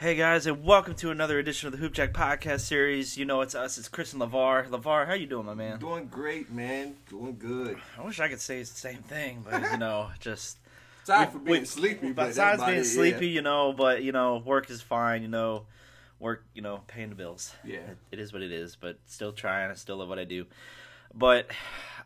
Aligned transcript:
Hey 0.00 0.14
guys, 0.14 0.46
and 0.46 0.64
welcome 0.64 0.94
to 0.94 1.10
another 1.10 1.38
edition 1.38 1.66
of 1.66 1.72
the 1.72 1.78
Hoop 1.78 1.92
Jack 1.92 2.14
podcast 2.14 2.60
series. 2.60 3.18
You 3.18 3.26
know 3.26 3.42
it's 3.42 3.54
us, 3.54 3.76
it's 3.76 3.86
Chris 3.88 4.14
and 4.14 4.22
Lavar. 4.22 4.66
Lavar, 4.70 5.06
how 5.06 5.12
you 5.12 5.26
doing, 5.26 5.44
my 5.44 5.52
man? 5.52 5.78
Doing 5.78 6.06
great, 6.06 6.50
man. 6.50 6.94
Doing 7.10 7.36
good. 7.38 7.76
I 7.98 8.02
wish 8.06 8.18
I 8.18 8.28
could 8.28 8.40
say 8.40 8.60
it's 8.60 8.70
the 8.70 8.78
same 8.78 9.02
thing, 9.02 9.44
but 9.48 9.60
you 9.70 9.76
know, 9.76 10.08
just 10.20 10.56
we- 11.06 11.26
for 11.26 11.38
being 11.38 11.60
we- 11.60 11.66
sleepy. 11.66 12.12
But 12.12 12.28
besides 12.28 12.64
being 12.64 12.78
it, 12.78 12.84
sleepy, 12.86 13.28
you 13.28 13.42
know, 13.42 13.74
but 13.74 14.02
you 14.02 14.12
know, 14.12 14.38
work 14.38 14.70
is 14.70 14.80
fine. 14.80 15.20
You 15.20 15.28
know, 15.28 15.66
work, 16.18 16.46
you 16.54 16.62
know, 16.62 16.80
paying 16.86 17.10
the 17.10 17.14
bills. 17.14 17.54
Yeah. 17.62 17.76
It- 17.80 17.98
it 18.12 18.18
is 18.20 18.32
what 18.32 18.40
it 18.40 18.52
is. 18.52 18.76
But 18.76 18.96
still 19.04 19.32
trying. 19.32 19.70
I 19.70 19.74
still 19.74 19.98
love 19.98 20.08
what 20.08 20.18
I 20.18 20.24
do. 20.24 20.46
But 21.14 21.50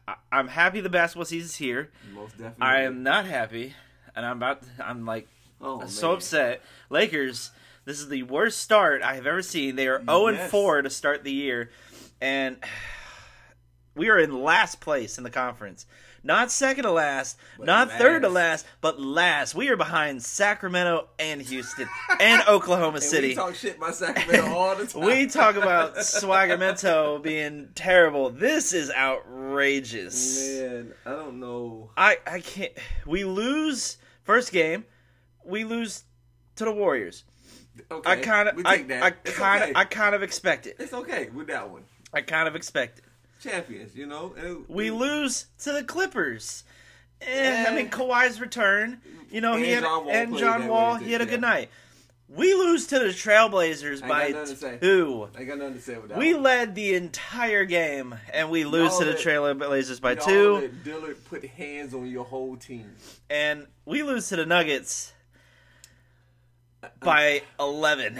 I- 0.09 0.17
I'm 0.33 0.49
happy 0.49 0.81
the 0.81 0.89
basketball 0.91 1.27
season's 1.27 1.55
here. 1.55 1.93
Most 2.13 2.33
definitely. 2.33 2.67
I 2.67 2.81
am 2.83 3.05
not 3.05 3.25
happy, 3.25 3.75
and 4.17 4.27
I'm 4.27 4.39
about. 4.39 4.65
I'm 4.83 5.07
like 5.07 5.29
oh, 5.61 5.87
so 5.87 6.09
man. 6.09 6.17
upset. 6.17 6.61
Lakers, 6.91 7.53
this 7.85 8.01
is 8.01 8.09
the 8.09 8.23
worst 8.25 8.59
start 8.59 9.03
I 9.03 9.15
have 9.15 9.27
ever 9.27 9.43
seen. 9.43 9.77
They 9.77 9.89
are 9.89 10.03
0 10.05 10.27
and 10.29 10.37
Yes. 10.39 10.51
4 10.51 10.83
to 10.83 10.91
start 10.91 11.25
the 11.25 11.33
year, 11.33 11.71
and 12.21 12.57
we 13.95 14.09
are 14.09 14.19
in 14.19 14.43
last 14.43 14.81
place 14.81 15.19
in 15.19 15.25
the 15.25 15.31
conference. 15.31 15.87
Not 16.27 16.51
second 16.51 16.85
to 16.85 16.91
last, 16.91 17.37
But 17.59 17.67
not 17.67 17.91
third 17.93 18.23
to 18.23 18.29
last. 18.31 18.65
last, 18.65 18.67
but 18.81 18.99
last. 18.99 19.55
We 19.55 19.69
are 19.69 19.77
behind 19.77 20.23
Sacramento 20.23 21.09
and 21.19 21.43
Houston 21.43 21.87
and 22.19 22.43
Oklahoma 22.49 22.95
And 22.95 23.03
City. 23.05 23.29
We 23.29 23.35
talk 23.35 23.55
shit 23.55 23.77
about 23.77 23.95
Sacramento 23.95 24.55
all 24.55 24.75
the 24.75 24.87
time. 24.87 25.03
We 25.05 25.27
talk 25.27 25.57
about 25.57 25.97
Swagamento 25.99 27.23
being 27.23 27.69
terrible. 27.75 28.31
This 28.31 28.73
is 28.73 28.91
outrageous. 28.91 30.49
Man, 30.61 30.95
I 31.05 31.11
don't 31.11 31.41
know. 31.41 31.91
I 31.95 32.17
I 32.27 32.41
can't. 32.41 32.73
We 33.07 33.25
lose 33.25 33.99
first 34.23 34.51
game. 34.51 34.85
We 35.45 35.65
lose 35.65 36.05
to 36.57 36.65
the 36.65 36.73
Warriors. 36.73 37.25
Okay, 37.91 38.11
I 38.11 38.17
kind 38.17 38.49
of, 38.49 38.59
I. 38.65 38.75
I 38.75 39.11
kind 39.11 39.63
of, 39.65 39.71
okay. 39.71 39.73
I 39.81 39.85
kind 39.85 40.15
of 40.15 40.23
expect 40.23 40.67
it. 40.67 40.77
It's 40.79 40.93
okay 40.93 41.29
with 41.35 41.49
that 41.49 41.69
one. 41.71 41.83
I 42.13 42.21
kind 42.21 42.47
of 42.49 42.55
expect 42.55 42.99
it. 42.99 43.05
Champions, 43.43 43.95
you 43.97 44.07
know. 44.07 44.35
And 44.39 44.65
We 44.69 44.91
lose 44.91 45.47
to 45.61 45.73
the 45.73 45.83
Clippers. 45.85 46.65
Eh, 47.21 47.27
Eh. 47.27 47.67
I 47.71 47.75
mean, 47.75 47.91
Kawhi's 47.91 48.41
return. 48.41 49.01
You 49.31 49.41
know, 49.41 49.57
he 49.57 49.73
And 49.73 49.85
had 49.85 49.85
John 49.85 50.05
Wall 50.05 50.15
and 50.15 50.37
John 50.37 50.69
Wall. 50.69 50.95
He 50.97 51.13
had 51.13 51.21
a 51.21 51.25
yeah. 51.25 51.31
good 51.31 51.41
night. 51.41 51.71
We 52.29 52.55
lose 52.55 52.87
to 52.89 52.99
the 52.99 53.07
Trailblazers 53.07 54.01
by 54.01 54.31
got 54.33 54.41
nothing 54.41 54.55
to 54.55 54.61
say. 54.61 54.79
two. 54.81 55.29
I 55.37 55.45
got 55.45 55.59
nothing 55.59 55.75
to 55.75 55.81
say 55.81 55.97
with 55.99 56.09
that. 56.09 56.19
We 56.19 56.33
one. 56.35 56.43
led 56.43 56.75
the 56.75 56.95
entire 56.95 57.65
game, 57.65 58.15
and 58.33 58.51
we 58.51 58.65
lose 58.65 58.93
Y'all 58.93 59.01
to 59.01 59.05
the 59.07 59.13
Trailblazers 59.13 60.01
by 60.01 60.15
two, 60.15 60.71
Lillard 60.85 61.17
put 61.27 61.45
hands 61.45 61.93
on 61.93 62.07
your 62.07 62.25
whole 62.25 62.57
team. 62.57 62.95
and 63.29 63.67
we 63.85 64.03
lose 64.03 64.29
to 64.31 64.37
the 64.37 64.47
Nuggets 64.47 65.13
by 67.01 67.43
eleven, 67.59 68.19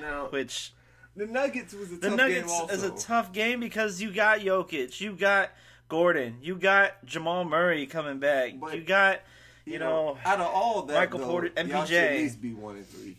Now, 0.00 0.26
which 0.30 0.72
the 1.16 1.26
Nuggets 1.26 1.74
was 1.74 1.92
a 1.92 1.96
The 1.96 2.08
tough 2.08 2.16
Nuggets 2.16 2.40
game 2.40 2.50
also. 2.50 2.74
is 2.74 2.82
a 2.84 2.90
tough 2.90 3.32
game 3.32 3.60
because 3.60 4.00
you 4.00 4.12
got 4.12 4.40
Jokic, 4.40 5.00
you 5.00 5.12
got 5.14 5.50
Gordon, 5.88 6.38
you 6.40 6.56
got 6.56 7.04
Jamal 7.04 7.44
Murray 7.44 7.86
coming 7.86 8.18
back, 8.18 8.54
But, 8.58 8.74
you 8.74 8.82
got 8.82 9.20
you, 9.64 9.78
know, 9.78 10.16
out 10.24 10.40
of 10.40 10.46
all 10.52 10.82
that, 10.82 10.94
Michael 10.94 11.18
though, 11.20 11.26
Porter- 11.26 11.50
MPJ. 11.50 11.86
should 11.86 11.96
at 11.96 12.12
least 12.16 12.40
be 12.42 12.54
one 12.54 12.76
and 12.76 12.86
three. 12.86 13.16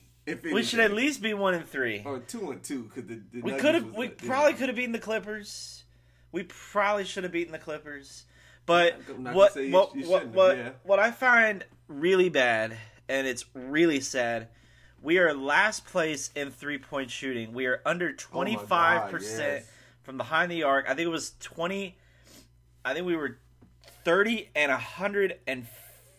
We 0.51 0.63
should 0.63 0.79
at 0.79 0.93
least 0.93 1.21
be 1.21 1.33
one 1.33 1.53
and 1.53 1.67
three. 1.67 2.01
or 2.05 2.19
two 2.19 2.51
and 2.51 2.63
two 2.63 2.83
because 2.83 3.05
the, 3.07 3.21
the 3.31 3.41
We 3.41 3.51
could 3.53 3.75
have, 3.75 3.93
we 3.95 4.07
the- 4.07 4.25
probably 4.27 4.53
could 4.53 4.69
have 4.69 4.75
beaten 4.75 4.91
the 4.93 4.99
Clippers. 4.99 5.83
We 6.31 6.43
probably 6.43 7.03
should 7.05 7.23
have 7.23 7.31
beaten 7.33 7.51
the 7.51 7.59
Clippers. 7.59 8.23
But 8.65 8.95
what 9.17 9.55
you- 9.55 9.71
what 9.71 9.95
you 9.95 10.09
what 10.09 10.21
have, 10.23 10.33
what, 10.33 10.57
yeah. 10.57 10.69
what 10.83 10.97
I 10.99 11.11
find 11.11 11.65
really 11.89 12.29
bad 12.29 12.77
and 13.09 13.27
it's 13.27 13.45
really 13.53 13.99
sad. 13.99 14.47
We 15.03 15.17
are 15.19 15.33
last 15.33 15.85
place 15.85 16.31
in 16.33 16.49
three 16.49 16.77
point 16.77 17.11
shooting. 17.11 17.53
We 17.53 17.65
are 17.65 17.81
under 17.85 18.09
Oh 18.09 18.13
twenty 18.17 18.55
five 18.55 19.11
percent 19.11 19.65
from 20.03 20.17
behind 20.17 20.49
the 20.49 20.63
arc. 20.63 20.85
I 20.85 20.95
think 20.95 21.07
it 21.07 21.11
was 21.11 21.33
twenty. 21.41 21.97
I 22.85 22.93
think 22.93 23.05
we 23.05 23.17
were 23.17 23.37
thirty 24.05 24.49
and 24.55 24.71
hundred 24.71 25.39
and 25.45 25.67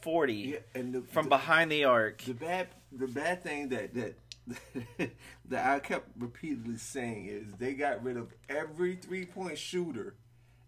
forty 0.02 0.34
Yeah, 0.34 0.58
and 0.74 0.92
the, 0.94 1.00
from 1.00 1.24
the, 1.24 1.30
behind 1.30 1.72
the 1.72 1.84
arc. 1.84 2.18
the 2.24 2.34
bad 2.34 2.68
the 2.92 3.08
bad 3.08 3.42
thing 3.42 3.70
that 3.70 3.94
that 3.94 4.18
that 5.46 5.66
I 5.66 5.78
kept 5.78 6.10
repeatedly 6.18 6.76
saying 6.76 7.26
is 7.26 7.44
they 7.58 7.72
got 7.72 8.04
rid 8.04 8.18
of 8.18 8.34
every 8.50 8.96
three 8.96 9.24
point 9.24 9.56
shooter 9.56 10.14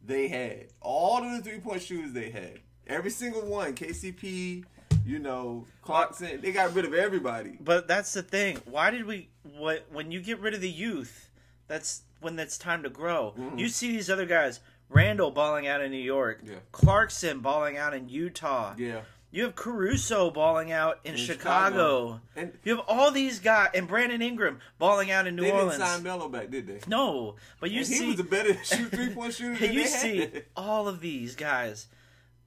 they 0.03 0.29
had. 0.29 0.69
All 0.81 1.23
of 1.23 1.37
the 1.37 1.43
three 1.49 1.61
point 1.61 1.83
shooters 1.83 2.13
they 2.15 2.31
had. 2.31 2.61
Every 2.87 3.11
single 3.11 3.45
one. 3.45 3.75
KCP, 3.75 4.65
you 5.07 5.19
know, 5.19 5.65
Clarkson. 5.83 6.41
They 6.41 6.53
got 6.53 6.75
rid 6.75 6.85
of 6.85 6.93
everybody. 6.95 7.57
But 7.61 7.87
that's 7.89 8.13
the 8.13 8.23
thing. 8.23 8.59
Why 8.65 8.91
did 8.91 9.07
we? 9.07 9.29
What 9.57 9.87
when 9.93 10.11
you 10.11 10.21
get 10.21 10.41
rid 10.41 10.53
of 10.55 10.61
the 10.61 10.71
youth? 10.71 11.31
That's 11.69 12.03
when 12.21 12.39
it's 12.39 12.59
time 12.59 12.83
to 12.83 12.91
grow. 12.91 13.35
Mm-hmm. 13.39 13.59
You 13.59 13.69
see 13.69 13.93
these 13.93 14.11
other 14.11 14.27
guys. 14.27 14.61
Randle 14.89 15.33
balling 15.33 15.67
out 15.67 15.81
in 15.81 15.91
New 15.91 15.97
York. 15.97 16.43
Yeah. 16.45 16.55
Clarkson 16.71 17.41
balling 17.41 17.77
out 17.77 17.93
in 17.93 18.09
Utah. 18.09 18.75
Yeah. 18.79 19.01
You 19.33 19.43
have 19.43 19.57
Caruso 19.57 20.31
balling 20.31 20.71
out 20.71 21.01
in, 21.05 21.15
In 21.15 21.19
Chicago. 21.19 22.21
Chicago. 22.21 22.21
And 22.37 22.53
You 22.63 22.77
have 22.77 22.85
all 22.89 23.11
these 23.11 23.41
guys 23.41 23.71
and 23.75 23.89
Brandon 23.89 24.23
Ingram 24.23 24.61
balling 24.79 25.11
out 25.11 25.27
in 25.27 25.35
New 25.35 25.43
they 25.43 25.51
Orleans. 25.51 25.73
didn't 25.79 25.89
sign 25.89 26.03
Melo 26.05 26.29
back, 26.29 26.51
did 26.51 26.69
they? 26.69 26.79
no, 26.87 27.35
but 27.59 27.73
you 27.73 27.79
And 27.79 27.87
see 27.89 28.05
he 28.05 28.11
was 28.13 28.21
a 28.21 28.25
better 28.25 28.55
shoot 28.63 28.91
three 28.93 29.11
point 29.11 29.35
shooter 29.35 29.59
than 29.59 29.73
you 29.73 29.81
they 29.83 29.87
see 29.89 30.31
all 30.57 30.87
of 30.87 31.01
these 31.01 31.35
guys 31.35 31.89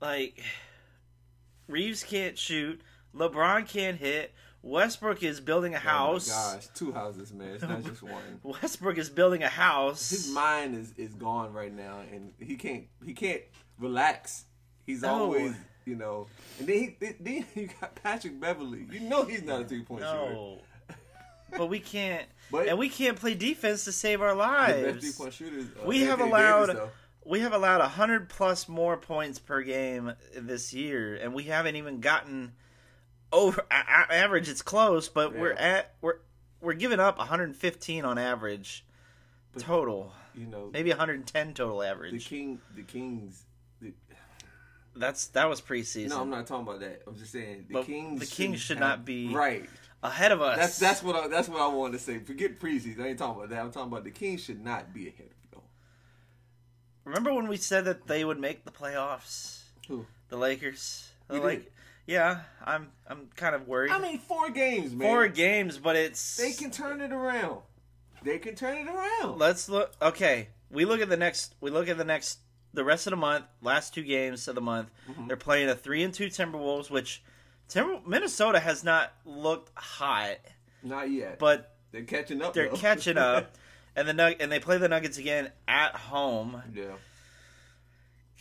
like 0.01 0.41
Reaves 1.69 2.03
can't 2.03 2.37
shoot, 2.37 2.81
LeBron 3.15 3.67
can't 3.67 3.97
hit, 3.97 4.33
Westbrook 4.61 5.23
is 5.23 5.39
building 5.39 5.73
a 5.75 5.79
house. 5.79 6.29
Oh 6.29 6.49
my 6.49 6.55
gosh, 6.55 6.67
two 6.73 6.91
houses, 6.91 7.31
man. 7.31 7.49
It's 7.53 7.63
not 7.63 7.83
just 7.83 8.01
one. 8.03 8.39
Westbrook 8.43 8.97
is 8.97 9.09
building 9.09 9.43
a 9.43 9.47
house. 9.47 10.09
His 10.09 10.29
mind 10.29 10.75
is, 10.75 10.93
is 10.97 11.13
gone 11.13 11.53
right 11.53 11.73
now, 11.73 11.99
and 12.11 12.33
he 12.39 12.55
can't 12.55 12.85
he 13.05 13.13
can't 13.13 13.41
relax. 13.77 14.45
He's 14.85 15.03
No. 15.03 15.09
always 15.09 15.53
you 15.85 15.95
know. 15.95 16.27
And 16.59 16.67
then 16.67 16.75
he 16.77 16.97
then- 16.99 17.45
you 17.55 17.69
got 17.79 17.95
Patrick 17.95 18.39
Beverley. 18.39 18.85
You 18.91 18.99
know 19.01 19.23
he's 19.23 19.43
not 19.43 19.61
a 19.61 19.65
three 19.65 19.83
point 19.83 20.01
shooter. 20.03 20.55
but 21.57 21.67
we 21.67 21.79
can't 21.79 22.25
But- 22.51 22.67
and 22.67 22.77
we 22.77 22.89
can't 22.89 23.17
play 23.17 23.35
defense 23.35 23.85
to 23.85 23.91
save 23.93 24.21
our 24.21 24.35
lives. 24.35 24.81
The 24.81 24.91
best 24.93 24.99
three 25.17 25.23
point 25.25 25.33
shooters. 25.33 25.65
Uh, 25.81 25.85
We 25.87 26.01
have 26.01 26.19
allowed- 26.19 26.65
Davis. 26.67 26.89
We 27.29 27.41
have 27.41 27.53
allowed 27.53 27.79
100 27.81 28.27
plus 28.27 28.67
more 28.67 28.97
points 28.97 29.37
per 29.37 29.61
game 29.61 30.13
this 30.35 30.73
year 30.73 31.15
and 31.15 31.31
we 31.35 31.43
haven't 31.43 31.75
even 31.75 31.99
gotten 31.99 32.53
over 33.31 33.63
average 33.69 34.49
it's 34.49 34.63
close, 34.63 35.07
but 35.09 35.37
we're 35.37 35.53
at 35.53 35.93
we're 36.01 36.15
we're 36.59 36.73
giving 36.73 36.99
up 36.99 37.19
115 37.19 38.03
on 38.03 38.17
average 38.17 38.83
But- 39.53 39.61
total. 39.61 40.11
You 40.33 40.47
know 40.47 40.69
Maybe 40.73 40.89
110 40.89 41.53
total 41.53 41.83
average 41.83 42.13
the 42.13 42.19
king 42.19 42.61
the 42.75 42.81
Kings. 42.81 43.43
The, 43.79 43.93
That's 44.95 45.27
that 45.27 45.47
was 45.47 45.61
preseason. 45.61 46.09
no, 46.09 46.21
I'm 46.21 46.31
not 46.31 46.47
talking 46.47 46.67
about 46.67 46.79
that. 46.79 47.03
I'm 47.05 47.15
just 47.15 47.31
saying 47.31 47.65
the 47.67 47.73
But 47.75 47.85
Kings. 47.85 48.19
the 48.21 48.25
Kings 48.25 48.59
should 48.59 48.79
not 48.79 49.05
be- 49.05 49.31
right. 49.31 49.69
Ahead 50.01 50.31
of 50.31 50.41
us. 50.41 50.57
That's 50.57 50.79
that's 50.79 51.03
what 51.03 51.15
I, 51.15 51.27
that's 51.27 51.47
what 51.49 51.61
I 51.61 51.67
wanted 51.67 51.93
to 51.93 51.99
say. 51.99 52.17
Forget 52.19 52.59
preseason. 52.59 53.01
I 53.01 53.09
ain't 53.09 53.19
talking 53.19 53.35
about 53.43 53.49
that. 53.49 53.59
I'm 53.59 53.69
talking 53.71 53.91
about 53.91 54.03
the 54.05 54.11
Kings 54.11 54.41
should 54.43 54.63
not 54.63 54.93
be 54.93 55.09
ahead. 55.09 55.29
Remember 57.05 57.33
when 57.33 57.47
we 57.47 57.57
said 57.57 57.85
that 57.85 58.07
they 58.07 58.23
would 58.23 58.39
make 58.39 58.65
the 58.65 58.71
playoffs? 58.71 59.61
Who? 59.87 60.05
The 60.29 60.37
Lakers. 60.37 61.09
The 61.27 61.39
did. 61.39 61.65
Yeah, 62.05 62.41
I'm 62.65 62.87
I'm 63.07 63.29
kind 63.35 63.53
of 63.55 63.67
worried. 63.67 63.91
I 63.91 63.99
mean, 63.99 64.17
four 64.19 64.49
games, 64.49 64.93
man. 64.93 65.07
Four 65.07 65.27
games, 65.27 65.77
but 65.77 65.95
it's 65.95 66.37
They 66.37 66.53
can 66.53 66.71
turn 66.71 67.01
it 67.01 67.11
around. 67.11 67.59
They 68.23 68.39
can 68.39 68.55
turn 68.55 68.77
it 68.77 68.87
around. 68.89 69.37
Let's 69.39 69.69
look. 69.69 69.93
Okay, 70.01 70.49
we 70.71 70.85
look 70.85 71.01
at 71.01 71.09
the 71.09 71.17
next. 71.17 71.53
We 71.61 71.69
look 71.71 71.87
at 71.87 71.97
the 71.97 72.03
next. 72.05 72.39
The 72.73 72.83
rest 72.83 73.07
of 73.07 73.11
the 73.11 73.17
month, 73.17 73.45
last 73.63 73.95
two 73.95 74.03
games 74.03 74.47
of 74.47 74.53
the 74.55 74.61
month, 74.61 74.89
Mm-hmm. 75.09 75.27
they're 75.27 75.37
playing 75.37 75.69
a 75.69 75.75
three 75.75 76.03
and 76.03 76.13
two 76.13 76.27
Timberwolves, 76.27 76.89
which 76.91 77.23
Timber, 77.67 77.99
Minnesota 78.05 78.59
has 78.59 78.83
not 78.83 79.11
looked 79.25 79.71
hot, 79.75 80.37
Not 80.83 81.09
yet, 81.09 81.39
but 81.39 81.75
they're 81.91 82.03
catching 82.03 82.41
up. 82.43 82.53
they're 82.53 82.69
though. 82.69 82.75
catching 82.75 83.17
up. 83.17 83.55
And 83.99 84.07
the 84.07 84.13
Nug- 84.13 84.37
and 84.39 84.49
they 84.49 84.59
play 84.59 84.77
the 84.77 84.87
Nuggets 84.87 85.17
again 85.17 85.51
at 85.67 85.93
home. 85.95 86.61
yeah, 86.73 86.95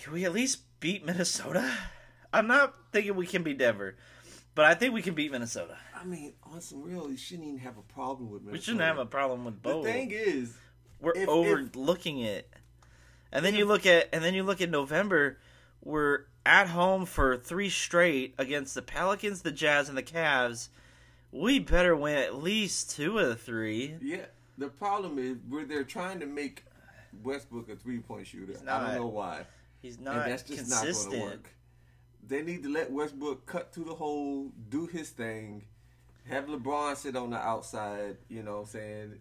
Can 0.00 0.12
we 0.12 0.24
at 0.24 0.32
least 0.32 0.60
beat 0.78 1.04
Minnesota? 1.04 1.68
I'm 2.32 2.46
not 2.46 2.74
thinking 2.92 3.16
we 3.16 3.26
can 3.26 3.42
beat 3.42 3.58
Denver, 3.58 3.96
but 4.54 4.66
I 4.66 4.74
think 4.74 4.94
we 4.94 5.02
can 5.02 5.14
beat 5.14 5.32
Minnesota. 5.32 5.76
I 5.96 6.04
mean, 6.04 6.34
on 6.44 6.60
some 6.60 6.82
real, 6.82 7.10
you 7.10 7.16
shouldn't 7.16 7.48
even 7.48 7.58
have 7.60 7.76
a 7.76 7.82
problem 7.82 8.30
with. 8.30 8.42
Minnesota. 8.42 8.52
We 8.52 8.62
shouldn't 8.62 8.82
have 8.82 8.98
a 8.98 9.06
problem 9.06 9.44
with 9.44 9.62
The 9.62 9.82
thing 9.82 10.10
is, 10.12 10.54
We're 11.00 11.16
if- 11.16 11.28
overlooking 11.28 12.20
it. 12.20 12.48
And 13.32 13.44
then 13.44 13.54
you 13.56 13.64
look 13.66 13.84
at 13.84 14.08
and 14.12 14.22
then 14.24 14.34
you 14.34 14.42
look 14.44 14.60
at 14.60 14.70
November, 14.70 15.38
we're 15.82 16.20
at 16.46 16.68
home 16.68 17.04
for 17.04 17.36
three 17.36 17.68
straight 17.68 18.34
against 18.38 18.74
the 18.74 18.82
Pelicans, 18.82 19.42
the 19.42 19.50
Jazz, 19.52 19.88
and 19.88 19.98
the 19.98 20.02
Cavs. 20.04 20.68
We 21.32 21.58
better 21.58 21.94
win 21.96 22.16
at 22.16 22.36
least 22.36 22.92
two 22.92 23.18
of 23.18 23.28
the 23.28 23.36
three. 23.36 23.96
yeah, 24.00 24.26
the 24.58 24.68
problem 24.68 25.18
is 25.18 25.36
where 25.48 25.64
they're 25.64 25.84
trying 25.84 26.20
to 26.20 26.26
make 26.26 26.64
Westbrook 27.22 27.70
a 27.70 27.76
three 27.76 28.00
point 28.00 28.26
shooter. 28.26 28.54
I 28.68 28.86
don't 28.86 28.94
know 28.96 29.06
why, 29.06 29.46
He's 29.80 29.96
and 29.96 30.04
not 30.04 30.26
that's 30.26 30.42
just 30.42 30.58
consistent. 30.58 30.96
not 31.04 31.10
going 31.10 31.20
to 31.20 31.36
work. 31.36 31.54
They 32.26 32.42
need 32.42 32.62
to 32.64 32.68
let 32.68 32.90
Westbrook 32.90 33.46
cut 33.46 33.72
through 33.72 33.84
the 33.84 33.94
hole, 33.94 34.52
do 34.68 34.86
his 34.86 35.10
thing, 35.10 35.64
Have 36.28 36.46
LeBron 36.46 36.96
sit 36.96 37.16
on 37.16 37.30
the 37.30 37.38
outside, 37.38 38.18
you 38.28 38.42
know 38.42 38.56
what 38.56 38.60
I'm 38.60 38.66
saying? 38.66 39.20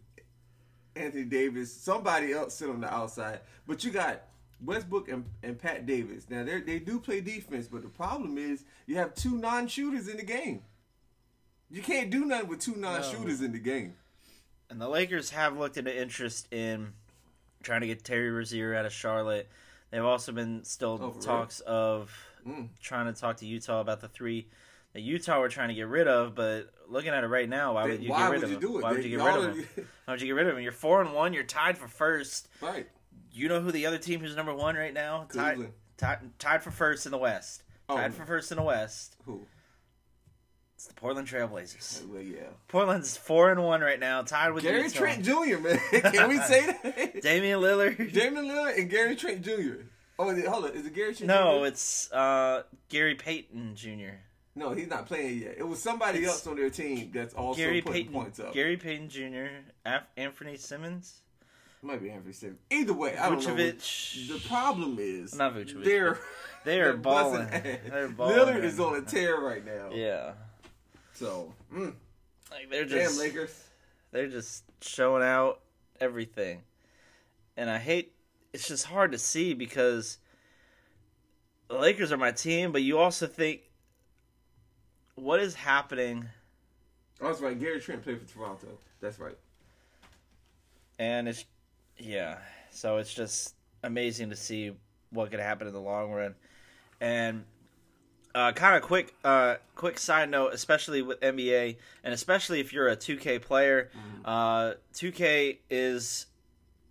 Anthony 0.95 1.23
Davis, 1.23 1.71
somebody 1.71 2.33
else 2.33 2.55
sit 2.55 2.69
on 2.69 2.81
the 2.81 2.91
outside. 2.93 3.41
But 3.67 3.83
you 3.83 3.91
got 3.91 4.23
Westbrook 4.63 5.07
and, 5.09 5.25
and 5.43 5.57
Pat 5.57 5.85
Davis. 5.85 6.25
Now 6.29 6.43
they 6.43 6.59
they 6.61 6.79
do 6.79 6.99
play 6.99 7.21
defense, 7.21 7.67
but 7.67 7.83
the 7.83 7.89
problem 7.89 8.37
is 8.37 8.63
you 8.87 8.97
have 8.97 9.13
two 9.13 9.37
non-shooters 9.37 10.07
in 10.07 10.17
the 10.17 10.23
game. 10.23 10.63
You 11.69 11.81
can't 11.81 12.09
do 12.09 12.25
nothing 12.25 12.47
with 12.47 12.59
two 12.59 12.75
non-shooters 12.75 13.41
in 13.41 13.51
the 13.51 13.59
game. 13.59 13.93
And 14.69 14.81
the 14.81 14.87
Lakers 14.89 15.29
have 15.31 15.57
looked 15.57 15.77
into 15.77 15.95
interest 15.95 16.51
in 16.51 16.93
trying 17.63 17.81
to 17.81 17.87
get 17.87 18.03
Terry 18.03 18.29
Rozier 18.31 18.75
out 18.75 18.85
of 18.85 18.91
Charlotte. 18.93 19.49
They've 19.91 20.03
also 20.03 20.31
been 20.31 20.63
still 20.65 20.99
Oh, 21.01 21.21
talks 21.21 21.59
of 21.61 22.11
Mm. 22.45 22.69
trying 22.81 23.13
to 23.13 23.19
talk 23.19 23.37
to 23.37 23.45
Utah 23.45 23.79
about 23.81 23.99
the 24.01 24.07
three 24.07 24.47
that 24.93 25.01
Utah 25.01 25.39
were 25.39 25.49
trying 25.49 25.69
to 25.69 25.73
get 25.73 25.87
rid 25.87 26.07
of. 26.07 26.35
But 26.35 26.69
looking 26.87 27.11
at 27.11 27.23
it 27.23 27.27
right 27.27 27.47
now, 27.47 27.73
why 27.73 27.85
would 27.85 28.01
you 28.01 28.09
why 28.09 28.19
get 28.19 28.31
rid 28.31 28.43
of 28.43 28.51
him? 28.51 28.81
Why 28.81 28.91
would 28.91 29.03
you 29.03 29.17
get 29.17 29.23
rid 29.25 29.35
of 29.35 29.55
him? 29.55 29.87
Why 30.05 30.13
would 30.13 30.21
you 30.21 30.27
get 30.27 30.33
rid 30.35 30.47
of 30.47 30.57
him? 30.57 30.63
You're 30.63 30.71
four 30.71 31.01
and 31.01 31.13
one. 31.13 31.33
You're 31.33 31.43
tied 31.43 31.77
for 31.77 31.87
first. 31.87 32.47
Right. 32.61 32.87
You 33.31 33.47
know 33.49 33.61
who 33.61 33.71
the 33.71 33.85
other 33.85 33.97
team 33.97 34.19
who's 34.19 34.35
number 34.35 34.53
one 34.53 34.75
right 34.75 34.93
now? 34.93 35.27
Tied, 35.33 35.55
Cleveland. 35.55 35.73
tied, 35.97 36.39
tied 36.39 36.63
for 36.63 36.71
first 36.71 37.05
in 37.05 37.11
the 37.11 37.17
West. 37.17 37.63
Oh. 37.89 37.95
Tied 37.95 38.13
for 38.13 38.25
first 38.25 38.51
in 38.51 38.57
the 38.57 38.63
West. 38.63 39.15
Who? 39.25 39.45
It's 40.77 40.85
the 40.85 40.93
Portland 40.93 41.27
Trailblazers. 41.27 42.07
Well, 42.07 42.21
yeah. 42.21 42.41
Portland's 42.67 43.17
four 43.17 43.49
and 43.49 43.63
one 43.63 43.81
right 43.81 43.99
now, 43.99 44.21
tied 44.21 44.51
with 44.53 44.61
Gary 44.63 44.87
Trent 44.91 45.23
Jr., 45.25 45.57
man. 45.57 45.79
Can 46.13 46.29
we 46.29 46.37
say 46.37 46.67
that? 46.67 47.19
Damian 47.23 47.59
Lillard. 47.61 48.13
Damian 48.13 48.45
Lillard 48.45 48.77
and 48.77 48.87
Gary 48.87 49.15
Trent 49.15 49.41
Jr. 49.41 49.81
Oh, 50.19 50.29
is 50.29 50.37
it, 50.37 50.45
hold 50.45 50.65
on. 50.65 50.71
Is 50.73 50.85
it 50.85 50.93
Gary 50.93 51.15
Trent 51.15 51.27
No, 51.29 51.61
Jr.? 51.61 51.65
it's 51.65 52.11
uh, 52.11 52.61
Gary 52.89 53.15
Payton 53.15 53.75
Jr. 53.75 54.17
No, 54.55 54.73
he's 54.75 54.87
not 54.87 55.07
playing 55.07 55.39
yet. 55.39 55.55
It 55.57 55.67
was 55.67 55.81
somebody 55.81 56.19
It's 56.19 56.27
else 56.27 56.45
on 56.45 56.55
their 56.57 56.69
team 56.69 57.09
that's 57.11 57.33
also 57.33 57.57
Gary 57.59 57.81
putting 57.81 58.03
Payton. 58.05 58.13
points 58.13 58.39
up. 58.39 58.53
Gary 58.53 58.77
Payton 58.77 59.09
Jr. 59.09 59.47
Af- 59.83 60.03
Anthony 60.15 60.57
Simons. 60.57 61.21
Might 61.81 62.03
be 62.03 62.11
Anthony 62.11 62.33
Simons. 62.33 62.59
Either 62.69 62.93
way, 62.93 63.17
I 63.17 63.29
don't 63.29 63.43
know. 63.43 63.55
Vucevic. 63.55 64.27
The 64.41 64.47
problem 64.47 64.97
is 64.99 65.33
Not 65.33 65.55
Vucevic, 65.55 65.83
They're 65.83 66.19
They 66.65 66.81
are 66.81 66.93
balling. 66.97 67.47
They're 67.49 68.09
balling. 68.09 68.35
Lillard 68.37 68.63
is 68.63 68.79
on 68.79 68.95
a 68.95 69.01
tear 69.01 69.37
right 69.39 69.63
now. 69.65 69.89
Yeah, 69.91 70.33
So, 71.17 71.51
mm, 71.73 71.93
like 72.51 72.69
they're 72.69 72.85
just 72.85 73.17
damn 73.17 73.19
Lakers. 73.19 73.63
they're 74.11 74.27
just 74.27 74.63
showing 74.81 75.23
out 75.23 75.61
everything, 75.99 76.61
and 77.55 77.69
I 77.69 77.79
hate. 77.79 78.13
It's 78.53 78.67
just 78.67 78.85
hard 78.85 79.11
to 79.13 79.17
see 79.17 79.53
because 79.53 80.19
the 81.69 81.75
Lakers 81.77 82.11
are 82.11 82.17
my 82.17 82.31
team, 82.31 82.71
but 82.71 82.81
you 82.83 82.99
also 82.99 83.25
think 83.27 83.61
what 85.15 85.39
is 85.39 85.55
happening 85.55 86.29
Oh, 87.19 87.27
that's 87.29 87.41
right. 87.41 87.59
Gary 87.59 87.79
Trent 87.79 88.03
played 88.03 88.21
for 88.21 88.31
Toronto. 88.31 88.67
That's 89.01 89.17
right. 89.19 89.35
and 90.99 91.27
it's 91.27 91.45
yeah 91.97 92.37
so 92.69 92.97
it's 92.97 93.11
just 93.13 93.55
amazing 93.83 94.29
to 94.29 94.35
see 94.35 94.71
what 95.09 95.31
could 95.31 95.39
happen 95.39 95.65
in 95.67 95.73
the 95.73 95.79
long 95.81 96.11
run 96.11 96.35
and 97.01 97.43
uh, 98.35 98.51
kind 98.51 98.75
of 98.75 98.81
quick 98.81 99.13
uh, 99.23 99.55
quick 99.75 99.97
side 99.99 100.29
note 100.29 100.53
especially 100.53 101.01
with 101.01 101.19
nba 101.21 101.75
and 102.03 102.13
especially 102.13 102.59
if 102.59 102.71
you're 102.73 102.87
a 102.87 102.95
2k 102.95 103.41
player 103.41 103.89
uh, 104.25 104.73
2k 104.93 105.57
is 105.69 106.25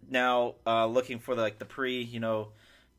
now 0.08 0.54
uh, 0.66 0.86
looking 0.86 1.18
for 1.18 1.34
the, 1.34 1.42
like 1.42 1.58
the 1.58 1.64
pre 1.64 2.00
you 2.02 2.20
know 2.20 2.48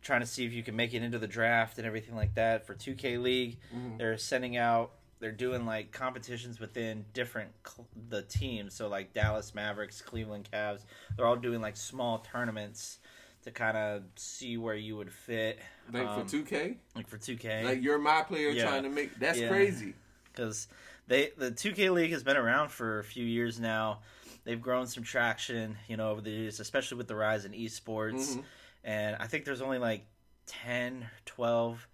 trying 0.02 0.22
to 0.22 0.28
see 0.28 0.46
if 0.46 0.54
you 0.54 0.64
can 0.64 0.76
make 0.76 0.94
it 0.94 1.02
into 1.02 1.18
the 1.20 1.28
draft 1.28 1.78
and 1.78 1.86
everything 1.88 2.16
like 2.16 2.34
that 2.36 2.66
for 2.66 2.74
2k 2.76 3.22
league. 3.22 3.58
Mhm. 3.76 3.98
they're 3.98 4.18
sending 4.18 4.56
out 4.58 4.92
they're 5.20 5.32
doing 5.32 5.66
like 5.66 5.92
competitions 5.92 6.60
within 6.60 7.04
different 7.14 7.50
cl- 7.66 7.88
the 8.10 8.22
teams. 8.22 8.76
So 8.76 8.88
like 8.88 9.14
dallas 9.14 9.56
mavericks 9.56 10.02
cleveland 10.02 10.48
cavs 10.54 10.82
they're 11.16 11.26
all 11.26 11.36
doing 11.36 11.60
like 11.62 11.76
small 11.76 12.20
tournaments 12.20 13.00
to 13.48 13.52
kind 13.54 13.78
of 13.78 14.04
see 14.18 14.58
where 14.58 14.76
you 14.76 14.98
would 14.98 15.12
fit 15.12 15.60
Like 15.92 16.06
um, 16.06 16.28
for 16.28 16.38
2K? 16.44 16.78
like 16.96 17.08
for 17.08 17.18
2k 17.18 17.64
Like 17.64 17.82
you're 17.82 17.98
my 17.98 18.22
player 18.22 18.50
Yeah. 18.50 18.64
trying 18.64 18.84
to 18.84 18.90
make 18.90 19.18
that's 19.20 19.40
Yeah. 19.40 19.48
crazy. 19.48 19.96
because 20.32 20.68
they 21.08 21.32
the 21.38 21.52
2K 21.52 21.90
league 21.90 22.12
has 22.12 22.24
been 22.24 22.36
around 22.38 22.70
for 22.70 23.00
a 23.00 23.04
few 23.04 23.26
years 23.26 23.60
now. 23.60 24.02
They've 24.44 24.62
grown 24.62 24.86
some 24.88 25.04
traction, 25.04 25.78
you 25.88 25.96
know, 25.98 26.12
over 26.12 26.22
the 26.22 26.30
years, 26.30 26.60
especially 26.60 26.98
with 26.98 27.08
the 27.08 27.16
rise 27.16 27.46
in 27.46 27.54
esports. 27.54 28.36
Mhm. 28.38 28.44
And 28.84 29.16
I 29.20 29.28
think 29.28 29.46
there's 29.46 29.62
only 29.62 29.78
like 29.80 30.06
10, 30.46 31.10
12, 31.26 31.88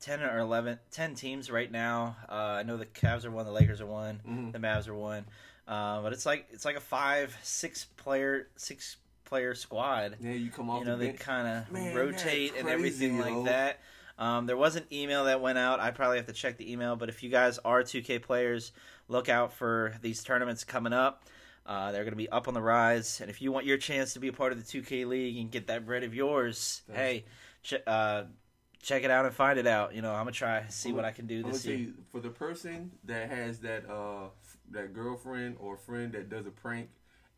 10 0.00 0.20
or 0.22 0.38
11, 0.38 0.78
10 0.90 1.14
teams 1.14 1.50
right 1.50 1.70
now. 1.70 2.16
Uh, 2.28 2.32
I 2.58 2.62
know 2.64 2.76
the 2.76 2.86
Cavs 2.86 3.24
are 3.24 3.30
one, 3.30 3.46
the 3.46 3.52
Lakers 3.52 3.80
are 3.80 3.86
one, 3.86 4.20
Mhm. 4.26 4.52
the 4.52 4.58
Mavs 4.58 4.86
are 4.88 4.94
one. 4.94 5.24
Uh, 5.66 6.02
but 6.02 6.12
it's 6.12 6.26
like 6.26 6.46
it's 6.50 6.64
like 6.64 6.76
a 6.76 6.80
five, 6.80 7.36
six 7.42 7.84
player, 7.84 8.48
six 8.56 8.96
player 9.28 9.54
squad. 9.54 10.16
Yeah, 10.20 10.32
you 10.32 10.50
come 10.50 10.70
off 10.70 10.80
you 10.80 10.86
know 10.86 10.96
the 10.96 11.06
they 11.06 11.12
kind 11.12 11.46
of 11.46 11.94
rotate 11.94 12.54
and 12.58 12.68
everything 12.68 13.18
yo. 13.18 13.22
like 13.22 13.44
that. 13.46 13.80
Um, 14.18 14.46
there 14.46 14.56
was 14.56 14.74
an 14.74 14.84
email 14.90 15.24
that 15.24 15.40
went 15.40 15.58
out. 15.58 15.78
I 15.78 15.92
probably 15.92 16.16
have 16.16 16.26
to 16.26 16.32
check 16.32 16.56
the 16.56 16.72
email 16.72 16.96
but 16.96 17.08
if 17.08 17.22
you 17.22 17.30
guys 17.30 17.58
are 17.64 17.82
2k 17.82 18.22
players 18.22 18.72
look 19.06 19.28
out 19.28 19.52
for 19.52 19.94
these 20.02 20.22
tournaments 20.22 20.64
coming 20.64 20.92
up. 20.92 21.24
Uh, 21.64 21.92
they're 21.92 22.04
going 22.04 22.12
to 22.12 22.16
be 22.16 22.30
up 22.30 22.48
on 22.48 22.54
the 22.54 22.62
rise. 22.62 23.20
And 23.20 23.28
if 23.28 23.42
you 23.42 23.52
want 23.52 23.66
your 23.66 23.76
chance 23.76 24.14
to 24.14 24.20
be 24.20 24.28
a 24.28 24.32
part 24.32 24.52
of 24.52 24.58
the 24.58 24.80
2k 24.80 25.06
league 25.06 25.36
and 25.36 25.50
get 25.50 25.66
that 25.66 25.84
bread 25.84 26.02
of 26.02 26.14
yours 26.14 26.82
That's- 26.88 27.06
hey 27.06 27.24
ch- 27.62 27.82
uh, 27.86 28.24
check 28.80 29.04
it 29.04 29.10
out 29.10 29.26
and 29.26 29.34
find 29.34 29.58
it 29.58 29.66
out. 29.66 29.94
You 29.94 30.02
know 30.02 30.12
i'm 30.12 30.24
going 30.24 30.32
to 30.32 30.38
try 30.38 30.64
see 30.68 30.92
what 30.92 31.04
i 31.04 31.10
can 31.10 31.26
do 31.26 31.42
this 31.42 31.66
year. 31.66 31.88
for 32.10 32.20
the 32.20 32.30
person 32.30 32.92
that 33.04 33.28
has 33.28 33.58
that 33.60 33.88
uh 33.90 34.28
that 34.70 34.94
girlfriend 34.94 35.56
or 35.60 35.76
friend 35.76 36.12
that 36.12 36.30
does 36.30 36.46
a 36.46 36.50
prank 36.50 36.88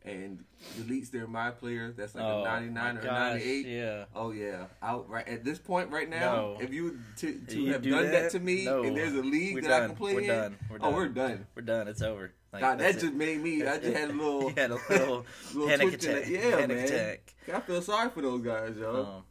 and 0.05 0.45
deletes 0.79 1.11
their 1.11 1.27
my 1.27 1.51
player, 1.51 1.93
that's 1.97 2.15
like 2.15 2.25
Oh, 2.25 2.41
a 2.43 2.45
99 2.45 2.97
or 2.99 3.03
gosh, 3.03 3.11
98. 3.13 3.67
yeah 3.67 4.05
Oh 4.15 4.31
yeah, 4.31 4.65
out 4.83 5.09
right 5.11 5.27
at 5.29 5.45
this 5.45 5.59
point 5.59 5.91
right 5.91 6.09
now. 6.09 6.35
No. 6.35 6.59
If 6.61 6.73
you 6.73 6.99
to, 7.19 7.33
to 7.49 7.61
You 7.61 7.73
have 7.73 7.83
do 7.83 7.91
done 7.91 8.05
that? 8.05 8.11
that? 8.13 8.31
to 8.33 8.41
me, 8.41 8.65
No. 8.65 8.83
and 8.83 8.97
there's 8.97 9.15
a 9.15 9.23
league 9.23 9.55
We're 9.57 9.63
that 9.63 9.83
I 9.83 9.87
can 9.87 9.97
play 9.97 10.15
We're 10.15 10.21
in, 10.23 10.27
done. 10.29 10.59
We're 10.71 10.79
done. 10.79 10.89
oh 10.93 10.97
we're 10.97 11.09
done. 11.09 11.47
we're 11.55 11.63
done 11.63 11.89
it's 11.89 12.03
over 12.03 12.33
like, 12.53 12.63
God, 12.63 12.79
that 12.81 12.95
just 12.95 13.05
it. 13.07 13.15
made 13.15 13.41
me. 13.41 13.65
I 13.65 13.79
just 13.79 13.97
had 13.97 14.11
a 14.11 14.13
little, 14.15 14.43
You 14.51 14.55
had 14.57 14.71
a 14.73 14.75
little 14.91 15.27
little 15.55 15.69
panic 15.69 15.95
attack. 15.95 16.27
it. 16.27 16.29
Yeah, 16.29 16.57
panic 16.57 16.77
man. 16.79 16.85
attack. 16.87 17.35
I 17.55 17.61
feel 17.61 17.81
sorry 17.83 18.11
for 18.11 18.23
those 18.23 18.41
guys, 18.43 18.77
yo. 18.77 19.05
Um, 19.19 19.23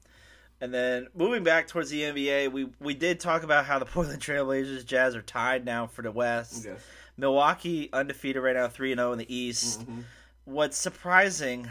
and 0.61 0.73
then 0.73 1.07
moving 1.15 1.43
back 1.43 1.67
towards 1.67 1.89
the 1.89 2.01
NBA, 2.01 2.51
we 2.51 2.69
we 2.79 2.93
did 2.93 3.19
talk 3.19 3.43
about 3.43 3.65
how 3.65 3.79
the 3.79 3.85
Portland 3.85 4.21
Trailblazers 4.21 4.85
Jazz 4.85 5.15
are 5.15 5.21
tied 5.21 5.65
now 5.65 5.87
for 5.87 6.01
the 6.01 6.11
West. 6.11 6.63
yes. 6.65 6.79
Milwaukee 7.17 7.89
undefeated 7.91 8.41
right 8.41 8.55
now, 8.55 8.67
three 8.69 8.91
and 8.93 8.99
zero 8.99 9.11
in 9.11 9.17
the 9.19 9.33
East. 9.35 9.81
Mhm. 9.85 10.03
What's 10.45 10.77
surprising, 10.77 11.67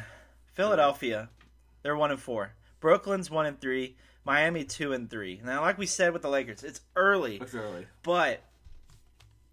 Philadelphia, 0.54 1.30
they're 1.82 1.96
one 1.96 2.10
and 2.10 2.20
four. 2.20 2.52
Brooklyn's 2.80 3.30
one 3.30 3.46
and 3.46 3.60
three. 3.60 3.96
Miami 4.24 4.64
two 4.64 4.92
and 4.92 5.08
three. 5.08 5.40
Now, 5.42 5.62
like 5.62 5.78
we 5.78 5.86
said 5.86 6.12
with 6.12 6.22
the 6.22 6.28
Lakers, 6.28 6.62
it's 6.62 6.80
early, 6.96 7.38
That's 7.38 7.54
early. 7.54 7.86
but 8.02 8.40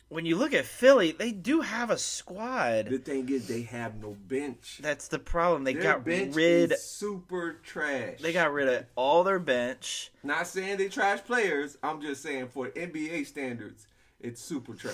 when 0.10 0.26
you 0.26 0.36
look 0.36 0.54
at 0.54 0.66
Philly, 0.66 1.12
they 1.14 1.32
do 1.32 1.62
have 1.62 1.90
a 1.90 1.98
squad. 1.98 2.88
The 2.88 2.98
thing 3.00 3.30
is, 3.30 3.48
they 3.48 3.64
have 3.64 3.96
no 4.02 4.16
bench. 4.28 4.80
That's 4.82 5.08
the 5.08 5.18
problem. 5.18 5.64
They 5.64 5.74
Their 5.74 5.82
got 5.84 6.06
rid. 6.06 6.78
super 6.78 7.54
trash. 7.64 8.20
They 8.22 8.34
got 8.34 8.52
rid 8.54 8.68
of 8.68 8.86
all 8.96 9.24
their 9.24 9.40
bench. 9.40 10.12
Not 10.24 10.46
saying 10.46 10.78
they 10.78 10.90
trash 10.90 11.24
players. 11.24 11.78
I'm 11.82 12.02
just 12.02 12.22
saying 12.22 12.50
for 12.50 12.68
NBA 12.70 13.26
standards, 13.26 13.88
it's 14.20 14.42
super 14.42 14.76
trash. 14.76 14.94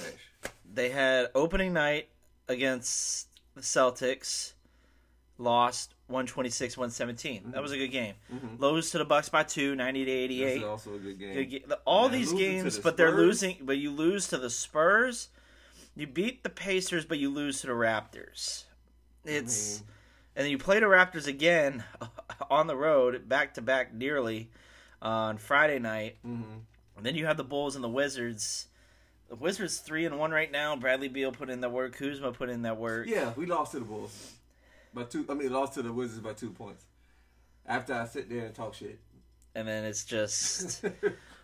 They 0.73 0.89
had 0.89 1.29
opening 1.35 1.73
night 1.73 2.07
against 2.47 3.27
the 3.55 3.61
Celtics, 3.61 4.53
lost 5.37 5.93
126-117. 6.09 7.51
That 7.51 7.61
was 7.61 7.71
a 7.71 7.77
good 7.77 7.87
game. 7.91 8.15
Mhm. 8.31 8.59
Lose 8.59 8.91
to 8.91 8.97
the 8.97 9.05
Bucks 9.05 9.29
by 9.29 9.43
2, 9.43 9.75
90 9.75 10.05
to 10.05 10.11
88. 10.11 10.63
Also 10.63 10.95
a 10.95 10.99
good 10.99 11.19
game. 11.19 11.33
Good 11.49 11.73
all 11.85 12.09
these 12.09 12.31
games, 12.33 12.75
the 12.77 12.81
but 12.81 12.97
they're 12.97 13.11
losing. 13.15 13.57
But 13.61 13.77
you 13.77 13.91
lose 13.91 14.27
to 14.29 14.37
the 14.37 14.49
Spurs. 14.49 15.29
You 15.95 16.07
beat 16.07 16.43
the 16.43 16.49
Pacers, 16.49 17.05
but 17.05 17.17
you 17.17 17.29
lose 17.29 17.61
to 17.61 17.67
the 17.67 17.73
Raptors. 17.73 18.65
It's 19.25 19.79
mean- 19.79 19.87
and 20.35 20.45
then 20.45 20.51
you 20.51 20.57
play 20.57 20.79
the 20.79 20.85
Raptors 20.85 21.27
again 21.27 21.83
on 22.49 22.67
the 22.67 22.75
road, 22.75 23.27
back 23.27 23.53
to 23.55 23.61
back, 23.61 23.93
nearly 23.93 24.49
on 25.01 25.37
Friday 25.37 25.79
night. 25.79 26.17
hmm 26.23 26.43
And 26.95 27.05
then 27.05 27.15
you 27.15 27.25
have 27.25 27.37
the 27.37 27.43
Bulls 27.43 27.75
and 27.75 27.83
the 27.83 27.89
Wizards. 27.89 28.67
The 29.31 29.37
Wizards 29.37 29.77
three 29.79 30.05
and 30.05 30.19
one 30.19 30.31
right 30.31 30.51
now. 30.51 30.75
Bradley 30.75 31.07
Beal 31.07 31.31
put 31.31 31.49
in 31.49 31.61
that 31.61 31.71
work. 31.71 31.95
Kuzma 31.95 32.33
put 32.33 32.49
in 32.49 32.63
that 32.63 32.75
work. 32.75 33.07
Yeah, 33.07 33.31
we 33.37 33.45
lost 33.45 33.71
to 33.71 33.79
the 33.79 33.85
Bulls 33.85 34.33
by 34.93 35.03
two. 35.03 35.25
I 35.29 35.35
mean, 35.35 35.53
lost 35.53 35.75
to 35.75 35.81
the 35.81 35.93
Wizards 35.93 36.19
by 36.19 36.33
two 36.33 36.49
points. 36.49 36.83
After 37.65 37.93
I 37.93 38.05
sit 38.07 38.29
there 38.29 38.45
and 38.47 38.53
talk 38.53 38.73
shit. 38.73 38.99
And 39.55 39.65
then 39.69 39.85
it's 39.85 40.03
just 40.03 40.83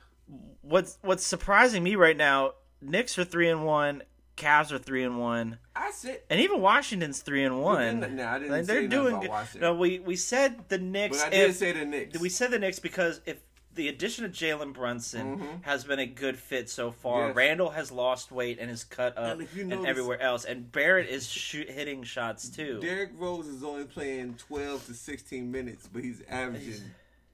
what's 0.62 0.98
what's 1.02 1.26
surprising 1.26 1.82
me 1.82 1.96
right 1.96 2.18
now. 2.18 2.56
Knicks 2.82 3.18
are 3.18 3.24
three 3.24 3.50
and 3.50 3.66
one. 3.66 4.04
Cavs 4.36 4.72
are 4.74 4.78
three 4.78 5.04
and 5.04 5.18
one, 5.18 5.58
I 5.76 5.90
sit. 5.90 6.24
and 6.30 6.40
even 6.42 6.62
Washington's 6.62 7.22
three 7.22 7.44
and 7.44 7.60
one. 7.60 8.02
No, 8.18 8.28
I 8.28 8.38
didn't 8.38 8.52
Like, 8.52 8.66
say 8.66 8.74
they're 8.82 8.88
doing 8.88 9.14
about 9.14 9.22
good. 9.22 9.30
Washington. 9.32 9.62
No, 9.62 9.74
we 9.76 9.98
we 10.00 10.16
said 10.16 10.70
the 10.70 10.78
Knicks. 10.78 11.18
but 11.24 11.28
I 11.28 11.30
did 11.32 11.50
if, 11.50 11.56
say 11.56 11.72
the 11.72 11.86
Knicks. 11.86 12.20
we 12.20 12.30
said 12.30 12.52
the 12.52 12.60
Knicks 12.60 12.78
because 12.78 13.20
if 13.26 13.38
the 13.78 13.88
addition 13.88 14.26
of 14.26 14.32
Jalen 14.32 14.74
Brunson 14.74 15.40
Mhm. 15.40 15.64
has 15.64 15.86
been 15.86 16.00
a 16.00 16.06
good 16.06 16.38
fit 16.38 16.70
so 16.70 16.92
far. 16.92 17.28
Yes. 17.28 17.36
Randle 17.36 17.70
has 17.70 17.92
lost 17.92 18.32
weight 18.32 18.60
and 18.60 18.70
is 18.70 18.84
cut 18.84 19.18
up 19.18 19.40
And 19.40 19.48
you 19.56 19.62
and 19.72 19.88
everywhere 19.88 20.20
else, 20.22 20.44
and 20.44 20.70
Barrett 20.72 21.08
is 21.10 21.28
shoot, 21.30 21.70
hitting 21.70 22.04
shots 22.04 22.50
too. 22.50 22.80
Derrick 22.82 23.12
Rose 23.16 23.48
is 23.48 23.64
only 23.64 23.86
playing 23.86 24.36
12 24.36 24.86
to 24.88 24.94
16 24.94 25.50
minutes, 25.52 25.88
but 25.92 26.04
he's 26.04 26.22
averaging 26.28 26.92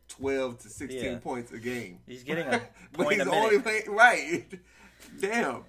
12 0.10 0.60
to 0.60 0.70
16 0.70 1.04
Yeah. 1.04 1.18
points 1.18 1.52
a 1.52 1.58
game. 1.58 2.00
He's 2.06 2.24
getting 2.24 2.46
a 2.46 2.62
but 2.92 3.06
point 3.06 3.18
he's 3.20 3.28
a 3.28 3.32
only 3.32 3.60
playing 3.60 3.90
right. 3.92 4.46
Damn. 5.20 5.66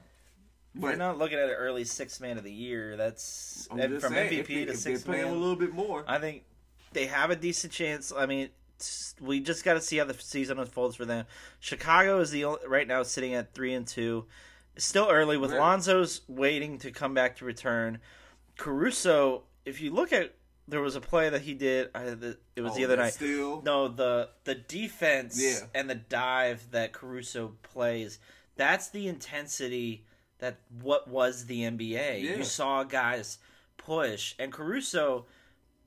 We're 0.76 0.96
not 0.96 1.18
looking 1.18 1.38
at 1.38 1.44
an 1.48 1.54
early 1.54 1.84
six 1.84 2.18
man 2.20 2.36
of 2.36 2.42
the 2.44 2.52
year. 2.52 2.96
That's 2.96 3.66
from 3.68 3.78
saying, 3.78 4.00
MVP 4.00 4.46
they, 4.46 4.64
to 4.66 4.76
six 4.76 5.06
man. 5.06 5.24
a 5.28 5.32
little 5.32 5.54
bit 5.56 5.72
more, 5.72 6.04
I 6.08 6.18
think 6.18 6.42
they 6.92 7.06
have 7.06 7.30
a 7.30 7.36
decent 7.36 7.72
chance. 7.72 8.12
I 8.14 8.26
mean, 8.26 8.48
we 9.20 9.40
just 9.40 9.64
got 9.64 9.74
to 9.74 9.80
see 9.80 9.96
how 9.98 10.04
the 10.04 10.14
season 10.14 10.58
unfolds 10.58 10.96
for 10.96 11.04
them. 11.04 11.26
Chicago 11.60 12.20
is 12.20 12.30
the 12.30 12.44
only, 12.44 12.66
right 12.66 12.86
now 12.88 13.02
sitting 13.02 13.34
at 13.34 13.54
three 13.54 13.72
and 13.74 13.86
two. 13.86 14.26
Still 14.76 15.08
early 15.10 15.36
with 15.36 15.52
Right. 15.52 15.60
Lonzo's 15.60 16.22
waiting 16.28 16.78
to 16.78 16.90
come 16.90 17.14
back 17.14 17.36
to 17.36 17.44
return. 17.44 18.00
Caruso, 18.56 19.42
if 19.64 19.80
you 19.80 19.92
look 19.92 20.12
at, 20.12 20.34
there 20.66 20.80
was 20.80 20.96
a 20.96 21.00
play 21.00 21.28
that 21.28 21.42
he 21.42 21.54
did. 21.54 21.90
I, 21.94 22.04
the, 22.04 22.38
it 22.56 22.62
was 22.62 22.72
Oh, 22.72 22.76
the 22.76 22.84
other 22.84 22.96
night. 22.96 23.12
Still, 23.12 23.62
No, 23.62 23.88
the 23.88 24.30
the 24.44 24.54
defense 24.54 25.40
Yeah. 25.40 25.66
and 25.74 25.88
the 25.90 25.94
dive 25.94 26.70
that 26.70 26.92
Caruso 26.92 27.52
plays. 27.62 28.18
That's 28.56 28.88
the 28.88 29.06
intensity 29.08 30.04
that 30.38 30.58
what 30.80 31.06
was 31.08 31.46
the 31.46 31.62
NBA. 31.62 32.22
Yeah. 32.22 32.36
You 32.36 32.44
saw 32.44 32.82
guys 32.84 33.38
push, 33.76 34.34
and 34.38 34.52
Caruso 34.52 35.26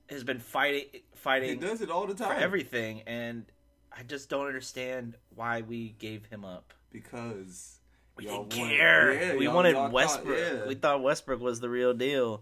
has 0.10 0.24
been 0.24 0.40
fighting 0.40 0.86
fighting. 1.16 1.50
he 1.50 1.56
does 1.56 1.82
it 1.82 1.90
all 1.90 2.06
the 2.08 2.14
for 2.16 2.24
time. 2.26 2.42
everything, 2.42 3.02
and 3.08 3.46
I 3.92 4.04
just 4.04 4.30
don't 4.30 4.48
understand 4.48 5.16
why 5.36 5.62
we 5.62 5.96
gave 6.00 6.26
him 6.28 6.46
up. 6.46 6.74
because 6.92 7.80
We 8.16 8.24
didn't 8.26 8.38
wanted- 8.40 8.56
care. 8.56 9.14
yeah, 9.14 9.36
we 9.36 9.48
wanted 9.48 9.74
y'all 9.74 9.84
thought- 9.86 9.92
Westbrook. 9.94 10.38
yeah. 10.40 10.66
We 10.68 10.76
thought 10.76 11.04
Westbrook 11.04 11.40
was 11.42 11.60
the 11.60 11.70
real 11.70 11.94
deal. 11.94 12.42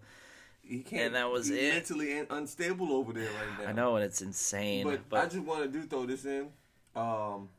he 0.62 0.80
can't, 0.82 1.08
and 1.08 1.16
that 1.16 1.30
was 1.32 1.48
he's 1.48 1.58
it. 1.58 1.74
Mentally 1.74 2.20
un- 2.20 2.28
unstable 2.30 2.92
over 2.94 3.14
there 3.14 3.30
right 3.30 3.60
now. 3.64 3.70
I 3.70 3.72
know, 3.74 3.96
and 3.98 4.06
it's 4.06 4.22
insane. 4.22 4.84
But, 4.86 5.08
But, 5.10 5.20
I 5.22 5.26
just 5.28 5.44
want 5.44 5.62
to 5.64 5.68
do 5.68 5.86
throw 5.86 6.06
this 6.06 6.26
in. 6.26 6.50
Um, 6.96 7.50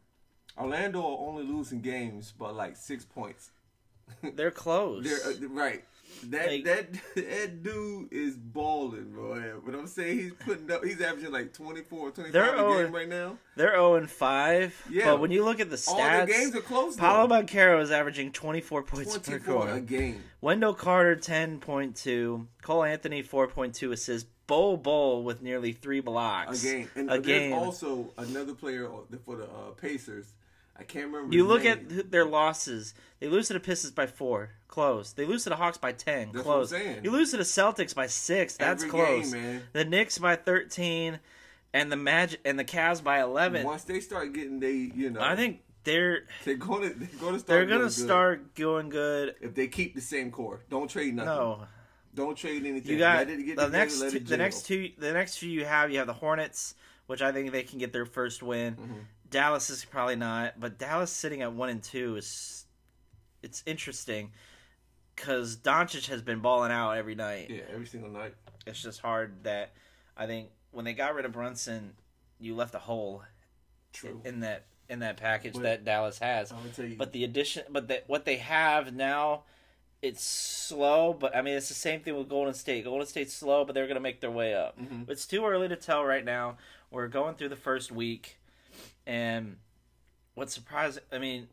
Orlando 0.59 1.01
are 1.03 1.19
only 1.29 1.45
losing 1.45 1.81
games 1.83 2.33
by 2.33 2.51
like 2.51 2.77
six 2.77 3.05
points. 3.05 3.51
they're 4.35 4.51
close. 4.51 5.05
They're 5.05 5.33
uh, 5.35 5.49
right. 5.51 5.85
That 6.25 6.49
Like- 6.51 6.65
that 6.65 6.93
that 7.17 7.63
dude 7.63 8.13
is 8.13 8.37
balling, 8.37 9.11
bro. 9.13 9.61
But 9.65 9.75
I'm 9.75 9.87
saying 9.87 10.19
he's 10.19 10.33
putting 10.35 10.71
up. 10.71 10.85
He's 10.85 11.01
averaging 11.01 11.33
like 11.33 11.53
24, 11.53 12.11
25 12.13 12.33
They're 12.33 12.55
a 12.55 12.85
game 12.85 12.95
right 12.95 13.09
now. 13.09 13.39
They're 13.57 13.73
0 13.73 13.95
and 13.97 14.11
5. 14.11 14.87
Yeah. 14.91 15.05
But 15.13 15.21
when 15.21 15.31
you 15.31 15.45
look 15.45 15.61
at 15.61 15.71
the 15.71 15.77
stats, 15.77 15.89
All 15.89 15.97
their 15.97 16.27
stats, 16.27 16.29
games 16.29 16.57
are 16.57 16.61
close. 16.61 16.97
Paolo. 16.97 17.29
Banchero 17.29 17.81
is 17.81 17.91
averaging 17.91 18.33
24 18.33 18.83
points 18.83 19.17
per 19.19 19.39
24 19.39 19.69
a 19.71 19.81
game. 19.81 20.23
Wendell 20.41 20.75
Carter 20.75 21.17
10.2, 21.17 22.47
Cole 22.63 22.85
Anthony 22.85 23.23
4.2 23.23 23.93
assists, 23.93 24.29
Bol 24.47 24.77
Bol 24.77 25.25
with 25.25 25.43
nearly 25.43 25.73
3 25.73 26.01
blocks. 26.01 26.63
A 26.63 26.67
game. 26.67 26.91
And 26.95 27.09
A 27.11 27.15
there's 27.15 27.27
game. 27.27 27.53
also 27.53 28.13
another 28.19 28.55
player 28.55 28.89
for 29.25 29.37
the 29.37 29.45
uh, 29.45 29.71
Pacers. 29.77 30.33
I 30.79 30.85
can't 30.85 31.07
remember. 31.07 31.35
You 31.35 31.47
look 31.47 31.65
name. 31.65 31.87
at 31.99 32.11
their 32.11 32.25
losses. 32.25 32.95
They 33.21 33.29
lose 33.29 33.49
to 33.49 33.55
the 33.55 33.61
Pistons 33.61 33.93
by 33.93 34.07
4, 34.07 34.51
close. 34.69 35.13
They 35.13 35.25
lose 35.25 35.45
to 35.45 35.51
the 35.51 35.57
Hawks 35.57 35.79
by 35.79 35.93
10, 35.93 36.33
That's 36.33 36.45
close. 36.45 36.71
what 36.73 36.79
I'm 36.81 36.87
saying. 36.87 37.05
You 37.05 37.11
lose 37.11 37.31
to 37.31 37.39
the 37.39 37.45
Celtics 37.45 37.95
by 37.95 38.07
6, 38.09 38.57
that's 38.57 38.83
Every 38.85 38.91
close. 38.91 39.33
game. 39.33 39.63
The 39.73 39.85
Knicks 39.85 40.19
by 40.19 40.37
13 40.37 41.19
and 41.73 41.91
the 41.91 41.97
Magic 41.97 42.41
and 42.45 42.59
the 42.59 42.65
Cavs 42.65 43.03
by 43.03 43.23
11. 43.23 43.65
Once 43.65 43.85
they 43.85 44.01
start 44.01 44.33
getting 44.35 44.61
they, 44.61 44.73
you 44.95 45.11
know, 45.11 45.21
I 45.21 45.35
think 45.35 45.61
they're 45.85 46.25
they're 46.45 46.57
gonna 46.57 46.91
they're 46.91 47.09
gonna 47.21 47.39
start. 47.39 47.47
they're 47.47 47.67
going 47.67 47.81
to 47.83 47.91
start 47.91 48.55
going 48.55 48.89
good. 48.89 49.35
if 49.41 49.55
they 49.55 49.69
keep 49.69 49.95
the 49.95 50.01
same 50.01 50.31
core. 50.31 50.61
Don't 50.69 50.91
trade 50.91 51.15
nothing. 51.15 51.29
No. 51.33 51.67
Don't 52.15 52.37
trade 52.37 52.65
anything. 52.67 52.91
You 52.93 52.99
got 52.99 53.19
Let 53.29 53.31
it 53.31 53.43
get 53.45 53.57
the 53.57 53.69
next 53.69 54.01
two, 54.01 54.19
the 54.21 54.37
next 54.37 54.67
two 54.67 54.91
the 54.99 55.13
next 55.13 55.37
few 55.37 55.51
you 55.51 55.65
have 55.65 55.91
you 55.91 55.99
have 55.99 56.07
the 56.07 56.13
Hornets, 56.15 56.75
which 57.07 57.23
I 57.23 57.31
think 57.31 57.53
they 57.53 57.63
can 57.63 57.79
get 57.79 57.93
their 57.93 58.07
first 58.07 58.43
win. 58.43 58.75
Mm-hmm. 58.75 58.99
Dallas 59.31 59.71
is 59.71 59.85
probably 59.85 60.17
not, 60.17 60.59
but 60.61 60.79
Dallas 60.79 61.11
sitting 61.11 61.43
at 61.43 61.53
one 61.53 61.69
and 61.69 61.83
two 61.83 62.17
is 62.17 62.65
it's 63.43 63.63
interesting 63.67 64.33
because 65.15 65.57
Doncic 65.57 66.07
has 66.09 66.23
been 66.23 66.41
balling 66.41 66.71
out 66.73 66.93
every 66.93 67.15
night. 67.15 67.51
Yeah, 67.51 67.63
every 67.73 67.87
single 67.87 68.11
night. 68.11 68.35
It's 68.67 68.83
just 68.83 69.01
hard 69.01 69.45
that 69.45 69.73
I 70.17 70.27
think 70.27 70.51
when 70.73 70.85
they 70.85 70.93
got 70.93 71.15
rid 71.15 71.25
of 71.25 71.33
Brunson, 71.33 71.95
you 72.39 72.55
left 72.55 72.75
a 72.75 72.79
hole 72.79 73.23
True. 73.93 74.21
in 74.25 74.41
that 74.41 74.67
in 74.89 75.01
that 75.01 75.17
package 75.17 75.55
But- 75.55 75.63
that 75.63 75.85
Dallas 75.85 76.19
has. 76.21 76.53
I'm 76.53 76.59
tell 76.75 76.85
you. 76.85 76.97
But 76.97 77.13
the 77.13 77.25
addition, 77.25 77.65
but 77.71 77.89
the, 77.89 78.03
what 78.07 78.25
they 78.25 78.37
have 78.37 78.95
now, 78.95 79.43
it's 80.03 80.23
slow. 80.23 81.13
But 81.13 81.35
I 81.35 81.43
mean, 81.43 81.55
it's 81.55 81.69
the 81.69 81.75
same 81.75 82.01
thing 82.01 82.17
with 82.17 82.29
Golden 82.29 82.55
State. 82.55 82.85
Golden 82.85 83.07
State's 83.07 83.33
slow, 83.35 83.65
but 83.65 83.75
they're 83.75 83.89
gonna 83.89 83.99
make 84.01 84.21
their 84.21 84.31
way 84.31 84.55
up. 84.55 84.79
Mhm. 84.79 85.09
It's 85.09 85.27
too 85.27 85.45
early 85.45 85.67
to 85.69 85.77
tell 85.77 86.05
right 86.05 86.25
now. 86.25 86.59
We're 86.91 87.09
going 87.09 87.35
through 87.35 87.49
the 87.49 87.57
first 87.57 87.91
week, 87.91 88.39
and 89.07 89.57
what's 90.35 90.55
surprising? 90.55 91.03
I 91.13 91.19
mean, 91.19 91.49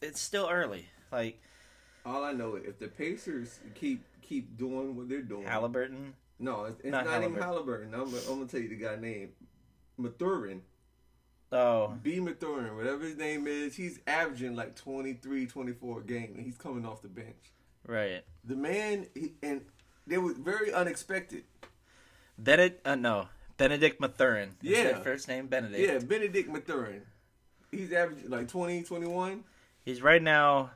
it's 0.00 0.20
still 0.20 0.48
early. 0.50 0.86
Like 1.12 1.40
all 2.04 2.24
I 2.24 2.32
know 2.32 2.56
is 2.56 2.64
if 2.64 2.78
the 2.78 2.88
Pacers 2.88 3.58
keep 3.74 4.04
keep 4.22 4.56
doing 4.56 4.96
what 4.96 5.08
they're 5.08 5.22
doing. 5.22 5.44
Halliburton. 5.46 6.14
no, 6.38 6.64
it's, 6.64 6.80
it's 6.80 6.90
Not 6.90 7.04
not, 7.06 7.22
even 7.22 7.34
Halliburton. 7.40 7.92
Halliburton. 7.92 8.24
I'm, 8.24 8.30
I'm 8.32 8.38
gonna 8.38 8.48
tell 8.50 8.60
you 8.60 8.68
the 8.68 8.76
guy 8.76 8.96
name. 8.96 9.30
Mathurin. 9.96 10.62
Oh, 11.50 11.94
B. 12.02 12.20
Mathurin, 12.20 12.76
whatever 12.76 13.04
his 13.04 13.16
name 13.16 13.46
is, 13.46 13.74
he's 13.74 13.98
averaging 14.06 14.54
like 14.54 14.76
23, 14.76 15.46
24 15.46 16.00
a 16.00 16.02
game, 16.02 16.34
and 16.36 16.44
he's 16.44 16.58
coming 16.58 16.84
off 16.84 17.00
the 17.00 17.08
bench. 17.08 17.52
right. 17.86 18.22
The 18.44 18.54
man, 18.54 19.06
he, 19.14 19.32
and 19.42 19.62
they 20.06 20.18
were 20.18 20.34
very 20.34 20.72
unexpected. 20.72 21.44
Bennedict. 22.36 22.86
Uh, 22.86 22.96
no, 22.96 23.28
Bennedict 23.58 24.00
Mathurin. 24.00 24.56
Yeah. 24.62 24.98
first 25.00 25.28
name 25.28 25.46
Bennedict. 25.48 25.78
Yeah, 25.80 25.98
Bennedict 25.98 26.48
Mathurin. 26.50 27.02
He's 27.70 27.92
averaging 27.92 28.30
like 28.30 28.48
20, 28.48 28.82
21. 28.84 29.44
He's 29.84 30.00
right 30.00 30.22
now. 30.22 30.70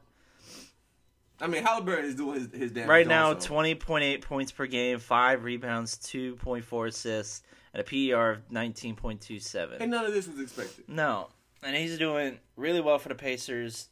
I 1.40 1.46
mean, 1.46 1.64
Halliburton 1.64 2.04
is 2.04 2.14
doing 2.14 2.38
his, 2.40 2.48
his 2.52 2.70
damn 2.72 2.88
Right 2.88 3.06
now, 3.06 3.32
so. 3.32 3.46
twenty 3.48 3.74
point 3.74 4.04
eight 4.04 4.20
points 4.22 4.52
per 4.52 4.66
game, 4.66 4.98
five 4.98 5.42
rebounds, 5.42 5.96
two 5.96 6.36
point 6.36 6.64
four 6.64 6.86
assists, 6.86 7.42
and 7.74 7.80
a 7.80 7.84
PER 7.84 8.30
of 8.32 8.48
19.27. 8.50 9.78
And 9.80 9.90
none 9.90 10.04
of 10.04 10.12
this 10.12 10.28
was 10.28 10.38
expected. 10.38 10.84
No, 10.88 11.30
and 11.64 11.74
he's 11.74 11.98
doing 11.98 12.38
really 12.56 12.80
well 12.80 12.98
for 12.98 13.08
the 13.08 13.14
Pacers. 13.16 13.88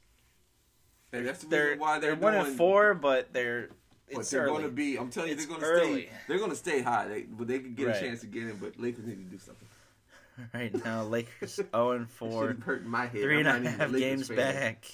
And 1.12 1.26
that's 1.26 1.40
the 1.42 1.48
They're 1.48 1.64
reason 1.70 1.80
why 1.80 1.98
they're, 1.98 2.14
they're 2.14 2.20
one 2.20 2.34
doing, 2.34 2.46
and 2.46 2.56
four, 2.56 2.94
but 2.94 3.32
they're 3.32 3.70
But 4.12 4.20
it's 4.20 4.30
they're 4.30 4.46
going 4.46 4.62
to 4.62 4.68
be. 4.70 4.96
I'm 4.96 5.10
telling 5.10 5.28
you, 5.30 5.34
It's 5.36 5.46
they're 5.46 5.58
going 5.58 5.78
to 5.78 5.84
stay. 5.84 6.08
They're 6.28 6.38
going 6.38 6.50
to 6.50 6.56
stay 6.56 6.82
high. 6.82 7.06
They, 7.08 7.22
but 7.22 7.46
they 7.48 7.58
could 7.60 7.76
get 7.76 7.86
Right. 7.88 7.96
a 7.96 8.00
chance 8.00 8.20
to 8.20 8.26
get 8.26 8.42
in. 8.44 8.56
But 8.56 8.78
Lakers 8.80 9.06
need 9.06 9.16
to 9.16 9.36
do 9.36 9.38
something. 9.38 9.68
right 10.54 10.84
now. 10.84 11.04
Lakers 11.04 11.54
zero 11.54 11.68
oh 11.74 11.90
and 11.92 12.04
It 12.04 12.10
four, 12.10 12.48
shouldn't 12.48 12.64
hurt 12.64 12.84
my 12.86 13.06
head. 13.06 13.22
three 13.22 13.40
and 13.40 13.48
a 13.66 13.70
half 13.70 13.92
games 13.92 14.28
fan. 14.28 14.36
back. 14.36 14.84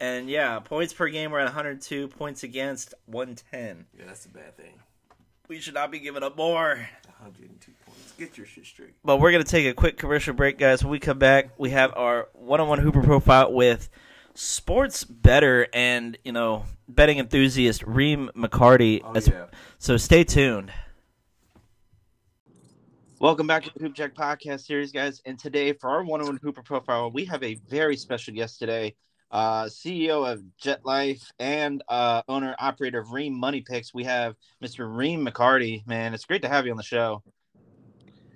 And 0.00 0.28
yeah, 0.28 0.58
points 0.58 0.92
per 0.92 1.08
game 1.08 1.30
we're 1.30 1.38
at 1.38 1.44
102, 1.46 2.08
points 2.08 2.42
against 2.42 2.92
110. 3.06 3.86
Yeah, 3.98 4.04
that's 4.06 4.26
a 4.26 4.28
bad 4.28 4.56
thing. 4.56 4.74
We 5.48 5.58
should 5.60 5.74
not 5.74 5.90
be 5.90 6.00
giving 6.00 6.22
up 6.22 6.36
more. 6.36 6.86
102 7.20 7.72
points. 7.86 8.12
Get 8.18 8.36
your 8.36 8.46
shit 8.46 8.66
straight. 8.66 8.94
But 9.04 9.18
we're 9.18 9.30
going 9.32 9.44
to 9.44 9.50
take 9.50 9.66
a 9.66 9.72
quick 9.72 9.96
commercial 9.96 10.34
break, 10.34 10.58
guys. 10.58 10.82
When 10.84 10.90
we 10.90 10.98
come 10.98 11.18
back, 11.18 11.50
we 11.58 11.70
have 11.70 11.94
our 11.96 12.28
one 12.34 12.60
on 12.60 12.68
one 12.68 12.78
Hooper 12.78 13.02
profile 13.02 13.52
with 13.52 13.88
sports 14.34 15.04
better 15.04 15.66
and, 15.72 16.18
you 16.24 16.32
know, 16.32 16.64
betting 16.88 17.18
enthusiast 17.18 17.82
Reem 17.84 18.30
Mchardy. 18.36 19.02
Oh 19.04 19.12
As- 19.14 19.28
yeah. 19.28 19.46
So 19.78 19.96
stay 19.96 20.24
tuned. 20.24 20.72
Welcome 23.18 23.46
back 23.46 23.64
to 23.64 23.70
the 23.74 23.80
Hoop 23.80 23.94
Jack 23.94 24.14
Podcast 24.14 24.66
Series, 24.66 24.92
guys. 24.92 25.22
And 25.24 25.38
today, 25.38 25.72
for 25.72 25.88
our 25.88 26.04
one 26.04 26.20
on 26.20 26.26
one 26.26 26.38
Hooper 26.42 26.62
profile, 26.62 27.10
we 27.10 27.24
have 27.24 27.42
a 27.42 27.54
very 27.66 27.96
special 27.96 28.34
guest 28.34 28.58
today. 28.58 28.94
Uh, 29.30 29.64
CEO 29.64 30.30
of 30.30 30.42
JetLyfe 30.62 31.22
and 31.38 31.82
uh, 31.88 32.22
owner 32.28 32.54
operator 32.58 33.00
of 33.00 33.12
Reem 33.12 33.32
Money 33.34 33.62
Picks. 33.62 33.94
We 33.94 34.04
have 34.04 34.36
Mr. 34.62 34.94
Reem 34.94 35.26
Mchardy. 35.26 35.86
Man, 35.86 36.12
it's 36.12 36.26
great 36.26 36.42
to 36.42 36.48
have 36.48 36.66
you 36.66 36.72
on 36.72 36.76
the 36.76 36.82
show. 36.82 37.22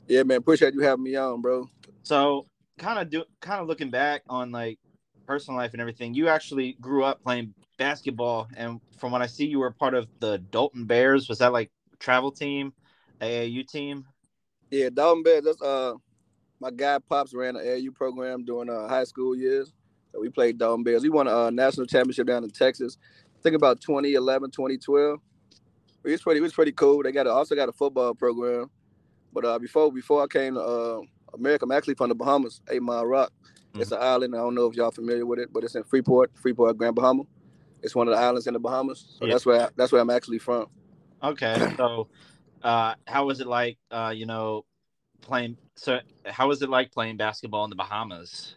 Yeah, 0.08 0.22
man. 0.22 0.38
Appreciate 0.38 0.72
you 0.72 0.80
having 0.80 1.04
me 1.04 1.14
on, 1.14 1.42
bro. 1.42 1.68
So, 2.02 2.46
kind 2.78 2.98
of 2.98 3.10
do, 3.10 3.24
kind 3.40 3.60
of 3.60 3.68
looking 3.68 3.90
back 3.90 4.22
on 4.30 4.50
like 4.50 4.78
personal 5.26 5.58
life 5.58 5.72
and 5.72 5.80
everything. 5.82 6.14
You 6.14 6.28
actually 6.28 6.78
grew 6.80 7.04
up 7.04 7.22
playing 7.22 7.54
basketball, 7.80 8.46
and 8.58 8.78
from 8.98 9.10
what 9.10 9.22
I 9.22 9.26
see, 9.26 9.46
you 9.46 9.58
were 9.58 9.70
part 9.70 9.94
of 9.94 10.06
the 10.20 10.36
Dalton 10.38 10.84
Bears. 10.84 11.28
Was 11.30 11.38
that 11.38 11.52
like 11.52 11.70
travel 11.98 12.30
team, 12.30 12.74
AAU 13.20 13.66
team? 13.66 14.04
Yeah, 14.70 14.90
Dalton 14.92 15.22
Bears. 15.22 15.44
That's 15.44 15.62
uh, 15.62 15.94
my 16.60 16.70
guy 16.70 16.98
Pops 17.08 17.32
ran 17.32 17.56
an 17.56 17.64
AAU 17.64 17.94
program 17.94 18.44
during 18.44 18.68
uh, 18.68 18.86
high 18.86 19.04
school 19.04 19.34
years. 19.34 19.72
So 20.12 20.20
we 20.20 20.28
played 20.28 20.58
Dalton 20.58 20.84
Bears. 20.84 21.02
We 21.02 21.08
won 21.08 21.26
a 21.26 21.46
uh, 21.46 21.50
national 21.50 21.86
championship 21.86 22.26
down 22.26 22.44
in 22.44 22.50
Texas. 22.50 22.98
I 23.38 23.42
think 23.42 23.56
about 23.56 23.80
2011, 23.80 24.50
2012. 24.50 25.18
It 26.04 26.10
was 26.10 26.20
pretty. 26.20 26.38
It 26.38 26.42
was 26.42 26.52
pretty 26.52 26.72
cool. 26.72 27.02
They 27.02 27.12
got 27.12 27.26
a, 27.26 27.32
also 27.32 27.54
got 27.54 27.70
a 27.70 27.72
football 27.72 28.14
program. 28.14 28.70
But 29.32 29.46
uh, 29.46 29.58
before 29.58 29.90
before 29.90 30.22
I 30.22 30.26
came 30.26 30.54
to 30.54 30.60
uh, 30.60 31.00
America. 31.32 31.64
I'm 31.64 31.72
actually 31.72 31.94
from 31.94 32.08
the 32.10 32.14
Bahamas, 32.14 32.60
Eight 32.70 32.82
Mile 32.82 33.06
Rock. 33.06 33.32
Mm-hmm. 33.44 33.80
It's 33.80 33.92
an 33.92 33.98
island. 34.00 34.34
I 34.34 34.38
don't 34.38 34.54
know 34.54 34.66
if 34.66 34.74
y'all 34.74 34.90
familiar 34.90 35.24
with 35.24 35.38
it, 35.38 35.52
but 35.52 35.64
it's 35.64 35.76
in 35.76 35.84
Freeport, 35.84 36.32
Freeport, 36.34 36.76
Grand 36.76 36.94
Bahama. 36.94 37.22
It's 37.82 37.94
one 37.94 38.08
of 38.08 38.14
the 38.14 38.20
islands 38.20 38.46
in 38.46 38.54
the 38.54 38.60
Bahamas. 38.60 39.16
So 39.18 39.26
yeah. 39.26 39.32
that's 39.32 39.46
where 39.46 39.62
I, 39.62 39.68
that's 39.76 39.92
where 39.92 40.00
I'm 40.00 40.10
actually 40.10 40.38
from. 40.38 40.66
Okay, 41.22 41.72
so 41.76 42.08
uh, 42.62 42.94
how 43.06 43.26
was 43.26 43.40
it 43.40 43.46
like? 43.46 43.78
Uh, 43.90 44.12
you 44.14 44.26
know, 44.26 44.64
playing. 45.20 45.56
So 45.76 46.00
how 46.26 46.48
was 46.48 46.62
it 46.62 46.68
like 46.68 46.92
playing 46.92 47.16
basketball 47.16 47.64
in 47.64 47.70
the 47.70 47.76
Bahamas? 47.76 48.56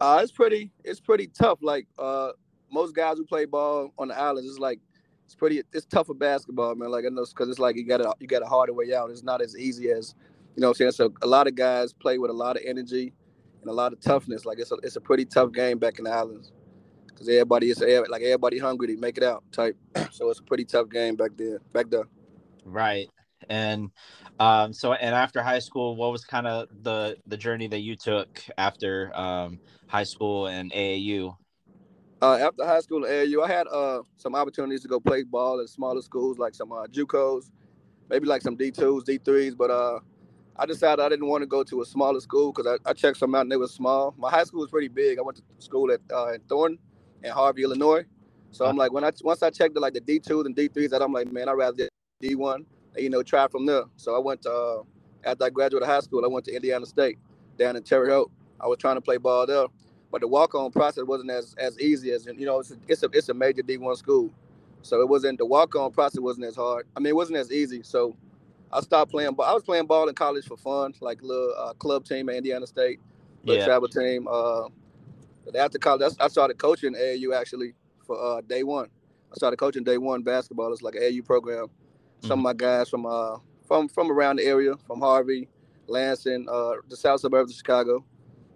Uh, 0.00 0.20
it's 0.22 0.32
pretty. 0.32 0.70
It's 0.84 1.00
pretty 1.00 1.26
tough. 1.28 1.58
Like 1.62 1.86
uh, 1.98 2.30
most 2.70 2.94
guys 2.94 3.18
who 3.18 3.24
play 3.24 3.44
ball 3.44 3.92
on 3.98 4.08
the 4.08 4.18
islands, 4.18 4.48
it's 4.48 4.58
like 4.58 4.80
it's 5.24 5.34
pretty. 5.34 5.62
It's 5.72 5.86
tougher 5.86 6.14
basketball, 6.14 6.74
man. 6.74 6.90
Like 6.90 7.04
I 7.04 7.08
know 7.08 7.24
because 7.24 7.48
it's 7.48 7.58
like 7.58 7.76
you 7.76 7.86
got 7.86 8.00
a 8.00 8.14
you 8.20 8.26
got 8.26 8.42
a 8.42 8.46
harder 8.46 8.72
way 8.72 8.94
out. 8.94 9.10
It's 9.10 9.22
not 9.22 9.42
as 9.42 9.56
easy 9.56 9.90
as 9.90 10.14
you 10.56 10.60
know. 10.60 10.68
what 10.68 10.80
I'm 10.80 10.90
saying 10.90 10.92
so. 10.92 11.12
A 11.22 11.26
lot 11.26 11.46
of 11.46 11.54
guys 11.54 11.92
play 11.92 12.18
with 12.18 12.30
a 12.30 12.34
lot 12.34 12.56
of 12.56 12.62
energy 12.66 13.12
and 13.60 13.70
a 13.70 13.74
lot 13.74 13.92
of 13.92 14.00
toughness. 14.00 14.44
Like 14.44 14.58
it's 14.58 14.72
a 14.72 14.76
it's 14.82 14.96
a 14.96 15.00
pretty 15.00 15.24
tough 15.24 15.52
game 15.52 15.78
back 15.78 15.98
in 15.98 16.04
the 16.04 16.10
islands 16.10 16.52
because 17.20 17.34
everybody 17.34 17.70
is 17.70 17.80
like 17.80 18.22
everybody 18.22 18.58
hungry 18.58 18.86
to 18.88 18.96
make 18.96 19.18
it 19.18 19.22
out 19.22 19.44
type. 19.52 19.76
So 20.12 20.28
it's 20.28 20.40
a 20.40 20.42
pretty 20.42 20.64
tough 20.64 20.88
game 20.88 21.16
back 21.16 21.30
there. 21.36 21.60
Back 21.72 21.88
there. 21.88 22.04
Right. 22.64 23.08
And 23.48 23.90
um, 24.38 24.72
so 24.72 24.92
and 24.94 25.14
after 25.14 25.42
high 25.42 25.58
school, 25.58 25.96
what 25.96 26.12
was 26.12 26.24
kind 26.24 26.46
of 26.46 26.68
the 26.82 27.16
the 27.26 27.36
journey 27.36 27.68
that 27.68 27.80
you 27.80 27.96
took 27.96 28.42
after 28.58 29.12
um, 29.14 29.60
high 29.86 30.04
school 30.04 30.46
and 30.46 30.72
AAU? 30.72 31.36
Uh, 32.22 32.34
after 32.36 32.66
high 32.66 32.80
school 32.80 33.04
and 33.04 33.12
AAU, 33.12 33.44
I 33.44 33.48
had 33.48 33.66
uh, 33.68 34.02
some 34.16 34.34
opportunities 34.34 34.82
to 34.82 34.88
go 34.88 35.00
play 35.00 35.22
ball 35.22 35.60
at 35.60 35.68
smaller 35.68 36.02
schools 36.02 36.38
like 36.38 36.54
some 36.54 36.72
uh, 36.72 36.86
JUCOs, 36.86 37.50
maybe 38.08 38.26
like 38.26 38.42
some 38.42 38.56
D2s, 38.56 39.04
D3s. 39.04 39.56
But 39.56 39.70
uh, 39.70 40.00
I 40.56 40.66
decided 40.66 41.02
I 41.02 41.08
didn't 41.08 41.28
want 41.28 41.42
to 41.42 41.46
go 41.46 41.62
to 41.64 41.82
a 41.82 41.86
smaller 41.86 42.20
school 42.20 42.52
because 42.52 42.78
I, 42.84 42.90
I, 42.90 42.92
checked 42.92 43.16
some 43.18 43.34
out 43.34 43.42
and 43.42 43.52
they 43.52 43.56
were 43.56 43.68
small. 43.68 44.14
My 44.18 44.30
high 44.30 44.44
school 44.44 44.60
was 44.60 44.70
pretty 44.70 44.88
big. 44.88 45.18
I 45.18 45.22
went 45.22 45.38
to 45.38 45.42
school 45.58 45.90
at 45.90 46.00
uh, 46.12 46.32
Thornton 46.48 46.78
and 47.22 47.32
Harvey, 47.32 47.62
Illinois. 47.62 48.04
So 48.52 48.66
I'm 48.66 48.76
like, 48.76 48.92
when 48.92 49.04
I 49.04 49.12
once 49.22 49.42
I 49.42 49.50
checked 49.50 49.74
the, 49.74 49.80
like 49.80 49.94
the 49.94 50.00
D2s 50.00 50.46
and 50.46 50.56
D3s, 50.56 50.90
that 50.90 51.02
I'm 51.02 51.12
like, 51.12 51.30
man, 51.32 51.48
I'd 51.48 51.52
rather 51.52 51.88
D1 52.22 52.64
you 52.96 53.10
know, 53.10 53.22
try 53.22 53.46
from 53.48 53.66
there. 53.66 53.84
So 53.96 54.14
I 54.16 54.18
went 54.18 54.42
to, 54.42 54.52
uh, 54.52 54.82
after 55.24 55.44
I 55.44 55.50
graduated 55.50 55.88
high 55.88 56.00
school, 56.00 56.24
I 56.24 56.28
went 56.28 56.44
to 56.46 56.54
Indiana 56.54 56.86
State 56.86 57.18
down 57.58 57.76
in 57.76 57.82
Terre 57.82 58.08
Haute. 58.08 58.30
I 58.60 58.66
was 58.66 58.78
trying 58.78 58.96
to 58.96 59.00
play 59.00 59.16
ball 59.16 59.46
there, 59.46 59.66
but 60.10 60.20
the 60.20 60.28
walk-on 60.28 60.70
process 60.70 61.04
wasn't 61.04 61.30
as 61.30 61.54
as 61.58 61.78
easy 61.80 62.12
as 62.12 62.26
you 62.26 62.44
know. 62.44 62.60
It's 62.60 62.72
a, 62.72 62.76
it's 62.88 63.02
a 63.02 63.06
it's 63.12 63.28
a 63.30 63.34
major 63.34 63.62
D1 63.62 63.96
school, 63.96 64.30
so 64.82 65.00
it 65.00 65.08
wasn't 65.08 65.38
the 65.38 65.46
walk-on 65.46 65.92
process 65.92 66.20
wasn't 66.20 66.46
as 66.46 66.56
hard. 66.56 66.86
I 66.94 67.00
mean, 67.00 67.08
it 67.08 67.16
wasn't 67.16 67.38
as 67.38 67.50
easy. 67.50 67.82
So 67.82 68.16
I 68.70 68.80
stopped 68.80 69.10
playing. 69.10 69.34
But 69.34 69.44
I 69.44 69.54
was 69.54 69.62
playing 69.62 69.86
ball 69.86 70.08
in 70.08 70.14
college 70.14 70.44
for 70.44 70.58
fun, 70.58 70.94
like 71.00 71.22
a 71.22 71.26
little 71.26 71.54
uh, 71.56 71.72
club 71.74 72.04
team 72.04 72.28
at 72.28 72.36
Indiana 72.36 72.66
State, 72.66 73.00
little 73.44 73.60
yeah. 73.60 73.66
travel 73.66 73.88
team. 73.88 74.28
Uh, 74.30 74.68
after 75.56 75.78
college, 75.78 76.14
I 76.20 76.28
started 76.28 76.58
coaching 76.58 76.94
AAU 76.94 77.38
actually 77.38 77.74
for 78.06 78.20
uh, 78.20 78.40
day 78.42 78.62
one. 78.62 78.88
I 79.32 79.34
started 79.36 79.56
coaching 79.58 79.84
day 79.84 79.98
one 79.98 80.22
basketball. 80.22 80.72
It's 80.72 80.82
like 80.82 80.94
an 80.96 81.02
AAU 81.02 81.24
program 81.24 81.68
some 82.22 82.40
of 82.40 82.42
my 82.42 82.52
guys 82.52 82.88
from 82.88 83.06
uh 83.06 83.38
from 83.66 83.88
from 83.88 84.10
around 84.10 84.36
the 84.36 84.44
area, 84.44 84.74
from 84.86 85.00
Harvey, 85.00 85.48
Lansing, 85.86 86.46
uh, 86.50 86.72
the 86.88 86.96
south 86.96 87.20
suburbs 87.20 87.52
of 87.52 87.56
Chicago. 87.56 88.04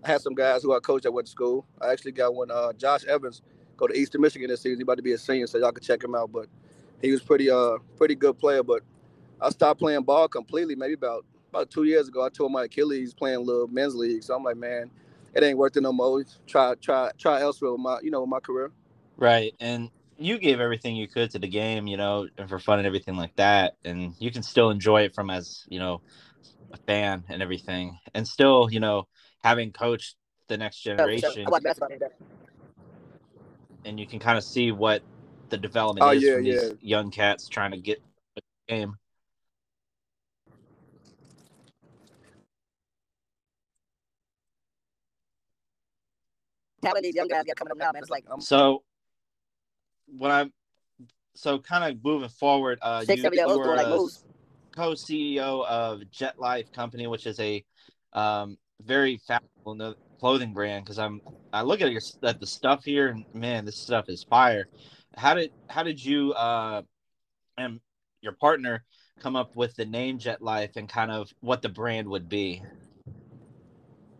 I 0.02 0.08
had 0.08 0.20
some 0.20 0.34
guys 0.34 0.62
who 0.62 0.74
I 0.74 0.80
coached 0.80 1.04
that 1.04 1.12
went 1.12 1.26
to 1.26 1.30
school. 1.30 1.66
I 1.80 1.90
actually 1.90 2.12
got 2.12 2.34
one, 2.34 2.50
uh, 2.50 2.74
Josh 2.74 3.04
Evans, 3.06 3.40
go 3.76 3.86
to 3.86 3.98
Eastern 3.98 4.20
Michigan 4.20 4.48
this 4.48 4.60
season. 4.60 4.78
He's 4.78 4.82
about 4.82 4.98
to 4.98 5.02
be 5.02 5.12
a 5.12 5.18
senior, 5.18 5.46
so 5.46 5.58
y'all 5.58 5.72
can 5.72 5.82
check 5.82 6.04
him 6.04 6.14
out. 6.14 6.30
But 6.30 6.46
he 7.00 7.10
was 7.10 7.22
pretty 7.22 7.50
uh 7.50 7.78
pretty 7.96 8.14
good 8.14 8.38
player. 8.38 8.62
But 8.62 8.82
I 9.40 9.50
stopped 9.50 9.80
playing 9.80 10.02
ball 10.02 10.28
completely 10.28 10.74
maybe 10.74 10.94
about 10.94 11.24
about 11.50 11.70
two 11.70 11.84
years 11.84 12.08
ago. 12.08 12.24
I 12.24 12.28
tore 12.28 12.50
my 12.50 12.64
Achilles 12.64 13.14
playing 13.14 13.44
little 13.44 13.68
men's 13.68 13.94
league. 13.94 14.22
So 14.22 14.34
I'm 14.34 14.42
like, 14.42 14.56
man, 14.56 14.90
it 15.34 15.42
ain't 15.42 15.58
worth 15.58 15.76
it 15.76 15.82
no 15.82 15.92
more. 15.92 16.24
Try 16.46 16.74
try 16.80 17.10
try 17.18 17.40
elsewhere 17.40 17.72
with 17.72 17.80
my 17.80 17.98
you 18.02 18.10
know 18.10 18.20
with 18.20 18.30
my 18.30 18.40
career. 18.40 18.72
Right. 19.16 19.54
And 19.60 19.90
you 20.16 20.38
gave 20.38 20.60
everything 20.60 20.96
you 20.96 21.08
could 21.08 21.30
to 21.32 21.38
the 21.38 21.48
game, 21.48 21.86
you 21.86 21.96
know, 21.96 22.28
and 22.38 22.48
for 22.48 22.58
fun 22.58 22.78
and 22.78 22.86
everything 22.86 23.16
like 23.16 23.34
that, 23.36 23.74
and 23.84 24.14
you 24.18 24.30
can 24.30 24.42
still 24.42 24.70
enjoy 24.70 25.02
it 25.02 25.14
from 25.14 25.30
as 25.30 25.64
you 25.68 25.78
know 25.78 26.00
a 26.72 26.76
fan 26.86 27.24
and 27.28 27.42
everything, 27.42 27.98
and 28.14 28.26
still 28.26 28.68
you 28.70 28.80
know 28.80 29.08
having 29.42 29.72
coached 29.72 30.16
the 30.48 30.56
next 30.56 30.80
generation, 30.80 31.46
and 33.84 33.98
you 33.98 34.06
can 34.06 34.18
kind 34.18 34.38
of 34.38 34.44
see 34.44 34.72
what 34.72 35.02
the 35.50 35.58
development 35.58 36.06
oh, 36.06 36.10
is 36.10 36.22
yeah, 36.22 36.34
from 36.36 36.44
yeah. 36.44 36.52
these 36.52 36.74
young 36.80 37.10
cats 37.10 37.48
trying 37.48 37.72
to 37.72 37.78
get 37.78 38.00
the 38.34 38.42
game. 38.68 38.96
These 47.02 47.14
young 47.16 47.28
guys 47.28 47.44
get 47.44 47.56
coming 47.56 47.72
up 47.72 47.78
now, 47.78 47.90
man. 47.92 48.02
It's 48.02 48.10
like 48.10 48.24
um, 48.30 48.40
so 48.40 48.82
When 50.18 50.30
I'm 50.30 50.52
so 51.34 51.58
kind 51.58 51.84
of 51.84 52.04
moving 52.04 52.28
forward, 52.28 52.78
uh, 52.82 53.04
you, 53.08 53.30
you 53.46 53.58
were 53.58 53.66
like 53.76 53.86
co-CEO 54.76 55.66
of 55.66 56.00
JetLyfe 56.12 56.72
Company, 56.72 57.06
which 57.06 57.26
is 57.26 57.38
a 57.40 57.64
um, 58.12 58.56
very 58.82 59.18
fashionable 59.26 59.96
clothing 60.20 60.52
brand. 60.52 60.84
Because 60.84 60.98
I'm, 60.98 61.20
I 61.52 61.62
look 61.62 61.80
at 61.80 61.92
your 61.92 62.02
at 62.22 62.40
the 62.40 62.46
stuff 62.46 62.84
here, 62.84 63.08
and 63.08 63.24
man, 63.34 63.64
this 63.64 63.78
stuff 63.78 64.06
is 64.08 64.24
fire. 64.28 64.68
How 65.16 65.34
did 65.34 65.50
how 65.68 65.82
did 65.82 66.04
you 66.04 66.32
uh, 66.34 66.82
and 67.58 67.80
your 68.22 68.32
partner 68.34 68.84
come 69.20 69.36
up 69.36 69.50
with 69.54 69.74
the 69.76 69.86
name 69.86 70.18
JetLyfe 70.18 70.76
and 70.76 70.88
kind 70.88 71.10
of 71.10 71.30
what 71.40 71.62
the 71.62 71.68
brand 71.68 72.08
would 72.08 72.28
be? 72.28 72.62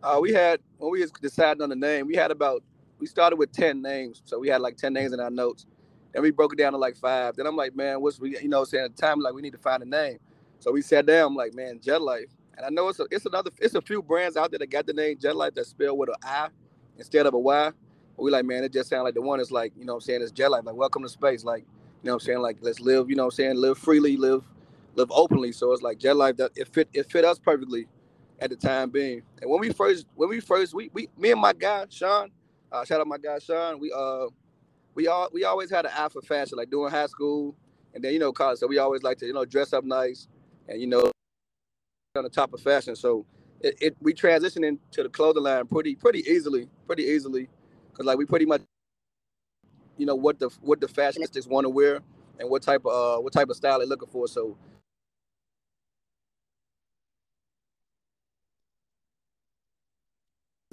Uh, 0.05 0.19
we 0.21 0.33
had 0.33 0.61
when 0.79 0.91
we 0.91 1.05
decided 1.21 1.61
on 1.63 1.69
the 1.69 1.77
name, 1.77 2.07
we 2.07 2.15
had 2.15 2.31
about 2.31 2.63
we 2.99 3.07
started 3.07 3.37
with 3.37 3.51
ten 3.53 3.81
names, 3.81 4.21
so 4.25 4.39
we 4.39 4.49
had 4.49 4.61
like 4.61 4.77
ten 4.77 4.93
names 4.93 5.13
in 5.13 5.21
our 5.21 5.31
notes 5.31 5.57
and 6.15 6.23
we 6.23 6.31
broke 6.31 6.53
it 6.53 6.57
down 6.59 6.73
to 6.73 6.79
like 6.79 6.97
five. 6.97 7.37
Then 7.37 7.47
I'm 7.47 7.57
like, 7.57 7.75
man, 7.77 8.01
what's 8.01 8.19
we, 8.19 8.39
you 8.39 8.49
know, 8.49 8.65
saying 8.65 8.85
at 8.85 8.97
the 8.97 9.01
time, 9.01 9.21
like 9.21 9.35
we 9.35 9.43
need 9.43 9.53
to 9.53 9.59
find 9.59 9.83
a 9.83 9.87
name. 9.87 10.19
So 10.59 10.73
we 10.73 10.83
sat 10.83 11.07
down. 11.07 11.29
I'm 11.29 11.35
like, 11.37 11.55
man, 11.55 11.79
JetLyfe. 11.79 12.27
And 12.57 12.67
I 12.67 12.69
know 12.69 12.89
it's 12.89 12.99
a, 12.99 13.07
it's 13.11 13.25
another, 13.27 13.51
it's 13.61 13.75
a 13.75 13.81
few 13.81 14.03
brands 14.03 14.37
out 14.37 14.51
there 14.51 14.59
that 14.59 14.71
got 14.71 14.87
the 14.87 14.93
name 14.93 15.17
JetLyfe 15.17 15.55
that 15.55 15.67
spelled 15.67 15.99
with 15.99 16.09
an 16.09 16.17
I 16.23 16.49
instead 16.99 17.27
of 17.27 17.35
a 17.35 17.39
Y. 17.39 17.71
We 18.17 18.31
like, 18.31 18.45
man, 18.45 18.65
it 18.65 18.73
just 18.73 18.89
sounds 18.91 19.05
like 19.05 19.15
the 19.15 19.23
one 19.23 19.41
is 19.41 19.51
like, 19.51 19.73
you 19.77 19.85
know, 19.85 19.95
I'm 19.95 20.01
saying 20.01 20.21
it's 20.21 20.33
JetLyfe, 20.33 20.65
like 20.65 20.75
welcome 20.75 21.03
to 21.03 21.09
space, 21.09 21.45
like, 21.45 21.65
you 22.03 22.09
know, 22.09 22.15
I'm 22.15 22.21
saying 22.21 22.41
like 22.41 22.59
let's 22.61 22.81
live, 22.81 23.09
you 23.09 23.17
know, 23.17 23.25
I'm 23.25 23.31
saying 23.31 23.57
live 23.57 23.79
freely, 23.79 24.17
live, 24.17 24.43
live 24.95 25.09
openly. 25.11 25.53
So 25.53 25.73
it's 25.73 25.81
like 25.83 25.99
JetLyfe 25.99 26.37
that 26.37 26.51
it 26.57 26.67
fit, 26.69 26.89
it 26.93 27.11
fit 27.11 27.25
us 27.25 27.39
perfectly 27.39 27.87
at 28.39 28.49
the 28.49 28.55
time 28.55 28.89
being. 28.89 29.21
And 29.41 29.49
when 29.49 29.59
we 29.59 29.71
first, 29.71 30.05
when 30.15 30.29
we 30.29 30.39
first, 30.39 30.73
we, 30.73 30.89
we, 30.93 31.09
me 31.17 31.31
and 31.31 31.41
my 31.41 31.53
guy 31.53 31.85
Sean, 31.89 32.31
uh, 32.71 32.85
shout 32.85 33.01
out 33.01 33.07
my 33.07 33.17
guy 33.17 33.39
Sean, 33.39 33.79
we 33.79 33.91
uh 33.95 34.27
we 34.95 35.07
all 35.07 35.29
we 35.33 35.43
always 35.43 35.69
had 35.69 35.85
an 35.85 35.91
eye 35.95 36.09
for 36.09 36.21
fashion, 36.21 36.57
like 36.57 36.69
during 36.69 36.91
high 36.91 37.07
school 37.07 37.55
and 37.93 38.03
then 38.03 38.13
you 38.13 38.19
know 38.19 38.31
college. 38.31 38.59
So 38.59 38.67
we 38.67 38.77
always 38.77 39.03
like 39.03 39.17
to 39.19 39.25
you 39.25 39.33
know 39.33 39.45
dress 39.45 39.73
up 39.73 39.83
nice 39.83 40.27
and 40.67 40.79
you 40.81 40.87
know 40.87 41.11
on 42.15 42.23
the 42.23 42.29
top 42.29 42.53
of 42.53 42.61
fashion. 42.61 42.95
So 42.95 43.25
it, 43.61 43.75
it 43.81 43.97
we 44.01 44.13
transitioned 44.13 44.65
into 44.65 45.03
the 45.03 45.09
clothing 45.09 45.43
line 45.43 45.67
pretty 45.67 45.95
pretty 45.95 46.19
easily, 46.29 46.69
pretty 46.87 47.03
easily, 47.03 47.49
because 47.91 48.05
like 48.05 48.17
we 48.17 48.25
pretty 48.25 48.45
much 48.45 48.61
you 49.97 50.05
know 50.05 50.15
what 50.15 50.39
the 50.39 50.49
what 50.61 50.81
the 50.81 50.87
fashionists 50.87 51.47
want 51.47 51.65
to 51.65 51.69
wear 51.69 52.01
and 52.39 52.49
what 52.49 52.61
type 52.61 52.85
of 52.85 52.91
uh, 53.19 53.21
what 53.21 53.33
type 53.33 53.49
of 53.49 53.55
style 53.55 53.79
they're 53.79 53.87
looking 53.87 54.09
for. 54.09 54.27
So 54.27 54.57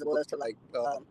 to 0.04 0.36
like 0.36 0.56
um, 0.76 1.06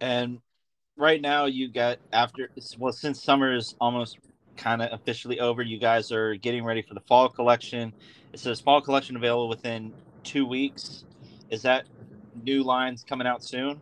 And 0.00 0.40
right 0.96 1.20
now, 1.20 1.44
you 1.44 1.68
got 1.68 1.98
after 2.12 2.50
well, 2.78 2.92
since 2.92 3.22
summer 3.22 3.54
is 3.54 3.76
almost 3.80 4.18
kind 4.56 4.82
of 4.82 4.92
officially 4.92 5.40
over, 5.40 5.62
you 5.62 5.78
guys 5.78 6.10
are 6.10 6.34
getting 6.34 6.64
ready 6.64 6.82
for 6.82 6.94
the 6.94 7.00
fall 7.00 7.28
collection. 7.28 7.92
It 8.32 8.40
says 8.40 8.60
fall 8.60 8.80
collection 8.80 9.16
available 9.16 9.48
within 9.48 9.92
two 10.24 10.44
weeks. 10.44 11.04
Is 11.50 11.62
that 11.62 11.86
new 12.42 12.64
lines 12.64 13.04
coming 13.04 13.26
out 13.26 13.44
soon? 13.44 13.80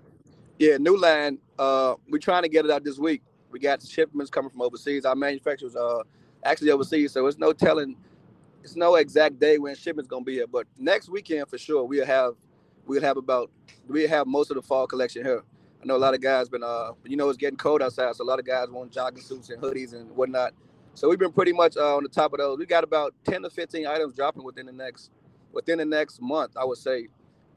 Yeah, 0.58 0.76
new 0.76 0.96
line. 0.98 1.38
Uh, 1.58 1.94
we're 2.10 2.18
trying 2.18 2.42
to 2.42 2.48
get 2.48 2.66
it 2.66 2.70
out 2.70 2.84
this 2.84 2.98
week. 2.98 3.22
We 3.50 3.58
got 3.58 3.82
shipments 3.82 4.30
coming 4.30 4.50
from 4.50 4.60
overseas. 4.60 5.06
Our 5.06 5.16
manufacturers 5.16 5.74
are 5.74 6.02
actually 6.44 6.70
overseas, 6.70 7.12
so 7.12 7.26
it's 7.26 7.38
no 7.38 7.52
telling. 7.52 7.96
It's 8.62 8.76
no 8.76 8.96
exact 8.96 9.38
day 9.38 9.58
when 9.58 9.74
shipment's 9.74 10.08
gonna 10.08 10.24
be 10.24 10.34
here, 10.34 10.46
but 10.46 10.66
next 10.78 11.08
weekend 11.08 11.48
for 11.48 11.58
sure 11.58 11.84
we'll 11.84 12.06
have 12.06 12.34
we'll 12.86 13.02
have 13.02 13.16
about 13.16 13.50
we'll 13.88 14.08
have 14.08 14.26
most 14.26 14.50
of 14.50 14.56
the 14.56 14.62
fall 14.62 14.86
collection 14.86 15.24
here. 15.24 15.42
I 15.82 15.86
know 15.86 15.96
a 15.96 15.98
lot 15.98 16.14
of 16.14 16.20
guys 16.20 16.48
been 16.48 16.62
uh 16.62 16.92
you 17.04 17.16
know 17.16 17.28
it's 17.28 17.38
getting 17.38 17.56
cold 17.56 17.82
outside, 17.82 18.14
so 18.14 18.24
a 18.24 18.26
lot 18.26 18.38
of 18.38 18.46
guys 18.46 18.68
want 18.68 18.92
jogging 18.92 19.22
suits 19.22 19.50
and 19.50 19.62
hoodies 19.62 19.94
and 19.94 20.10
whatnot. 20.10 20.52
So 20.94 21.08
we've 21.08 21.18
been 21.18 21.32
pretty 21.32 21.52
much 21.52 21.76
uh, 21.76 21.96
on 21.96 22.02
the 22.02 22.08
top 22.08 22.32
of 22.32 22.38
those. 22.38 22.58
We 22.58 22.66
got 22.66 22.84
about 22.84 23.14
ten 23.24 23.42
to 23.42 23.50
fifteen 23.50 23.86
items 23.86 24.14
dropping 24.14 24.44
within 24.44 24.66
the 24.66 24.72
next 24.72 25.10
within 25.52 25.78
the 25.78 25.84
next 25.84 26.20
month, 26.20 26.52
I 26.56 26.64
would 26.64 26.78
say. 26.78 27.08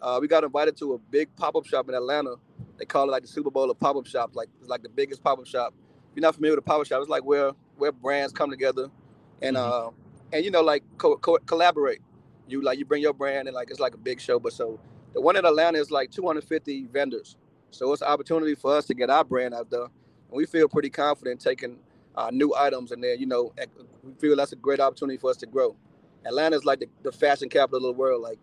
Uh, 0.02 0.20
we 0.22 0.28
got 0.28 0.44
invited 0.44 0.76
to 0.78 0.94
a 0.94 0.98
big 0.98 1.34
pop-up 1.38 1.66
shop 1.66 1.88
in 1.88 1.96
Atlanta. 1.96 2.36
They 2.78 2.86
call 2.86 3.08
it 3.08 3.12
like 3.12 3.22
the 3.22 3.28
Super 3.28 3.50
Bowl 3.50 3.72
of 3.72 3.80
pop-up 3.80 4.06
shops, 4.06 4.36
like 4.36 4.50
it's 4.60 4.70
like 4.70 4.84
the 4.84 4.90
biggest 4.90 5.24
pop-up 5.24 5.48
shop. 5.48 5.74
If 6.12 6.18
you're 6.18 6.22
not 6.22 6.36
familiar 6.36 6.56
with 6.56 6.66
a 6.66 6.68
pop-up 6.68 6.88
shop, 6.88 7.02
it's 7.02 7.10
like 7.10 7.24
where 7.24 7.52
where 7.78 7.92
brands 7.92 8.34
come 8.34 8.50
together 8.50 8.90
and 9.42 9.56
mm-hmm. 9.56 9.88
uh, 9.88 9.92
and 10.34 10.46
you 10.46 10.52
know 10.52 10.64
like 10.64 10.84
co- 11.00 11.18
co- 11.18 11.40
collaborate. 11.48 12.02
You 12.48 12.64
like 12.64 12.80
you 12.80 12.86
bring 12.86 13.04
your 13.04 13.14
brand 13.14 13.50
and 13.50 13.56
like 13.56 13.72
it's 13.72 13.82
like 13.82 13.96
a 13.96 14.00
big 14.00 14.22
show. 14.22 14.40
But 14.40 14.54
so 14.54 14.80
the 15.16 15.22
one 15.22 15.38
in 15.38 15.46
Atlanta 15.46 15.80
is 15.80 15.92
like 15.92 16.12
250 16.12 16.88
vendors, 16.88 17.38
so 17.72 17.94
it's 17.94 18.04
an 18.04 18.10
opportunity 18.10 18.56
for 18.56 18.78
us 18.78 18.88
to 18.88 18.96
get 18.96 19.12
our 19.12 19.26
brand 19.26 19.56
out 19.56 19.72
there, 19.72 19.84
and 19.84 19.92
we 20.32 20.48
feel 20.48 20.70
pretty 20.70 20.92
confident 20.92 21.42
taking 21.42 21.80
uh, 22.18 22.32
new 22.34 22.54
items 22.58 22.92
and 22.92 23.04
then 23.04 23.20
you 23.20 23.28
know 23.28 23.54
we 24.04 24.14
feel 24.20 24.36
that's 24.38 24.54
a 24.54 24.58
great 24.58 24.82
opportunity 24.82 25.18
for 25.18 25.32
us 25.32 25.38
to 25.38 25.48
grow. 25.48 25.76
Atlanta 26.26 26.58
is 26.58 26.66
like 26.66 26.80
the, 26.82 26.88
the 27.04 27.12
fashion 27.14 27.50
capital 27.50 27.90
of 27.90 27.96
the 27.96 28.00
world. 28.00 28.22
Like 28.22 28.40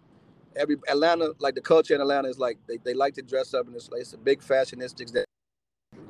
every 0.57 0.76
Atlanta, 0.88 1.35
like 1.40 1.55
the 1.55 1.62
culture 1.62 1.94
in 1.94 2.00
Atlanta 2.00 2.29
is 2.29 2.38
like 2.38 2.59
they, 2.68 2.79
they 2.79 2.94
like 2.94 3.14
to 3.14 3.22
dress 3.22 3.55
up 3.55 3.66
and 3.66 3.76
it's, 3.76 3.90
it's 3.94 4.14
a 4.14 4.18
big 4.18 4.40
fashionistics 4.40 5.12
that 5.12 5.26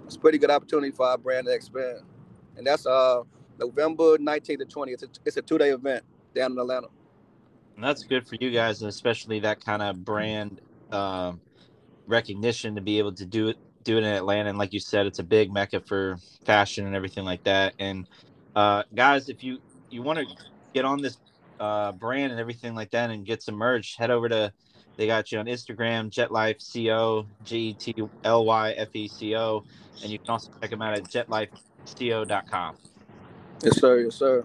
it's 0.07 0.17
a 0.17 0.21
pretty 0.21 0.39
good 0.39 0.51
opportunity 0.51 0.91
for 0.93 1.07
our 1.07 1.19
brand 1.19 1.47
to 1.47 1.53
expand. 1.55 2.01
And 2.57 2.67
that's 2.67 2.87
uh 2.87 3.23
November 3.61 4.19
19th 4.19 4.59
to 4.59 4.65
20th. 4.65 4.93
It's 4.93 5.03
a, 5.03 5.09
it's 5.25 5.37
a 5.37 5.43
two 5.43 5.59
day 5.59 5.71
event 5.71 6.05
down 6.35 6.53
in 6.53 6.59
Atlanta. 6.59 6.89
And 7.77 7.85
that's 7.85 8.03
good 8.03 8.27
for 8.27 8.37
you 8.41 8.51
guys, 8.51 8.83
and 8.83 8.89
especially 8.89 9.41
that 9.41 9.65
kind 9.65 9.83
of 9.83 10.05
brand 10.05 10.61
um, 10.93 11.41
recognition 12.07 12.75
to 12.75 12.81
be 12.81 12.99
able 12.99 13.13
to 13.13 13.25
do 13.25 13.49
it 13.49 13.57
do 13.85 13.97
it 13.97 14.01
in 14.01 14.13
Atlanta. 14.13 14.51
And 14.51 14.59
like 14.59 14.73
you 14.73 14.81
said, 14.81 15.07
it's 15.07 15.19
a 15.21 15.25
big 15.25 15.53
mecca 15.53 15.81
for 15.81 16.19
fashion 16.45 16.87
and 16.87 16.95
everything 16.95 17.25
like 17.25 17.43
that. 17.45 17.75
And 17.79 18.07
uh, 18.55 18.83
guys, 18.95 19.29
if 19.29 19.43
you 19.43 19.59
you 19.91 20.03
want 20.03 20.19
to 20.19 20.27
get 20.75 20.85
on 20.85 21.01
this 21.01 21.19
uh, 21.59 21.93
brand 21.93 22.33
and 22.33 22.41
everything 22.41 22.75
like 22.75 22.91
that 22.91 23.11
and 23.11 23.25
get 23.25 23.43
some 23.43 23.55
merch, 23.55 23.97
head 23.97 24.11
over 24.11 24.29
to 24.29 24.53
they 24.97 25.07
got 25.07 25.33
you 25.33 25.39
on 25.39 25.47
Instagram, 25.47 26.11
JetLyfeCO, 26.11 27.27
G 27.45 27.57
E 27.57 27.73
T 27.73 27.95
L 28.25 28.45
Y 28.45 28.73
F 28.73 28.89
E 28.93 29.09
C 29.09 29.35
O, 29.35 29.65
and 30.03 30.11
you 30.11 30.19
can 30.19 30.29
also 30.29 30.51
check 30.61 30.71
them 30.71 30.83
out 30.83 30.93
at 30.93 31.05
jetlyfeco.com. 31.05 32.77
Yes, 33.63 33.81
sir. 33.81 34.01
Yes, 34.01 34.15
sir. 34.15 34.45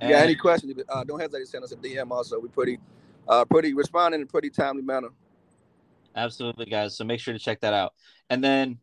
And, 0.00 0.10
yeah, 0.10 0.18
any 0.18 0.34
questions? 0.34 0.74
Uh, 0.88 1.04
don't 1.04 1.20
hesitate 1.20 1.40
to 1.40 1.46
send 1.46 1.64
us 1.64 1.72
a 1.72 1.76
DM. 1.76 2.10
Also, 2.10 2.38
we 2.38 2.48
pretty, 2.48 2.78
uh, 3.28 3.44
pretty 3.44 3.74
responding 3.74 4.20
in 4.20 4.26
a 4.26 4.30
pretty 4.30 4.50
timely 4.50 4.82
manner. 4.82 5.08
Absolutely, 6.16 6.66
guys. 6.66 6.96
So 6.96 7.04
make 7.04 7.20
sure 7.20 7.32
to 7.32 7.40
check 7.40 7.60
that 7.60 7.74
out. 7.74 7.94
And 8.30 8.42
then 8.42 8.78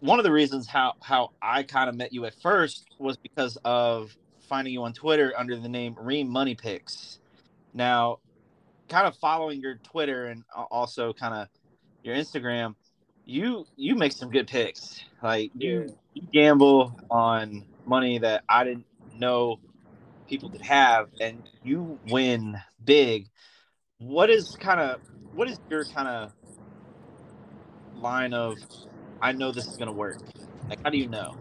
one 0.00 0.18
of 0.18 0.24
the 0.24 0.32
reasons 0.32 0.66
how 0.66 0.94
how 1.00 1.30
I 1.40 1.62
kind 1.62 1.88
of 1.88 1.94
met 1.94 2.12
you 2.12 2.24
at 2.26 2.34
first 2.42 2.86
was 2.98 3.16
because 3.16 3.56
of 3.64 4.14
finding 4.48 4.74
you 4.74 4.82
on 4.82 4.92
Twitter 4.92 5.32
under 5.36 5.56
the 5.56 5.68
name 5.68 5.94
Reem 5.98 6.28
Money 6.28 6.54
Picks. 6.54 7.20
Now, 7.72 8.18
kind 8.88 9.06
of 9.06 9.16
following 9.16 9.60
your 9.60 9.76
Twitter 9.76 10.26
and 10.26 10.44
also 10.70 11.12
kind 11.12 11.34
of 11.34 11.48
your 12.02 12.14
Instagram, 12.14 12.74
you 13.24 13.64
you 13.76 13.94
make 13.94 14.12
some 14.12 14.30
good 14.30 14.46
picks. 14.46 15.02
Like 15.22 15.50
you, 15.56 15.94
you 16.14 16.22
gamble 16.32 16.94
on 17.10 17.64
money 17.86 18.18
that 18.18 18.44
I 18.48 18.64
didn't 18.64 18.86
know 19.14 19.60
people 20.28 20.50
could 20.50 20.62
have, 20.62 21.08
and 21.20 21.42
you 21.62 21.98
win 22.08 22.56
big. 22.84 23.28
What 23.98 24.30
is 24.30 24.56
kind 24.56 24.80
of 24.80 25.00
what 25.34 25.48
is 25.48 25.58
your 25.70 25.84
kind 25.84 26.08
of 26.08 26.32
line 28.00 28.34
of 28.34 28.58
I 29.20 29.32
know 29.32 29.52
this 29.52 29.66
is 29.66 29.76
gonna 29.76 29.92
work? 29.92 30.18
Like, 30.68 30.80
how 30.84 30.90
do 30.90 30.98
you 30.98 31.08
know? 31.08 31.36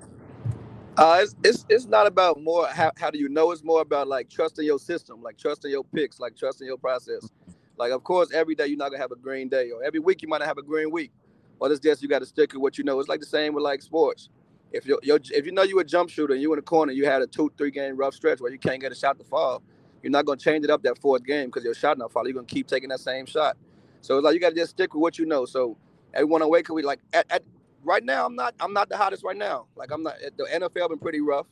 Uh, 0.98 1.20
it's, 1.22 1.36
it's 1.44 1.66
it's 1.70 1.86
not 1.86 2.06
about 2.06 2.42
more 2.42 2.68
how, 2.68 2.92
how 2.98 3.10
do 3.10 3.18
you 3.18 3.30
know 3.30 3.52
it's 3.52 3.64
more 3.64 3.82
about 3.82 4.08
like 4.08 4.30
trusting 4.30 4.66
your 4.66 4.78
system 4.78 5.22
like 5.24 5.38
trusting 5.38 5.72
your 5.72 5.86
picks 5.86 6.20
like 6.20 6.36
trusting 6.36 6.68
your 6.68 6.78
process 6.78 7.30
like 7.78 7.94
of 7.94 8.04
course 8.04 8.30
every 8.34 8.56
day 8.56 8.68
you're 8.68 8.78
not 8.78 8.90
gonna 8.90 9.02
have 9.02 9.12
a 9.12 9.16
green 9.16 9.48
day 9.48 9.72
or 9.72 9.82
every 9.84 10.02
week 10.02 10.22
you 10.22 10.28
might 10.28 10.40
not 10.40 10.48
have 10.48 10.58
a 10.58 10.62
green 10.62 10.92
week 10.92 11.12
or 11.60 11.72
it's 11.72 11.80
just 11.80 12.02
you 12.02 12.10
got 12.10 12.20
to 12.20 12.26
stick 12.26 12.52
with 12.52 12.62
what 12.62 12.78
you 12.78 12.84
know 12.84 13.00
it's 13.00 13.08
like 13.08 13.22
the 13.22 13.26
same 13.26 13.54
with 13.54 13.64
like 13.64 13.82
sports 13.82 14.30
if 14.72 14.86
you 14.86 15.00
if 15.04 15.46
you 15.46 15.52
know 15.52 15.64
you 15.64 15.80
a 15.80 15.84
jump 15.84 16.10
shooter 16.10 16.34
and 16.34 16.42
you 16.42 16.52
in 16.54 16.58
the 16.58 16.64
corner 16.64 16.92
you 16.92 17.06
had 17.06 17.22
a 17.22 17.28
two 17.28 17.52
three 17.58 17.72
game 17.72 17.96
rough 17.98 18.14
stretch 18.14 18.40
where 18.40 18.52
you 18.52 18.60
can't 18.60 18.82
get 18.82 18.92
a 18.92 18.96
shot 18.96 19.18
to 19.18 19.24
fall 19.26 19.62
you're 20.02 20.12
not 20.12 20.26
gonna 20.26 20.38
change 20.38 20.64
it 20.64 20.70
up 20.72 20.82
that 20.84 20.98
fourth 21.00 21.24
game 21.24 21.48
because 21.48 21.64
your 21.64 21.74
shot 21.74 21.98
not 21.98 22.12
fall 22.12 22.26
you're 22.26 22.34
gonna 22.34 22.46
keep 22.46 22.68
taking 22.68 22.90
that 22.90 23.00
same 23.00 23.26
shot 23.26 23.58
so 24.02 24.18
it's 24.18 24.24
like 24.24 24.34
you 24.34 24.40
got 24.40 24.50
to 24.50 24.56
just 24.56 24.72
stick 24.72 24.94
with 24.94 25.02
what 25.02 25.20
you 25.20 25.26
know 25.26 25.46
so 25.46 25.78
everyone 26.14 26.42
awake 26.42 26.70
we 26.70 26.82
like 26.82 27.00
at, 27.14 27.26
at 27.30 27.44
right 27.84 28.04
now 28.04 28.26
I'm 28.26 28.36
not 28.36 28.56
I'm 28.60 28.74
not 28.74 28.90
the 28.90 28.98
hottest 28.98 29.24
right 29.24 29.38
now. 29.38 29.66
Like 29.76 29.92
I'm 29.92 30.04
not 30.04 30.16
the 30.38 30.46
NFL 30.46 30.90
been 30.90 31.00
pretty 31.00 31.22
rough. 31.22 31.48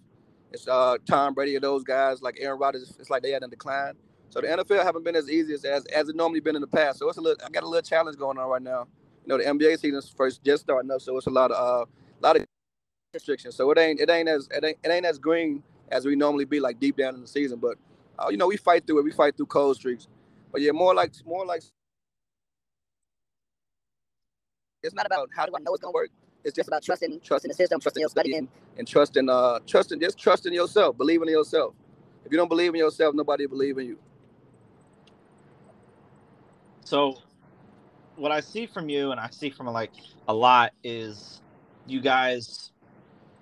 It's 0.51 0.67
uh 0.67 0.97
Tom 1.08 1.34
Brady 1.34 1.55
and 1.55 1.63
those 1.63 1.84
guys 1.84 2.21
like 2.21 2.38
Aaron 2.39 2.60
Rodgers. 2.60 2.95
It's 2.99 3.10
like 3.10 3.23
they 3.23 3.32
had 3.32 3.43
a 3.43 3.47
decline. 3.47 3.93
So 4.29 4.41
the 4.41 4.47
NFL 4.47 4.84
haven't 4.84 5.03
been 5.03 5.15
as 5.15 5.29
easy 5.29 5.53
as 5.53 5.65
as, 5.65 5.86
as 5.88 6.10
it 6.10 6.15
normally 6.15 6.39
been 6.39 6.55
in 6.55 6.62
the 6.62 6.67
past. 6.67 6.99
So 6.99 7.10
it's 7.10 7.17
a 7.17 7.21
little 7.21 7.43
I 7.45 7.49
got 7.49 7.63
a 7.63 7.67
little 7.67 7.82
challenge 7.82 8.17
going 8.17 8.38
on 8.38 8.49
right 8.49 8.62
now. 8.62 8.88
You 9.25 9.29
know 9.29 9.38
the 9.38 9.43
NBA 9.43 9.79
season's 9.79 10.10
first 10.10 10.43
just 10.43 10.63
starting 10.63 10.89
up, 10.91 11.01
so 11.01 11.17
it's 11.17 11.27
a 11.27 11.32
lot 11.32 11.51
of 11.51 11.58
uh 11.58 11.86
a 11.86 12.21
lot 12.21 12.36
of 12.36 12.45
restrictions. 13.13 13.55
So 13.55 13.71
it 13.71 13.77
ain't 13.77 13.99
it 13.99 14.09
ain't 14.09 14.29
as 14.29 14.47
it 14.51 14.63
ain't, 14.63 14.77
it 14.83 14.89
ain't 14.89 15.05
as 15.05 15.17
green 15.17 15.63
as 15.91 16.05
we 16.05 16.15
normally 16.15 16.45
be 16.45 16.59
like 16.59 16.79
deep 16.79 16.97
down 16.97 17.15
in 17.15 17.21
the 17.21 17.27
season. 17.27 17.59
But 17.59 17.77
uh, 18.17 18.29
you 18.29 18.37
know 18.37 18.47
we 18.47 18.57
fight 18.57 18.85
through 18.85 18.99
it. 18.99 19.03
We 19.03 19.11
fight 19.11 19.35
through 19.35 19.47
cold 19.47 19.75
streaks. 19.75 20.07
But 20.51 20.61
yeah, 20.61 20.71
more 20.71 20.93
like 20.93 21.13
more 21.25 21.45
like 21.45 21.63
it's 24.83 24.93
not 24.93 25.05
about 25.05 25.29
how 25.35 25.45
do 25.45 25.53
I 25.55 25.59
know 25.61 25.73
it's 25.73 25.81
gonna 25.81 25.93
work. 25.93 26.09
It's 26.43 26.55
just 26.55 26.69
about 26.69 26.83
trusting, 26.83 27.19
trusting 27.21 27.49
the 27.49 27.55
system, 27.55 27.81
trusting 27.81 27.99
your 27.99 28.09
studying, 28.09 28.47
and 28.77 28.87
trusting, 28.87 29.27
uh, 29.27 29.59
trusting, 29.67 29.99
just 29.99 30.17
trusting 30.17 30.53
yourself, 30.53 30.97
believing 30.97 31.27
in 31.27 31.33
yourself. 31.33 31.73
If 32.23 32.31
you 32.31 32.37
don't 32.37 32.47
believe 32.47 32.73
in 32.73 32.79
yourself, 32.79 33.13
nobody 33.13 33.45
will 33.45 33.57
believe 33.57 33.77
in 33.77 33.87
you. 33.87 33.99
So, 36.85 37.17
what 38.15 38.31
I 38.31 38.39
see 38.39 38.67
from 38.67 38.87
you, 38.87 39.11
and 39.11 39.19
I 39.19 39.29
see 39.31 39.49
from 39.49 39.67
like 39.67 39.91
a 40.29 40.33
lot, 40.33 40.71
is 40.81 41.41
you 41.87 41.99
guys 41.99 42.71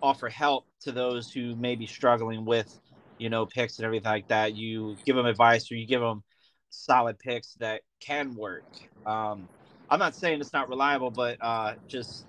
offer 0.02 0.30
help 0.30 0.66
to 0.82 0.92
those 0.92 1.32
who 1.32 1.56
may 1.56 1.76
be 1.76 1.86
struggling 1.86 2.46
with, 2.46 2.80
you 3.18 3.30
know, 3.30 3.46
picks 3.46 3.78
and 3.78 3.86
everything 3.86 4.12
like 4.12 4.28
that. 4.28 4.56
You 4.56 4.96
give 5.06 5.16
them 5.16 5.26
advice, 5.26 5.72
or 5.72 5.76
you 5.76 5.88
give 5.88 6.02
them 6.02 6.24
solid 6.70 7.18
picks 7.20 7.54
that 7.56 7.82
can 8.00 8.36
work. 8.36 8.66
Um, 9.06 9.48
I'm 9.90 10.00
not 10.00 10.16
saying 10.16 10.42
it's 10.42 10.54
not 10.54 10.70
reliable, 10.70 11.12
but 11.12 11.38
uh, 11.42 11.74
just 11.88 12.26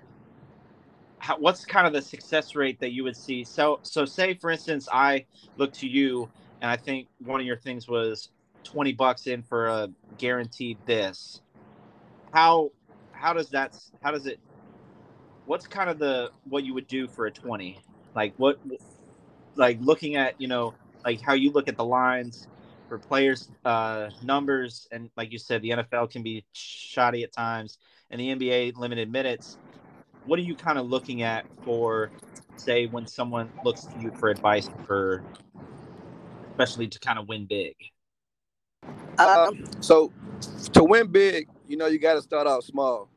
how, 1.18 1.38
what's 1.38 1.64
kind 1.64 1.86
of 1.86 1.92
the 1.92 2.02
success 2.02 2.54
rate 2.54 2.80
that 2.80 2.92
you 2.92 3.04
would 3.04 3.16
see? 3.16 3.44
So, 3.44 3.80
so 3.82 4.04
say 4.04 4.34
for 4.34 4.50
instance, 4.50 4.88
I 4.92 5.26
look 5.56 5.72
to 5.74 5.88
you, 5.88 6.30
and 6.60 6.70
I 6.70 6.76
think 6.76 7.08
one 7.24 7.40
of 7.40 7.46
your 7.46 7.56
things 7.56 7.88
was 7.88 8.30
twenty 8.64 8.92
bucks 8.92 9.26
in 9.26 9.42
for 9.42 9.66
a 9.66 9.90
guaranteed 10.16 10.78
this. 10.86 11.42
How 12.32 12.70
how 13.12 13.32
does 13.32 13.50
that 13.50 13.76
how 14.02 14.12
does 14.12 14.26
it? 14.26 14.38
What's 15.48 15.66
kind 15.66 15.88
of 15.88 15.98
the 15.98 16.30
what 16.44 16.62
you 16.62 16.74
would 16.74 16.86
do 16.88 17.08
for 17.08 17.24
a 17.24 17.30
twenty? 17.30 17.80
Like 18.14 18.34
what, 18.36 18.58
like 19.56 19.78
looking 19.80 20.14
at 20.16 20.38
you 20.38 20.46
know 20.46 20.74
like 21.06 21.22
how 21.22 21.32
you 21.32 21.50
look 21.52 21.68
at 21.68 21.76
the 21.78 21.84
lines 21.84 22.46
for 22.86 22.98
players 22.98 23.50
uh, 23.64 24.10
numbers 24.22 24.86
and 24.92 25.08
like 25.16 25.32
you 25.32 25.38
said 25.38 25.62
the 25.62 25.70
nfl 25.70 26.10
can 26.10 26.22
be 26.22 26.44
shoddy 26.52 27.22
at 27.22 27.32
times 27.32 27.78
and 28.10 28.20
the 28.20 28.28
nba 28.28 28.76
limited 28.76 29.10
minutes. 29.10 29.56
What 30.26 30.38
are 30.38 30.42
you 30.42 30.54
kind 30.54 30.78
of 30.78 30.86
looking 30.86 31.22
at 31.22 31.46
for 31.64 32.10
say 32.56 32.84
when 32.84 33.06
someone 33.06 33.50
looks 33.64 33.86
to 33.86 34.00
you 34.02 34.12
for 34.20 34.28
advice 34.28 34.68
for 34.86 35.22
especially 36.50 36.88
to 36.88 36.98
kind 36.98 37.18
of 37.18 37.26
win 37.26 37.46
big? 37.46 37.74
Um, 39.18 39.64
so 39.80 40.12
to 40.74 40.84
win 40.84 41.06
big 41.06 41.48
you 41.66 41.78
know 41.78 41.86
you 41.86 41.98
got 41.98 42.14
to 42.14 42.22
start 42.22 42.46
off 42.46 42.64
small. 42.64 43.08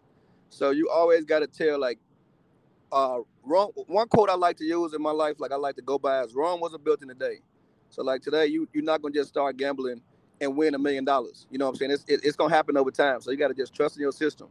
So 0.49 0.69
you 0.69 0.89
always 0.89 1.25
got 1.25 1.39
to 1.39 1.47
tell 1.47 1.77
like 1.77 1.99
uh 2.91 3.19
one 3.43 4.07
quote 4.09 4.29
i 4.29 4.35
like 4.35 4.57
to 4.57 4.65
use 4.65 4.93
in 4.93 5.01
my 5.01 5.11
life 5.11 5.37
like 5.39 5.51
i 5.51 5.55
like 5.55 5.75
to 5.75 5.81
go 5.81 5.97
by 5.99 6.21
is 6.23 6.35
rome 6.35 6.59
wasn't 6.59 6.83
built 6.83 7.01
in 7.03 7.09
a 7.09 7.15
day 7.15 7.37
so 7.91 8.03
like 8.03 8.21
today, 8.21 8.47
you 8.47 8.67
you're 8.73 8.83
not 8.83 9.01
gonna 9.01 9.13
just 9.13 9.29
start 9.29 9.57
gambling 9.57 10.01
and 10.41 10.55
win 10.57 10.75
a 10.75 10.79
million 10.79 11.05
dollars. 11.05 11.47
You 11.51 11.57
know 11.57 11.65
what 11.65 11.71
I'm 11.71 11.75
saying? 11.77 11.91
It's 11.91 12.05
it, 12.07 12.21
it's 12.23 12.35
gonna 12.35 12.53
happen 12.53 12.77
over 12.77 12.91
time. 12.91 13.21
So 13.21 13.31
you 13.31 13.37
got 13.37 13.49
to 13.49 13.53
just 13.53 13.73
trust 13.73 13.97
in 13.97 14.01
your 14.01 14.11
system. 14.13 14.47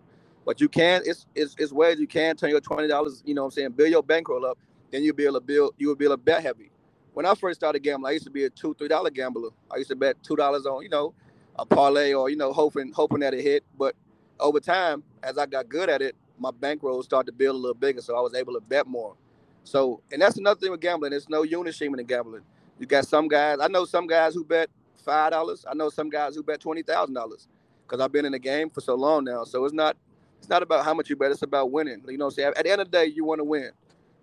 But 0.47 0.61
you 0.61 0.69
can 0.69 1.03
it's 1.05 1.27
it's, 1.35 1.55
it's 1.59 1.73
ways 1.73 1.99
you 1.99 2.07
can 2.07 2.37
turn 2.37 2.51
your 2.51 2.61
twenty 2.61 2.89
dollars. 2.89 3.23
You 3.27 3.35
know 3.35 3.43
what 3.43 3.47
I'm 3.49 3.53
saying? 3.53 3.71
Build 3.73 3.91
your 3.91 4.03
bankroll 4.03 4.47
up. 4.47 4.59
Then 4.93 5.03
you'll 5.03 5.17
be 5.17 5.25
able 5.25 5.35
to 5.35 5.41
build. 5.41 5.75
You 5.79 5.89
will 5.89 5.97
be 5.97 6.05
able 6.07 6.17
to 6.17 6.23
bet 6.23 6.43
heavy. 6.43 6.71
When 7.15 7.27
I 7.27 7.35
first 7.35 7.61
started 7.61 7.81
gambling, 7.83 8.11
I 8.11 8.15
used 8.15 8.27
to 8.27 8.31
be 8.31 8.45
a 8.45 8.51
two 8.51 8.75
three 8.75 8.89
dollar 8.89 9.11
gambler. 9.11 9.51
I 9.73 9.79
used 9.79 9.91
to 9.91 9.97
bet 9.97 10.23
two 10.23 10.37
dollars 10.37 10.67
on 10.67 10.83
you 10.83 10.91
know 10.91 11.15
a 11.59 11.67
parlay 11.67 12.13
or 12.13 12.31
you 12.31 12.37
know 12.37 12.53
hoping 12.53 12.93
hoping 12.93 13.21
that 13.21 13.35
it 13.35 13.43
hit. 13.43 13.65
But 13.79 13.97
over 14.39 14.61
time, 14.61 15.03
as 15.23 15.39
I 15.39 15.47
got 15.47 15.69
good 15.69 15.89
at 15.89 16.03
it, 16.03 16.17
my 16.41 16.53
bankroll 16.53 17.03
started 17.05 17.33
to 17.33 17.33
build 17.37 17.57
a 17.57 17.59
little 17.59 17.75
bigger, 17.75 18.03
so 18.03 18.17
I 18.17 18.23
was 18.23 18.35
able 18.35 18.55
to 18.55 18.61
bet 18.61 18.87
more. 18.89 19.17
So, 19.65 20.03
and 20.13 20.23
that's 20.23 20.39
another 20.39 20.61
thing 20.61 20.73
with 20.73 20.81
gambling. 20.81 21.13
There's 21.13 21.29
no 21.29 21.45
unit 21.45 21.75
shame 21.75 21.95
in 21.95 22.07
gambling. 22.07 22.43
You 22.81 22.87
got 22.87 23.07
some 23.07 23.29
guys. 23.29 23.59
I 23.61 23.69
know 23.69 23.85
some 23.85 24.07
guys 24.09 24.35
who 24.35 24.45
bet 24.45 24.71
five 25.05 25.33
dollars. 25.33 25.65
I 25.71 25.75
know 25.75 25.91
some 25.91 26.11
guys 26.11 26.37
who 26.37 26.43
bet 26.43 26.61
twenty 26.61 26.83
thousand 26.83 27.15
dollars 27.15 27.49
because 27.87 28.01
I've 28.01 28.13
been 28.13 28.25
in 28.27 28.33
the 28.33 28.41
game 28.41 28.71
for 28.71 28.81
so 28.81 28.95
long 28.97 29.25
now. 29.25 29.45
So 29.45 29.65
it's 29.65 29.75
not 29.75 29.97
it's 30.39 30.49
not 30.49 30.63
about 30.63 30.85
how 30.85 30.95
much 30.95 31.11
you 31.11 31.17
bet. 31.17 31.31
It's 31.31 31.43
about 31.43 31.71
winning. 31.71 32.03
You 32.09 32.19
know, 32.19 32.27
what 32.27 32.39
at 32.39 32.65
the 32.65 32.71
end 32.71 32.81
of 32.81 32.91
the 32.91 32.99
day, 32.99 33.07
you 33.07 33.25
want 33.25 33.41
to 33.41 33.45
win. 33.45 33.71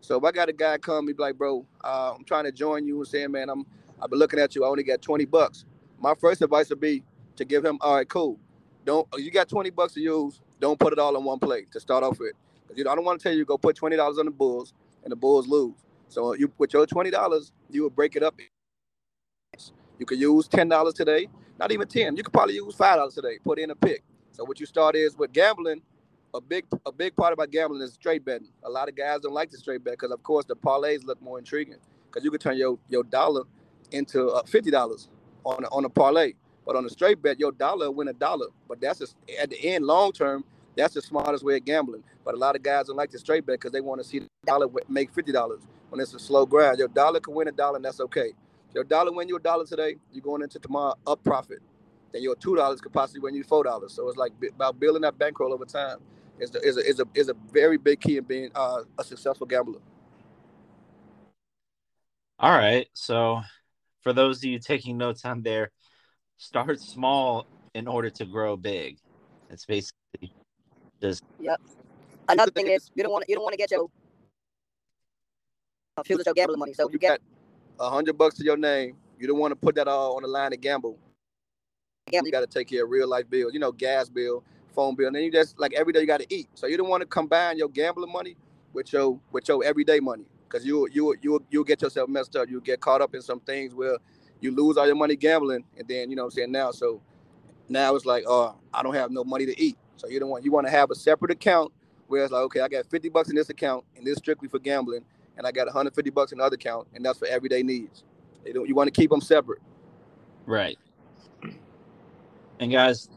So 0.01 0.17
if 0.17 0.23
I 0.23 0.31
got 0.31 0.49
a 0.49 0.53
guy 0.53 0.77
come, 0.79 1.07
he 1.07 1.13
be 1.13 1.21
like, 1.21 1.37
bro, 1.37 1.65
uh, 1.83 2.13
I'm 2.15 2.23
trying 2.25 2.45
to 2.45 2.51
join 2.51 2.87
you 2.87 2.97
and 2.97 3.07
saying, 3.07 3.31
man, 3.31 3.49
I'm 3.49 3.65
I've 4.01 4.09
been 4.09 4.19
looking 4.19 4.39
at 4.39 4.55
you. 4.55 4.65
I 4.65 4.67
only 4.67 4.83
got 4.83 5.01
twenty 5.01 5.25
bucks. 5.25 5.65
My 5.99 6.13
first 6.15 6.41
advice 6.41 6.69
would 6.69 6.79
be 6.79 7.03
to 7.35 7.45
give 7.45 7.63
him, 7.65 7.77
all 7.81 7.95
right, 7.95 8.09
cool. 8.09 8.39
Don't 8.85 9.07
you 9.17 9.31
got 9.31 9.49
twenty 9.49 9.69
bucks 9.69 9.93
to 9.93 10.01
use? 10.01 10.41
Don't 10.61 10.79
put 10.79 10.93
it 10.93 10.99
all 10.99 11.17
in 11.17 11.23
one 11.23 11.39
plate 11.39 11.71
to 11.73 11.79
start 11.79 12.03
off 12.03 12.19
with. 12.19 12.33
Because 12.63 12.77
you 12.77 12.85
know, 12.85 12.91
I 12.91 12.95
don't 12.95 13.05
want 13.05 13.19
to 13.19 13.23
tell 13.29 13.37
you 13.37 13.45
go 13.45 13.57
put 13.57 13.75
twenty 13.75 13.97
dollars 13.97 14.19
on 14.19 14.25
the 14.25 14.31
Bulls 14.31 14.73
and 15.03 15.11
the 15.11 15.17
Bulls 15.17 15.47
lose. 15.47 15.75
So 16.09 16.33
you 16.35 16.51
with 16.57 16.73
your 16.73 16.85
twenty 16.87 17.11
dollars, 17.11 17.51
you 17.69 17.83
would 17.83 17.95
break 17.95 18.15
it 18.15 18.23
up 18.23 18.35
You 19.99 20.05
could 20.05 20.19
use 20.19 20.47
ten 20.47 20.69
dollars 20.69 20.95
today, 20.95 21.29
not 21.59 21.71
even 21.71 21.87
ten. 21.87 22.17
You 22.17 22.23
could 22.23 22.33
probably 22.33 22.55
use 22.55 22.75
five 22.75 22.97
dollars 22.97 23.15
today. 23.15 23.39
Put 23.43 23.59
in 23.59 23.71
a 23.71 23.75
pick. 23.75 24.03
So 24.33 24.43
what 24.45 24.59
you 24.59 24.67
start 24.67 24.95
is 24.97 25.17
with 25.17 25.33
gambling. 25.33 25.81
A 26.35 26.41
big 26.41 26.65
a 26.85 26.91
big 26.91 27.15
part 27.15 27.33
about 27.33 27.51
gambling 27.51 27.81
is 27.83 27.93
straight 27.93 28.25
betting. 28.25 28.49
A 28.63 28.69
lot 28.69 28.89
of 28.89 28.95
guys 28.97 29.21
don't 29.21 29.33
like 29.33 29.51
the 29.51 29.57
straight 29.57 29.83
bet 29.83 29.93
because 29.93 30.11
of 30.11 30.23
course 30.23 30.45
the 30.45 30.55
parlays 30.55 31.05
look 31.05 31.21
more 31.21 31.39
intriguing 31.39 31.77
because 32.07 32.25
you 32.25 32.31
could 32.31 32.41
turn 32.41 32.57
your 32.57 32.79
your 32.89 33.03
dollar 33.03 33.43
into 33.91 34.29
uh, 34.29 34.43
fifty 34.43 34.71
dollars 34.71 35.09
on 35.45 35.65
on 35.67 35.85
a 35.85 35.89
parlay. 35.89 36.33
But 36.67 36.75
on 36.75 36.85
a 36.85 36.89
straight 36.89 37.21
bet, 37.21 37.39
your 37.39 37.53
dollar 37.53 37.89
win 37.89 38.09
a 38.09 38.13
dollar. 38.13 38.47
But 38.67 38.81
that's 38.81 38.99
just, 38.99 39.15
at 39.41 39.49
the 39.49 39.65
end, 39.65 39.85
long 39.85 40.11
term, 40.11 40.43
that's 40.75 40.93
the 40.93 41.01
smartest 41.01 41.43
way 41.43 41.55
of 41.55 41.63
gambling. 41.63 42.03
But 42.25 42.35
a 42.35 42.37
lot 42.37 42.57
of 42.57 42.61
guys 42.61 42.87
don't 42.87 42.97
like 42.97 43.09
the 43.09 43.17
straight 43.17 43.45
bet 43.45 43.53
because 43.53 43.71
they 43.71 43.79
want 43.79 44.01
to 44.01 44.07
see 44.07 44.19
the 44.19 44.27
dollar 44.45 44.67
make 44.89 45.11
fifty 45.13 45.31
dollars 45.31 45.61
when 45.89 46.01
it's 46.01 46.13
a 46.13 46.19
slow 46.19 46.45
grind. 46.45 46.77
Your 46.77 46.89
dollar 46.89 47.21
can 47.21 47.33
win 47.33 47.47
a 47.47 47.53
dollar, 47.53 47.77
and 47.77 47.85
that's 47.85 48.01
okay. 48.01 48.33
Your 48.75 48.83
dollar 48.83 49.13
win 49.13 49.29
you 49.29 49.37
a 49.37 49.39
dollar 49.39 49.65
today, 49.65 49.95
you're 50.11 50.21
going 50.21 50.43
into 50.43 50.59
tomorrow 50.59 50.93
up 51.07 51.23
profit. 51.23 51.59
Then 52.11 52.21
your 52.21 52.35
two 52.35 52.57
dollars 52.57 52.81
could 52.81 52.91
possibly 52.91 53.21
win 53.21 53.33
you 53.33 53.45
four 53.45 53.63
dollars. 53.63 53.93
So 53.93 54.09
it's 54.09 54.17
like 54.17 54.33
about 54.53 54.77
building 54.77 55.03
that 55.03 55.17
bankroll 55.17 55.53
over 55.53 55.65
time. 55.65 55.99
Is 56.39 56.53
is 56.53 56.77
a, 56.77 56.81
is 56.81 56.99
a 56.99 57.05
is 57.15 57.29
a 57.29 57.35
very 57.51 57.77
big 57.77 58.01
key 58.01 58.17
in 58.17 58.25
being 58.25 58.51
uh, 58.53 58.83
a 58.99 59.03
successful 59.05 59.47
gambler. 59.47 59.79
All 62.39 62.51
right, 62.51 62.87
so 62.93 63.41
for 64.01 64.13
those 64.13 64.39
of 64.39 64.43
you 64.43 64.59
taking 64.59 64.97
notes 64.97 65.25
on 65.25 65.41
there, 65.41 65.71
start 66.37 66.79
small 66.79 67.45
in 67.73 67.87
order 67.87 68.09
to 68.09 68.25
grow 68.25 68.55
big. 68.55 68.97
It's 69.49 69.65
basically 69.65 70.33
just 71.01 71.23
yep. 71.39 71.59
Another 72.29 72.51
thing 72.51 72.67
is 72.67 72.91
you 72.95 73.03
don't 73.03 73.11
want 73.11 73.25
you 73.27 73.35
don't 73.35 73.43
want 73.43 73.53
to 73.53 73.57
get 73.57 73.71
your 73.71 73.87
confused 75.95 76.25
your 76.25 76.35
gambling 76.35 76.59
money. 76.59 76.73
So 76.73 76.89
you 76.89 76.99
get 76.99 77.19
a 77.79 77.89
hundred 77.89 78.17
bucks 78.17 78.35
to 78.35 78.43
your 78.43 78.57
name. 78.57 78.95
You 79.19 79.27
don't 79.27 79.39
want 79.39 79.51
to 79.51 79.55
put 79.55 79.75
that 79.75 79.87
all 79.87 80.15
on 80.15 80.21
the 80.21 80.27
line 80.27 80.51
to 80.51 80.57
gamble. 80.57 80.97
Gamble. 82.11 82.27
You 82.27 82.31
got 82.31 82.41
to 82.41 82.47
take 82.47 82.69
care 82.69 82.83
of 82.83 82.89
real 82.89 83.07
life 83.07 83.29
bills. 83.29 83.53
You 83.53 83.59
know, 83.59 83.71
gas 83.71 84.09
bill, 84.09 84.43
phone 84.73 84.95
bill, 84.95 85.07
and 85.07 85.15
then 85.15 85.23
you 85.23 85.31
just 85.31 85.59
like 85.59 85.73
every 85.73 85.93
day 85.93 86.01
you 86.01 86.07
got 86.07 86.19
to 86.19 86.33
eat. 86.33 86.47
So 86.53 86.67
you 86.67 86.77
don't 86.77 86.89
want 86.89 87.01
to 87.01 87.07
combine 87.07 87.57
your 87.57 87.69
gambling 87.69 88.11
money 88.11 88.35
with 88.73 88.93
your 88.93 89.19
with 89.31 89.47
your 89.47 89.63
everyday 89.63 89.99
money 89.99 90.25
because 90.47 90.65
you 90.65 90.87
you 90.91 91.15
you 91.21 91.43
you'll 91.49 91.63
get 91.63 91.81
yourself 91.81 92.09
messed 92.09 92.35
up. 92.35 92.49
You 92.49 92.61
get 92.61 92.79
caught 92.79 93.01
up 93.01 93.15
in 93.15 93.21
some 93.21 93.39
things 93.39 93.73
where 93.73 93.97
you 94.41 94.51
lose 94.51 94.77
all 94.77 94.85
your 94.85 94.95
money 94.95 95.15
gambling, 95.15 95.63
and 95.77 95.87
then 95.87 96.09
you 96.09 96.15
know 96.15 96.23
what 96.23 96.33
I'm 96.33 96.37
saying 96.37 96.51
now. 96.51 96.71
So 96.71 97.01
now 97.69 97.95
it's 97.95 98.05
like, 98.05 98.23
oh, 98.27 98.55
I 98.73 98.83
don't 98.83 98.93
have 98.93 99.11
no 99.11 99.23
money 99.23 99.45
to 99.45 99.61
eat. 99.61 99.77
So 99.97 100.07
you 100.07 100.19
don't 100.19 100.29
want 100.29 100.45
you 100.45 100.51
want 100.51 100.67
to 100.67 100.71
have 100.71 100.91
a 100.91 100.95
separate 100.95 101.31
account 101.31 101.71
where 102.07 102.23
it's 102.23 102.31
like, 102.31 102.43
okay, 102.43 102.61
I 102.61 102.67
got 102.67 102.85
50 102.89 103.09
bucks 103.09 103.29
in 103.29 103.35
this 103.35 103.49
account, 103.49 103.83
and 103.95 104.05
this 104.05 104.17
strictly 104.17 104.47
for 104.47 104.59
gambling, 104.59 105.03
and 105.37 105.45
I 105.45 105.51
got 105.51 105.65
150 105.65 106.09
bucks 106.11 106.31
in 106.31 106.37
the 106.37 106.43
other 106.43 106.55
account, 106.55 106.87
and 106.93 107.03
that's 107.03 107.19
for 107.19 107.27
everyday 107.27 107.63
needs. 107.63 108.03
You 108.45 108.53
don't 108.53 108.67
you 108.67 108.75
want 108.75 108.87
to 108.87 109.01
keep 109.01 109.09
them 109.09 109.21
separate. 109.21 109.59
Right. 110.45 110.77
And 112.59 112.71
guys, 112.71 113.09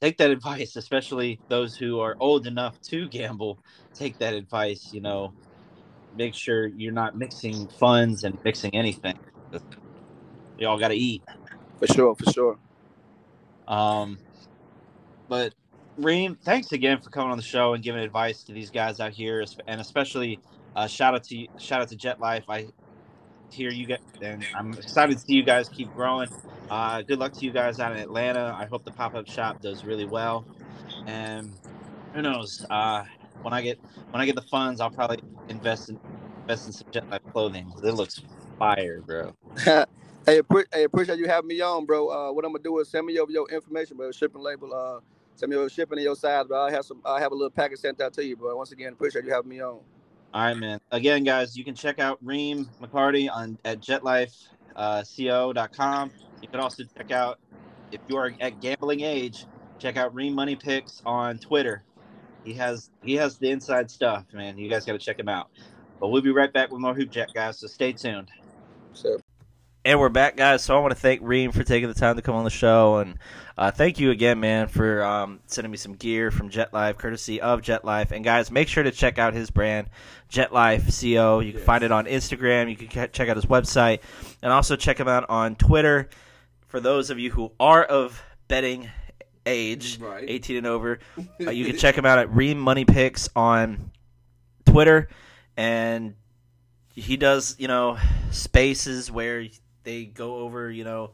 take 0.00 0.18
that 0.18 0.30
advice, 0.30 0.76
especially 0.76 1.40
those 1.48 1.76
who 1.76 2.00
are 2.00 2.16
old 2.18 2.46
enough 2.46 2.80
to 2.82 3.08
gamble. 3.08 3.58
Take 3.94 4.18
that 4.18 4.34
advice. 4.34 4.92
You 4.92 5.00
know, 5.00 5.32
make 6.16 6.34
sure 6.34 6.66
you're 6.66 6.92
not 6.92 7.16
mixing 7.16 7.68
funds 7.68 8.24
and 8.24 8.36
mixing 8.44 8.74
anything. 8.74 9.18
You 10.58 10.68
all 10.68 10.78
got 10.78 10.88
to 10.88 10.94
eat. 10.94 11.22
For 11.78 11.86
sure, 11.86 12.14
for 12.14 12.30
sure. 12.30 12.58
Um, 13.66 14.18
but 15.28 15.54
Reem, 15.96 16.36
thanks 16.44 16.72
again 16.72 17.00
for 17.00 17.10
coming 17.10 17.30
on 17.30 17.36
the 17.36 17.42
show 17.42 17.74
and 17.74 17.82
giving 17.82 18.02
advice 18.02 18.44
to 18.44 18.52
these 18.52 18.70
guys 18.70 19.00
out 19.00 19.12
here, 19.12 19.44
and 19.66 19.80
especially 19.80 20.40
uh, 20.74 20.86
shout 20.86 21.14
out 21.14 21.24
to 21.24 21.46
shout 21.58 21.82
out 21.82 21.88
to 21.88 21.96
JetLyfe. 21.96 22.44
I 22.48 22.66
hear 23.50 23.70
you 23.70 23.86
get, 23.86 24.00
and 24.20 24.44
I'm 24.54 24.72
excited 24.72 25.18
to 25.18 25.20
see 25.20 25.34
you 25.34 25.42
guys 25.42 25.68
keep 25.68 25.92
growing. 25.94 26.28
Uh, 26.70 27.02
good 27.02 27.18
luck 27.18 27.32
to 27.34 27.44
you 27.44 27.52
guys 27.52 27.78
out 27.80 27.92
in 27.92 27.98
Atlanta. 27.98 28.56
I 28.58 28.66
hope 28.66 28.84
the 28.84 28.90
pop 28.90 29.14
up 29.14 29.28
shop 29.28 29.60
does 29.60 29.84
really 29.84 30.06
well, 30.06 30.46
and 31.06 31.52
who 32.14 32.22
knows? 32.22 32.64
Uh, 32.70 33.04
when 33.42 33.52
I 33.52 33.60
get 33.60 33.78
when 34.10 34.20
I 34.20 34.26
get 34.26 34.34
the 34.34 34.42
funds, 34.42 34.80
I'll 34.80 34.90
probably 34.90 35.22
invest 35.48 35.90
in 35.90 35.98
invest 36.42 36.66
in 36.66 36.72
some 36.72 36.88
JetLyfe 36.90 37.32
clothing. 37.32 37.70
It 37.84 37.94
looks 37.94 38.22
fire, 38.58 39.02
bro. 39.02 39.34
hey, 40.26 40.40
hey, 40.72 40.84
appreciate 40.84 41.18
you 41.18 41.28
having 41.28 41.48
me 41.48 41.60
on, 41.60 41.86
bro. 41.86 42.08
Uh, 42.08 42.32
what 42.32 42.44
I'm 42.44 42.52
gonna 42.52 42.62
do 42.62 42.78
is 42.78 42.88
send 42.88 43.06
me 43.06 43.18
over 43.18 43.30
your 43.30 43.48
information, 43.50 43.96
bro. 43.96 44.10
Shipping 44.12 44.42
label. 44.42 44.72
Uh, 44.72 45.00
send 45.34 45.50
me 45.50 45.56
over 45.56 45.68
shipping 45.68 45.98
in 45.98 46.04
your 46.04 46.16
size, 46.16 46.46
bro. 46.46 46.62
I 46.62 46.70
have 46.70 46.84
some. 46.84 47.00
I 47.04 47.20
have 47.20 47.32
a 47.32 47.34
little 47.34 47.50
package 47.50 47.80
sent 47.80 48.00
out 48.00 48.12
to 48.14 48.24
you, 48.24 48.36
bro. 48.36 48.56
Once 48.56 48.72
again, 48.72 48.92
appreciate 48.92 49.24
you 49.24 49.32
having 49.32 49.50
me 49.50 49.60
on. 49.60 49.80
All 50.34 50.46
right, 50.46 50.56
man. 50.56 50.80
Again, 50.90 51.24
guys, 51.24 51.56
you 51.56 51.64
can 51.64 51.74
check 51.74 51.98
out 51.98 52.18
Reem 52.22 52.68
Mchardy 52.80 53.28
on 53.30 53.58
at 53.64 53.80
jetlyfeco.com. 53.80 54.30
Uh, 54.74 56.08
you 56.40 56.48
can 56.48 56.60
also 56.60 56.84
check 56.96 57.10
out 57.10 57.38
if 57.90 58.00
you 58.08 58.16
are 58.16 58.32
at 58.40 58.60
gambling 58.60 59.02
age, 59.02 59.44
check 59.78 59.98
out 59.98 60.14
Reem 60.14 60.34
Money 60.34 60.56
Picks 60.56 61.02
on 61.04 61.38
Twitter. 61.38 61.84
He 62.44 62.54
has 62.54 62.90
he 63.02 63.14
has 63.14 63.36
the 63.36 63.50
inside 63.50 63.90
stuff, 63.90 64.24
man. 64.32 64.58
You 64.58 64.70
guys 64.70 64.84
got 64.84 64.92
to 64.92 64.98
check 64.98 65.18
him 65.18 65.28
out. 65.28 65.50
But 66.00 66.08
we'll 66.08 66.22
be 66.22 66.32
right 66.32 66.52
back 66.52 66.72
with 66.72 66.80
more 66.80 66.94
Hoop 66.94 67.10
Jack, 67.10 67.28
guys. 67.34 67.58
So 67.58 67.66
stay 67.66 67.92
tuned. 67.92 68.30
So. 68.92 69.18
And 69.84 69.98
we're 69.98 70.10
back, 70.10 70.36
guys. 70.36 70.62
So 70.62 70.76
I 70.76 70.80
want 70.80 70.92
to 70.92 71.00
thank 71.00 71.22
Reem 71.24 71.50
for 71.50 71.64
taking 71.64 71.88
the 71.88 71.94
time 71.94 72.14
to 72.14 72.22
come 72.22 72.36
on 72.36 72.44
the 72.44 72.50
show, 72.50 72.98
and 72.98 73.18
uh, 73.58 73.72
thank 73.72 73.98
you 73.98 74.12
again, 74.12 74.38
man, 74.38 74.68
for 74.68 75.02
um, 75.02 75.40
sending 75.46 75.72
me 75.72 75.76
some 75.76 75.94
gear 75.94 76.30
from 76.30 76.50
JetLyfe, 76.50 76.98
courtesy 76.98 77.40
of 77.40 77.62
JetLyfe. 77.62 78.12
And 78.12 78.22
guys, 78.22 78.52
make 78.52 78.68
sure 78.68 78.84
to 78.84 78.92
check 78.92 79.18
out 79.18 79.34
his 79.34 79.50
brand, 79.50 79.88
JetLyfe 80.30 80.84
Co. 81.16 81.40
You 81.40 81.50
can 81.50 81.58
yes. 81.58 81.66
find 81.66 81.82
it 81.82 81.90
on 81.90 82.04
Instagram. 82.04 82.70
You 82.70 82.76
can 82.76 83.10
check 83.10 83.28
out 83.28 83.34
his 83.34 83.46
website, 83.46 83.98
and 84.40 84.52
also 84.52 84.76
check 84.76 85.00
him 85.00 85.08
out 85.08 85.28
on 85.28 85.56
Twitter. 85.56 86.08
For 86.68 86.78
those 86.78 87.10
of 87.10 87.18
you 87.18 87.32
who 87.32 87.50
are 87.58 87.82
of 87.82 88.22
betting 88.46 88.88
age, 89.46 89.98
right. 89.98 90.24
18 90.28 90.58
and 90.58 90.66
over, 90.68 91.00
uh, 91.44 91.50
you 91.50 91.64
can 91.64 91.76
check 91.76 91.98
him 91.98 92.06
out 92.06 92.20
at 92.20 92.32
Reem 92.32 92.60
Money 92.60 92.84
Picks 92.84 93.28
on 93.34 93.90
Twitter, 94.64 95.08
and 95.56 96.14
he 96.94 97.16
does 97.16 97.56
you 97.58 97.66
know 97.66 97.98
spaces 98.30 99.10
where 99.10 99.44
they 99.84 100.04
go 100.04 100.36
over 100.36 100.70
you 100.70 100.84
know 100.84 101.10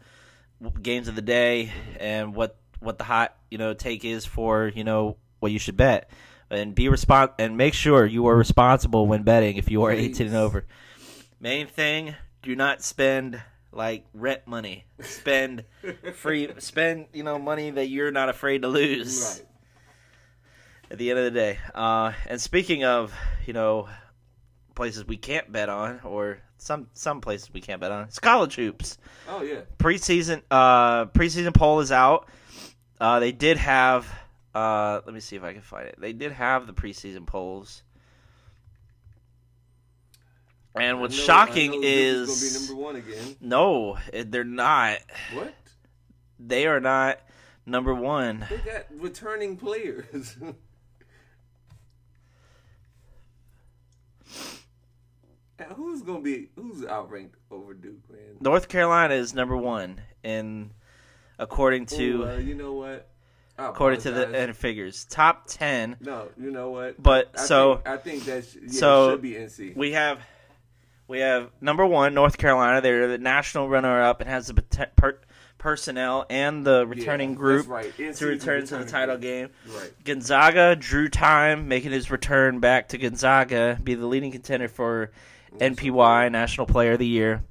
games 0.83 1.09
of 1.09 1.15
the 1.15 1.23
day 1.23 1.73
and 1.99 2.35
what 2.35 2.57
what 2.81 2.99
the 2.99 3.05
hot 3.05 3.37
you 3.51 3.59
know 3.59 3.75
take 3.75 4.05
is 4.05 4.27
for 4.27 4.71
you 4.75 4.85
know 4.85 5.17
what 5.41 5.53
you 5.53 5.59
should 5.59 5.77
bet 5.77 6.11
and 6.51 6.75
be 6.75 6.87
respons- 6.87 7.35
and 7.39 7.57
make 7.57 7.75
sure 7.75 8.07
you 8.07 8.27
are 8.27 8.37
responsible 8.37 9.07
when 9.07 9.23
betting 9.23 9.57
if 9.57 9.71
you 9.71 9.85
are 9.85 9.93
Please. 9.93 10.21
18 10.21 10.29
and 10.29 10.37
over. 10.37 10.65
Main 11.41 11.67
thing, 11.67 12.15
do 12.43 12.57
not 12.57 12.83
spend 12.83 13.41
like 13.73 14.07
rent 14.15 14.47
money. 14.47 14.85
Spend 15.01 15.65
free 16.15 16.49
spend, 16.59 17.07
you 17.13 17.23
know, 17.23 17.39
money 17.39 17.71
that 17.71 17.89
you're 17.89 18.11
not 18.11 18.29
afraid 18.29 18.63
to 18.63 18.69
lose. 18.69 19.39
Right. 19.39 19.47
At 20.91 20.99
the 20.99 21.11
end 21.11 21.19
of 21.19 21.27
the 21.27 21.31
day. 21.39 21.59
Uh, 21.75 22.13
and 22.27 22.41
speaking 22.41 22.83
of, 22.83 23.13
you 23.47 23.53
know, 23.53 23.89
places 24.79 25.05
we 25.05 25.17
can't 25.17 25.51
bet 25.51 25.69
on 25.69 25.99
or 26.05 26.39
some 26.57 26.87
some 26.95 27.21
places 27.21 27.53
we 27.53 27.61
can't 27.61 27.81
bet 27.81 27.91
on. 27.91 28.05
It's 28.05 28.21
college 28.21 28.55
hoops. 28.55 28.97
Oh 29.29 29.43
yeah. 29.43 29.63
Preseason 29.77 30.41
uh 30.53 31.07
preseason 31.07 31.53
poll 31.53 31.81
is 31.81 31.91
out. 31.91 32.29
Uh 33.01 33.19
they 33.19 33.33
did 33.33 33.57
have 33.57 34.09
uh 34.55 35.01
let 35.05 35.13
me 35.13 35.19
see 35.19 35.35
if 35.35 35.43
I 35.43 35.53
can 35.53 35.63
find 35.63 35.89
it. 35.89 35.97
They 35.99 36.13
did 36.13 36.31
have 36.31 36.69
the 36.69 36.73
preseason 36.73 37.27
polls. 37.27 37.83
And 40.77 41.01
what's 41.01 41.19
know, 41.19 41.25
shocking 41.25 41.81
is 41.83 42.69
number 42.69 42.81
one 42.81 42.95
again. 42.95 43.37
No, 43.41 43.99
they're 44.13 44.45
not. 44.45 44.99
What? 45.35 45.55
They 46.39 46.69
are 46.69 46.79
not 46.79 47.19
number 47.67 47.93
one. 47.93 48.47
They 48.49 48.59
got 48.59 48.87
returning 48.97 49.57
players. 49.57 50.37
who's 55.77 56.03
gonna 56.03 56.21
be 56.21 56.49
who's 56.57 56.85
outranked 56.85 57.37
over 57.51 57.75
Duke, 57.75 58.11
man? 58.11 58.37
North 58.41 58.69
Carolina 58.69 59.15
is 59.15 59.35
number 59.35 59.57
one, 59.57 60.01
and 60.25 60.71
according 61.39 61.87
to 61.87 62.23
Ooh, 62.23 62.29
uh, 62.29 62.37
you 62.37 62.55
know 62.55 62.75
what, 62.75 63.09
according 63.59 64.01
to 64.03 64.11
the 64.11 64.27
and 64.35 64.57
figures, 64.57 65.05
top 65.05 65.47
ten. 65.47 65.97
No, 66.01 66.29
you 66.41 66.51
know 66.51 66.71
what? 66.71 67.03
But 67.03 67.31
I 67.37 67.45
so 67.45 67.77
think, 67.77 67.89
I 67.89 67.97
think 67.97 68.25
that 68.25 68.55
yeah, 68.55 68.81
so 68.81 69.11
should 69.13 69.23
be 69.23 69.33
NC. 69.33 69.77
We 69.77 69.93
have 69.93 70.21
we 71.09 71.21
have 71.21 71.51
number 71.61 71.87
one 71.87 72.15
North 72.15 72.39
Carolina. 72.39 72.81
They're 72.81 73.09
the 73.09 73.19
national 73.19 73.69
runner 73.69 74.03
up 74.03 74.21
and 74.21 74.29
has 74.29 74.49
the 74.49 74.55
per- 74.55 75.21
personnel 75.59 76.25
and 76.31 76.65
the 76.65 76.87
returning 76.87 77.31
yeah, 77.31 77.37
group 77.37 77.69
right. 77.69 77.93
to 77.97 78.27
return 78.27 78.65
to 78.67 78.79
the 78.79 78.85
title 78.85 79.19
game. 79.19 79.51
Right. 79.67 79.93
Gonzaga 80.05 80.77
Drew 80.77 81.09
Timme, 81.09 81.65
making 81.65 81.91
his 81.91 82.11
return 82.11 82.61
back 82.61 82.89
to 82.91 82.99
Gonzaga, 82.99 83.79
be 83.83 83.95
the 83.95 84.07
leading 84.07 84.31
contender 84.31 84.69
for 84.69 85.11
NPY 85.57 86.31
National 86.31 86.67
Player 86.67 86.93
of 86.93 86.99
the 86.99 87.07
Year. 87.07 87.45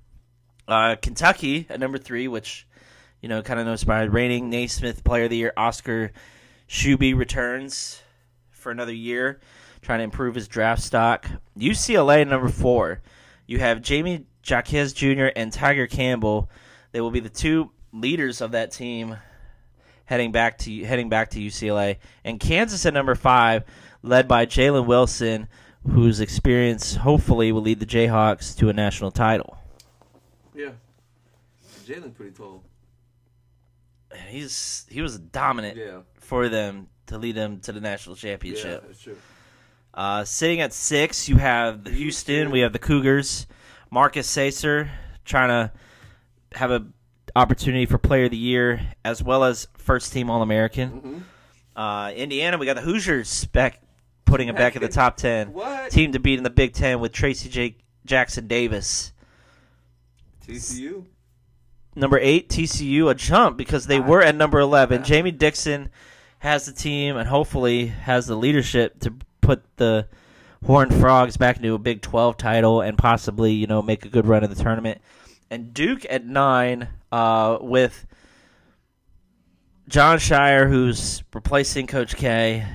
Uh, 0.68 0.96
Kentucky 1.02 1.66
at 1.70 1.80
number 1.80 1.98
three, 1.98 2.28
which 2.28 2.68
you 3.22 3.30
know 3.30 3.42
kind 3.42 3.60
of 3.60 3.66
no 3.66 3.76
surprise. 3.76 4.10
Reigning 4.10 4.50
Naismith 4.50 5.04
Player 5.04 5.26
of 5.26 5.30
the 5.30 5.38
Year 5.38 5.54
Oscar 5.56 6.12
Tshiebwe 6.70 7.16
returns 7.18 8.02
for 8.52 8.72
another 8.72 8.94
year, 8.94 9.40
trying 9.82 10.00
to 10.00 10.04
improve 10.04 10.36
his 10.36 10.48
draft 10.48 10.82
stock. 10.82 11.28
UCLA 11.58 12.28
number 12.28 12.50
four. 12.50 13.02
You 13.46 13.60
have 13.60 13.82
Jamie 13.82 14.26
Jaquez 14.46 14.92
Jr. 14.92 15.28
and 15.36 15.54
Tiger 15.54 15.88
Campbell. 15.88 16.50
They 16.92 17.00
will 17.00 17.12
be 17.12 17.22
the 17.22 17.30
two 17.30 17.72
leaders 17.94 18.42
of 18.42 18.52
that 18.52 18.72
team 18.72 19.18
heading 20.06 20.32
back 20.32 20.58
to 20.58 20.84
heading 20.84 21.10
back 21.10 21.30
to 21.32 21.40
UCLA. 21.40 21.98
And 22.24 22.40
Kansas 22.40 22.86
at 22.86 22.94
number 22.94 23.16
five, 23.16 23.64
led 24.02 24.28
by 24.28 24.46
Jalen 24.46 24.86
Wilson, 24.86 25.48
whose 25.90 26.20
experience 26.20 26.96
hopefully 26.96 27.52
will 27.52 27.62
lead 27.62 27.80
the 27.80 27.86
Jayhawks 27.86 28.56
to 28.58 28.70
a 28.70 28.74
national 28.74 29.12
title. 29.12 29.58
Yeah. 30.56 30.72
Jalen 31.86 32.14
pretty 32.16 32.32
tall. 32.32 32.64
He's 34.30 34.86
he 34.90 35.02
was 35.02 35.18
dominant 35.20 35.78
Yeah. 35.78 36.00
for 36.16 36.50
them 36.50 36.88
to 37.08 37.18
lead 37.18 37.36
them 37.36 37.60
to 37.62 37.72
the 37.72 37.80
national 37.82 38.16
championship. 38.16 38.82
Yeah, 38.82 38.88
that's 38.88 39.02
true. 39.02 39.18
Uh, 39.94 40.24
sitting 40.24 40.62
at 40.62 40.74
six, 40.74 41.28
you 41.28 41.38
have 41.38 41.84
the 41.84 41.92
Houston. 41.92 42.52
We 42.52 42.60
have 42.62 42.74
the 42.74 42.80
Cougars. 42.80 43.48
Marcus 43.90 44.28
Sasser 44.28 44.92
trying 45.26 45.50
to 45.50 45.72
have 46.58 46.72
a 46.72 46.86
opportunity 47.36 47.86
for 47.86 47.98
Player 47.98 48.26
of 48.26 48.32
the 48.32 48.38
Year 48.38 48.82
as 49.06 49.22
well 49.24 49.44
as 49.44 49.68
first 49.78 50.12
team 50.14 50.30
All 50.30 50.42
American. 50.42 51.02
Mhm. 51.02 51.22
Uh, 51.76 52.12
Indiana, 52.14 52.58
we 52.58 52.66
got 52.66 52.76
the 52.76 52.82
Hoosiers 52.82 53.46
back, 53.46 53.82
putting 54.28 54.48
it 54.50 54.56
back 54.56 54.76
in 54.76 54.82
the 54.84 54.88
top 54.88 55.18
ten. 55.18 55.54
What? 55.54 55.90
Team 55.90 56.12
to 56.12 56.20
beat 56.20 56.38
in 56.38 56.44
the 56.44 56.52
Big 56.52 56.74
Ten 56.74 57.00
with 57.00 57.12
Trayce 57.12 57.50
J- 57.50 57.78
Jackson 58.06 58.48
Davis. 58.48 59.12
TCU. 60.46 61.06
Number 61.96 62.20
eight, 62.20 62.48
TCU, 62.50 63.10
a 63.10 63.16
jump 63.16 63.58
because 63.58 63.88
they 63.88 64.00
were 64.00 64.22
at 64.22 64.36
number 64.36 64.60
11. 64.60 65.04
Jamie 65.04 65.32
Dixon 65.32 65.90
has 66.40 66.68
the 66.68 66.72
team 66.72 67.18
and 67.18 67.28
hopefully 67.28 67.88
has 67.88 68.28
the 68.28 68.36
leadership 68.36 69.00
to 69.00 69.16
put 69.42 69.64
the 69.78 70.08
Horned 70.64 70.94
Frogs 70.94 71.38
back 71.38 71.58
into 71.58 71.74
a 71.74 71.80
Big 71.80 72.02
12 72.02 72.38
title 72.38 72.82
and 72.82 72.98
possibly, 72.98 73.54
you 73.54 73.66
know, 73.66 73.82
make 73.82 74.06
a 74.06 74.10
good 74.10 74.28
run 74.28 74.44
in 74.44 74.50
the 74.52 74.56
tournament. 74.56 75.02
And 75.50 75.74
Duke 75.74 76.06
at 76.08 76.24
nine 76.24 76.88
uh, 77.12 77.58
with 77.62 78.06
Jon 79.88 80.18
Scheyer, 80.18 80.70
who's 80.70 81.24
replacing 81.34 81.88
Coach 81.88 82.16
K. 82.16 82.66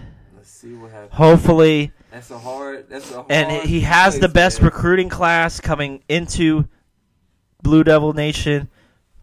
See 0.63 0.75
what 0.75 0.93
happens. 0.93 1.13
Hopefully, 1.15 1.93
That's 2.13 2.31
a 2.31 2.39
hard. 2.39 2.89
That's 2.89 3.11
a 3.11 3.15
hard. 3.15 3.27
and 3.33 3.69
he 3.69 3.81
has 3.81 4.21
the 4.21 4.29
best 4.29 4.61
recruiting 4.63 5.09
class 5.09 5.61
coming 5.61 6.05
into 6.09 6.69
Blue 7.63 7.83
Devil 7.83 8.13
Nation. 8.13 8.69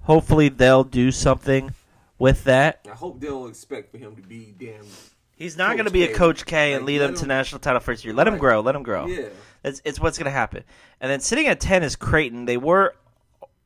Hopefully, 0.01 0.49
they'll 0.49 0.83
do 0.83 1.11
something 1.11 1.73
with 2.17 2.43
that. 2.43 2.81
I 2.91 2.93
hope 2.95 3.21
they 3.21 3.27
don't 3.27 3.49
expect 3.49 3.91
for 3.91 3.97
him 3.97 4.17
to 4.17 4.21
be 4.21 4.53
damn. 4.59 4.83
He's 5.37 5.55
not 5.55 5.77
going 5.77 5.85
to 5.85 5.91
be 5.91 6.03
a. 6.03 6.13
Coach 6.13 6.45
K 6.45 6.73
and 6.73 6.81
Like, 6.83 6.87
lead 6.87 6.97
them 6.97 7.15
to 7.15 7.21
him- 7.21 7.27
national 7.29 7.59
title 7.59 7.79
first 7.79 8.03
year. 8.03 8.13
Let 8.13 8.27
him 8.27 8.37
grow. 8.37 8.59
Let 8.59 8.75
him 8.75 8.83
grow. 8.83 9.07
Yeah. 9.07 9.27
It's, 9.63 9.81
it's 9.85 9.97
what's 9.99 10.17
going 10.17 10.25
to 10.25 10.31
happen. 10.31 10.65
And 10.99 11.09
then 11.09 11.21
sitting 11.21 11.47
at 11.47 11.61
10 11.61 11.83
is 11.83 11.95
Creighton. 11.95 12.43
They 12.45 12.57
were 12.57 12.95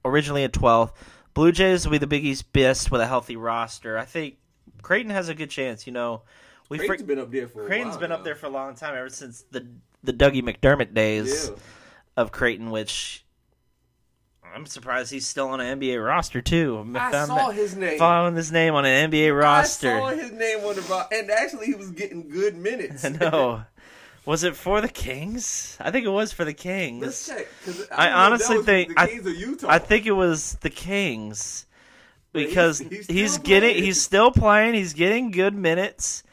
originally 0.05 0.43
at 0.43 0.53
12. 0.53 0.93
Blue 1.33 1.51
Jays 1.51 1.85
will 1.85 1.93
be 1.93 1.97
the 1.97 2.05
Big 2.05 2.23
East 2.23 2.53
best 2.53 2.91
with 2.91 3.01
a 3.01 3.07
healthy 3.07 3.35
roster. 3.35 3.97
I 3.97 4.05
think 4.05 4.37
Creighton 4.83 5.09
has 5.11 5.29
a 5.29 5.33
good 5.33 5.49
chance. 5.49 5.87
You 5.87 5.93
know, 5.93 6.21
we 6.69 6.77
Creighton's 6.77 7.01
fr- 7.01 7.05
been 7.07 7.19
up 7.19 7.31
there 7.31 7.47
for. 7.47 7.63
A 7.63 7.67
Creighton's 7.67 7.97
been 7.97 8.11
up 8.11 8.23
there 8.23 8.35
for 8.35 8.45
a 8.47 8.49
long 8.49 8.75
time, 8.75 8.95
ever 8.95 9.09
since 9.09 9.43
the 9.51 9.65
the 10.03 10.13
Dougie 10.13 10.43
McDermott 10.43 10.93
days 10.93 11.49
Yeah. 11.49 11.55
of 12.17 12.31
Creighton, 12.31 12.71
which 12.71 13.23
I'm 14.43 14.65
surprised 14.65 15.11
he's 15.11 15.25
still 15.25 15.47
on 15.49 15.59
an 15.61 15.79
NBA 15.79 16.03
roster 16.05 16.41
too. 16.41 16.85
I 16.95 17.11
found 17.11 17.27
saw 17.27 17.49
his 17.49 17.75
name. 17.75 17.97
following 17.97 18.35
his 18.35 18.51
name 18.51 18.75
on 18.75 18.85
an 18.85 19.09
NBA 19.11 19.31
roster. 19.37 19.95
I 19.95 19.99
saw 19.99 20.09
his 20.09 20.31
name 20.31 20.59
on 20.59 20.75
the 20.75 21.07
and 21.11 21.31
actually 21.31 21.67
he 21.67 21.75
was 21.75 21.91
getting 21.91 22.29
good 22.29 22.55
minutes. 22.55 23.03
no. 23.19 23.63
Was 24.25 24.43
it 24.45 24.55
for 24.55 24.79
the 24.79 24.87
Kings? 24.87 25.75
I 25.81 25.91
think 25.91 26.05
it 26.05 26.09
was 26.09 26.31
for 26.31 26.45
the 26.45 26.53
Kings. 26.53 27.01
Let's 27.03 27.27
check. 27.27 27.47
I 27.91 28.05
know 28.05 28.11
that 28.11 28.13
honestly 28.15 28.61
think- 28.63 28.89
the 28.95 29.01
I- 29.01 29.07
Kings 29.07 29.27
or 29.27 29.31
Utah. 29.31 29.67
I 29.69 29.79
think 29.79 30.05
it 30.05 30.11
was 30.11 30.53
the 30.61 30.69
Kings 30.69 31.65
But 32.31 32.43
he's- 32.43 32.51
because 32.51 32.79
he's 32.89 33.07
he's, 33.07 33.37
getting 33.39 33.71
playing. 33.71 33.83
he's 33.83 34.01
still 34.01 34.31
playing. 34.31 34.75
He's 34.75 34.93
getting 34.93 35.31
good 35.31 35.53
minutes. 35.55 36.23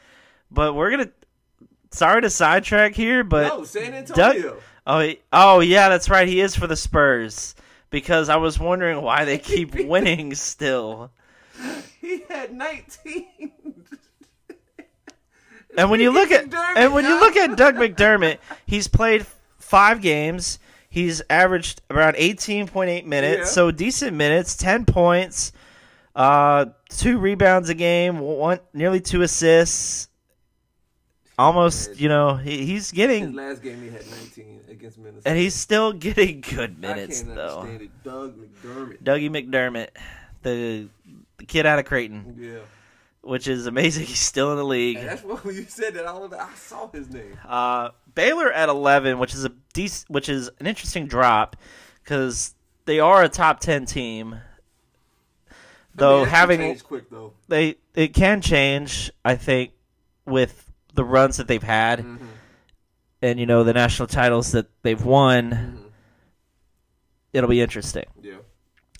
But 0.51 0.73
we're 0.73 0.91
gonna. 0.91 1.09
Sorry 1.91 2.21
to 2.21 2.29
sidetrack 2.29 2.93
here, 2.95 3.23
but 3.23 3.47
no 3.47 3.63
San 3.63 3.93
Antonio. 3.93 4.57
oh 4.87 5.11
oh 5.33 5.59
yeah, 5.59 5.89
that's 5.89 6.09
right. 6.09 6.27
He 6.27 6.39
is 6.41 6.55
for 6.55 6.67
the 6.67 6.75
Spurs 6.75 7.55
because 7.89 8.29
I 8.29 8.37
was 8.37 8.59
wondering 8.59 9.01
why 9.01 9.25
they 9.25 9.37
keep 9.39 9.75
winning 9.75 10.33
still. 10.35 11.11
He 11.99 12.23
had 12.29 12.53
19. 12.53 13.51
And 15.77 15.89
when 15.89 15.99
you 16.01 16.11
look 16.11 16.31
at 16.31 16.49
McDermott, 16.49 16.75
and 16.77 16.93
when 16.93 17.05
you 17.05 17.17
look 17.19 17.37
at 17.37 17.55
Doug 17.55 17.75
McDermott, 17.75 18.39
he's 18.65 18.87
played 18.89 19.25
five 19.57 20.01
games. 20.01 20.59
He's 20.89 21.21
averaged 21.29 21.81
around 21.89 22.15
eighteen 22.17 22.67
point 22.67 22.89
eight 22.89 23.05
minutes, 23.07 23.39
Yeah. 23.39 23.45
so 23.45 23.71
decent 23.71 24.17
minutes, 24.17 24.57
ten 24.57 24.83
points, 24.85 25.53
uh, 26.13 26.65
two 26.89 27.17
rebounds 27.19 27.69
a 27.69 27.73
game, 27.73 28.19
one 28.19 28.59
nearly 28.73 28.99
two 28.99 29.21
assists. 29.21 30.09
Almost, 31.41 31.99
you 31.99 32.07
know, 32.09 32.35
he, 32.35 32.65
he's 32.65 32.89
His 32.89 32.91
getting 32.91 33.33
last 33.33 33.61
game 33.61 33.81
he 33.81 33.89
had 33.89 34.05
19 34.09 34.61
against 34.69 34.97
Minnesota. 34.97 35.29
and 35.29 35.37
he's 35.37 35.55
still 35.55 35.93
getting 35.93 36.41
good 36.41 36.75
I 36.77 36.79
minutes 36.79 37.21
though. 37.23 37.67
Doug 38.03 38.35
McDermott. 38.37 39.03
Dougie 39.03 39.29
McDermott, 39.29 39.89
the 40.43 40.87
the 41.37 41.45
kid 41.45 41.65
out 41.65 41.79
of 41.79 41.85
Creighton, 41.85 42.35
Yeah. 42.39 42.59
which 43.21 43.47
is 43.47 43.65
amazing. 43.65 44.05
He's 44.07 44.19
still 44.19 44.51
in 44.51 44.57
the 44.57 44.63
league. 44.65 44.97
And 44.97 45.07
that's 45.09 45.23
what 45.23 45.43
you 45.45 45.65
said 45.67 45.95
that 45.95 46.05
I 46.05 46.13
was 46.13 46.31
I 46.33 46.53
saw 46.55 46.89
his 46.91 47.09
name. 47.09 47.37
Uh, 47.47 47.89
Baylor 48.13 48.51
at 48.51 48.69
eleven, 48.69 49.17
which 49.19 49.33
is 49.33 49.43
a 49.45 49.51
dec- 49.73 50.05
which 50.09 50.29
is 50.29 50.49
an 50.59 50.67
interesting 50.67 51.07
drop 51.07 51.55
because 52.03 52.53
they 52.85 52.99
are 52.99 53.23
a 53.23 53.29
top 53.29 53.59
ten 53.59 53.85
team. 53.85 54.39
Though 55.95 56.17
I 56.17 56.19
mean, 56.19 56.25
that 56.25 56.29
having 56.31 56.79
quick 56.79 57.09
though. 57.09 57.33
they 57.47 57.75
it 57.95 58.13
can 58.13 58.41
change, 58.41 59.11
I 59.25 59.35
think, 59.35 59.71
with 60.25 60.70
the 60.93 61.03
runs 61.03 61.37
that 61.37 61.47
they've 61.47 61.61
had 61.63 61.99
Mm-hmm. 61.99 62.25
and 63.21 63.39
you 63.39 63.45
know 63.45 63.63
the 63.63 63.73
national 63.73 64.07
titles 64.07 64.51
that 64.51 64.67
they've 64.83 65.03
won. 65.03 65.51
Mm-hmm. 65.51 65.87
It'll 67.33 67.49
be 67.49 67.61
interesting. 67.61 68.05
Yeah. 68.21 68.37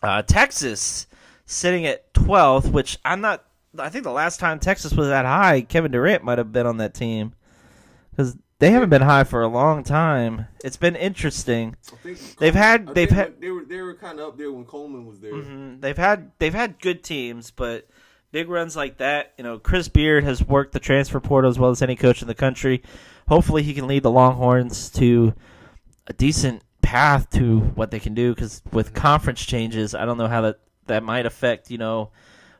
Uh, 0.01 0.21
Texas 0.21 1.07
sitting 1.45 1.85
at 1.85 2.13
twelfth, 2.13 2.67
which 2.69 2.97
I'm 3.03 3.21
not. 3.21 3.43
I 3.77 3.89
think 3.89 4.03
the 4.03 4.11
last 4.11 4.39
time 4.39 4.59
Texas 4.59 4.93
was 4.93 5.07
that 5.07 5.25
high, 5.25 5.61
Kevin 5.61 5.91
Durant 5.91 6.23
might 6.23 6.37
have 6.37 6.51
been 6.51 6.65
on 6.65 6.77
that 6.77 6.93
team 6.93 7.33
because 8.11 8.35
they 8.59 8.71
haven't 8.71 8.89
been 8.89 9.01
high 9.01 9.23
for 9.23 9.41
a 9.41 9.47
long 9.47 9.83
time. 9.83 10.47
It's 10.63 10.77
been 10.77 10.95
interesting. 10.95 11.75
I 11.91 11.95
think 11.97 12.19
They've 12.37 12.53
had- 12.55 12.89
I 12.89 12.93
they've 12.93 13.09
had- 13.09 13.41
they 13.41 13.49
were 13.49 13.63
they 13.65 13.81
were 13.81 13.95
kind 13.95 14.19
of 14.19 14.29
up 14.29 14.37
there 14.37 14.51
when 14.51 14.65
Coleman 14.65 15.05
was 15.05 15.19
there. 15.19 15.33
hmm 15.33 15.79
They've 15.79 15.97
had 15.97 16.31
they've 16.39 16.53
had 16.53 16.79
good 16.79 17.03
teams, 17.03 17.51
but 17.51 17.87
big 18.31 18.49
runs 18.49 18.75
like 18.75 18.97
that, 18.97 19.33
you 19.37 19.43
know, 19.43 19.59
Chris 19.59 19.87
Beard 19.87 20.23
has 20.23 20.43
worked 20.43 20.73
the 20.73 20.79
transfer 20.79 21.19
portal 21.19 21.49
as 21.49 21.59
well 21.59 21.69
as 21.69 21.81
any 21.81 21.95
coach 21.95 22.21
in 22.21 22.27
the 22.27 22.35
country. 22.35 22.81
Hopefully, 23.27 23.63
he 23.63 23.73
can 23.73 23.87
lead 23.87 24.03
the 24.03 24.11
Longhorns 24.11 24.89
to 24.91 25.33
a 26.07 26.13
decent 26.13 26.63
path 26.81 27.29
to 27.31 27.59
what 27.59 27.91
they 27.91 27.99
can 27.99 28.13
do. 28.13 28.33
Because 28.33 28.61
with 28.71 28.93
conference 28.93 29.45
changes, 29.45 29.95
I 29.95 30.05
don't 30.05 30.17
know 30.17 30.27
how 30.27 30.41
that 30.41 30.59
that 30.87 31.03
might 31.03 31.25
affect 31.25 31.69
you 31.71 31.77
know 31.77 32.11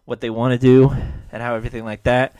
what 0.06 0.22
they 0.22 0.30
want 0.30 0.54
to 0.54 0.58
do 0.58 0.90
and 1.32 1.42
how 1.42 1.56
everything 1.56 1.86
like 1.86 2.04
that. 2.04 2.36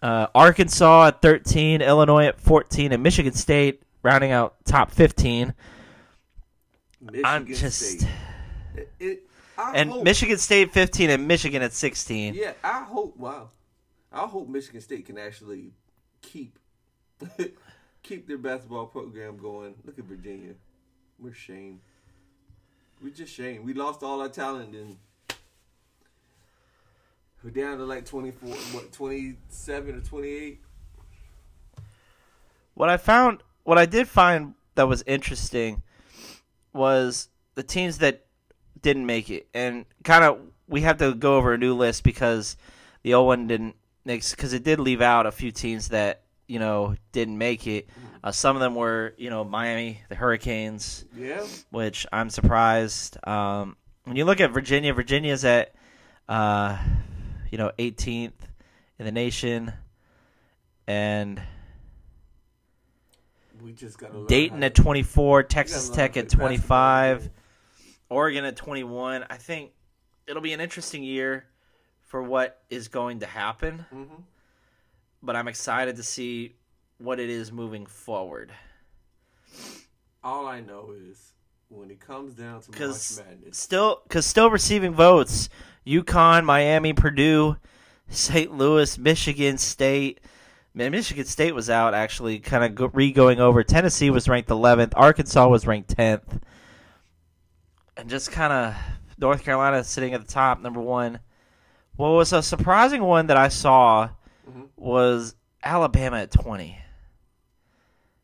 Uh, 0.00 0.28
Arkansas 0.34 1.08
at 1.08 1.22
13, 1.22 1.82
Illinois 1.82 2.26
at 2.26 2.40
14, 2.40 2.92
and 2.92 3.02
Michigan 3.02 3.32
State 3.32 3.82
rounding 4.02 4.30
out 4.30 4.56
top 4.64 4.92
15. 4.92 5.54
Michigan 7.00 7.24
I'm 7.24 7.46
just 7.46 7.80
State. 7.80 8.08
It, 8.76 8.92
it, 9.00 9.27
I 9.58 9.72
and 9.74 9.90
hope, 9.90 10.04
Michigan 10.04 10.38
State 10.38 10.72
15 10.72 11.10
and 11.10 11.26
Michigan 11.26 11.62
at 11.62 11.72
16. 11.72 12.34
Yeah, 12.34 12.52
I 12.62 12.84
hope. 12.84 13.16
Wow, 13.16 13.50
I 14.12 14.26
hope 14.26 14.48
Michigan 14.48 14.80
State 14.80 15.04
can 15.04 15.18
actually 15.18 15.72
keep 16.22 16.58
keep 18.02 18.28
their 18.28 18.38
basketball 18.38 18.86
program 18.86 19.36
going. 19.36 19.74
Look 19.84 19.98
at 19.98 20.04
Virginia. 20.04 20.54
We're 21.18 21.32
shame. 21.32 21.80
We're 23.02 23.12
just 23.12 23.34
shame. 23.34 23.64
We 23.64 23.74
lost 23.74 24.04
all 24.04 24.20
our 24.20 24.28
talent 24.28 24.74
and 24.74 24.96
we're 27.42 27.50
down 27.50 27.78
to 27.78 27.84
like 27.84 28.04
twenty 28.04 28.30
four, 28.30 28.54
what 28.72 28.92
twenty 28.92 29.38
seven 29.48 29.96
or 29.96 30.00
twenty 30.00 30.28
eight. 30.28 30.60
What 32.74 32.88
I 32.88 32.96
found, 32.96 33.42
what 33.64 33.76
I 33.76 33.86
did 33.86 34.06
find 34.06 34.54
that 34.76 34.86
was 34.86 35.02
interesting 35.04 35.82
was 36.72 37.28
the 37.56 37.64
teams 37.64 37.98
that 37.98 38.27
didn't 38.82 39.06
make 39.06 39.30
it, 39.30 39.48
and 39.54 39.84
kind 40.04 40.24
of 40.24 40.38
we 40.66 40.82
have 40.82 40.98
to 40.98 41.14
go 41.14 41.36
over 41.36 41.54
a 41.54 41.58
new 41.58 41.74
list 41.74 42.04
because 42.04 42.56
the 43.02 43.14
old 43.14 43.26
one 43.26 43.46
didn't 43.46 43.76
make 44.04 44.28
because 44.30 44.52
it 44.52 44.64
did 44.64 44.80
leave 44.80 45.00
out 45.00 45.26
a 45.26 45.32
few 45.32 45.50
teams 45.50 45.88
that 45.88 46.22
you 46.46 46.58
know 46.58 46.94
didn't 47.12 47.38
make 47.38 47.66
it. 47.66 47.88
Uh, 48.22 48.32
some 48.32 48.56
of 48.56 48.60
them 48.60 48.74
were 48.74 49.14
you 49.16 49.30
know 49.30 49.44
Miami, 49.44 50.00
the 50.08 50.14
Hurricanes, 50.14 51.04
Yeah, 51.16 51.44
which 51.70 52.06
I'm 52.12 52.30
surprised. 52.30 53.16
Um, 53.26 53.76
when 54.04 54.16
you 54.16 54.24
look 54.24 54.40
at 54.40 54.50
Virginia, 54.50 54.92
Virginia's 54.92 55.44
at 55.44 55.74
uh, 56.28 56.78
you 57.50 57.58
know 57.58 57.70
18th 57.78 58.32
in 58.98 59.04
the 59.04 59.12
nation, 59.12 59.72
and 60.86 61.40
we 63.62 63.72
just 63.72 63.98
got 63.98 64.28
Dayton 64.28 64.62
at 64.62 64.74
24, 64.74 65.42
Texas 65.44 65.88
Tech 65.90 66.16
at 66.16 66.28
25, 66.28 67.18
basketball. 67.18 67.37
Oregon 68.10 68.44
at 68.44 68.56
21. 68.56 69.24
I 69.28 69.36
think 69.36 69.72
it'll 70.26 70.42
be 70.42 70.52
an 70.52 70.60
interesting 70.60 71.02
year 71.02 71.46
for 72.02 72.22
what 72.22 72.62
is 72.70 72.88
going 72.88 73.20
to 73.20 73.26
happen, 73.26 73.84
Mm-hmm. 73.94 74.22
but 75.22 75.36
I'm 75.36 75.48
excited 75.48 75.96
to 75.96 76.02
see 76.02 76.54
what 76.98 77.20
it 77.20 77.28
is 77.30 77.52
moving 77.52 77.86
forward. 77.86 78.52
All 80.24 80.46
I 80.46 80.60
know 80.60 80.92
is 80.96 81.32
when 81.68 81.90
it 81.90 82.00
comes 82.00 82.34
down 82.34 82.60
to 82.62 82.70
March 82.70 82.80
Madness, 83.18 83.58
still, 83.58 84.00
because 84.04 84.26
still 84.26 84.50
receiving 84.50 84.94
votes: 84.94 85.48
UConn, 85.86 86.44
Miami, 86.44 86.92
Purdue, 86.92 87.56
St. 88.08 88.52
Louis, 88.52 88.98
Michigan 88.98 89.58
State. 89.58 90.20
Man, 90.74 90.92
Michigan 90.92 91.24
State 91.24 91.54
was 91.54 91.68
out 91.70 91.94
actually, 91.94 92.38
kind 92.38 92.78
of 92.78 92.94
re-going 92.94 93.40
over. 93.40 93.62
Tennessee 93.64 94.10
was 94.10 94.28
ranked 94.28 94.48
11th. 94.48 94.92
Arkansas 94.96 95.48
was 95.48 95.66
ranked 95.66 95.96
10th, 95.96 96.40
and 97.98 98.08
just 98.08 98.30
kind 98.30 98.52
of 98.52 98.74
North 99.18 99.42
Carolina 99.44 99.82
sitting 99.84 100.14
at 100.14 100.24
the 100.24 100.32
top, 100.32 100.62
number 100.62 100.80
one. 100.80 101.18
What 101.96 102.10
was 102.10 102.32
a 102.32 102.42
surprising 102.42 103.02
one 103.02 103.26
that 103.26 103.36
I 103.36 103.48
saw 103.48 104.10
Mhm. 104.48 104.68
was 104.76 105.34
Alabama 105.64 106.18
at 106.20 106.30
20. 106.30 106.78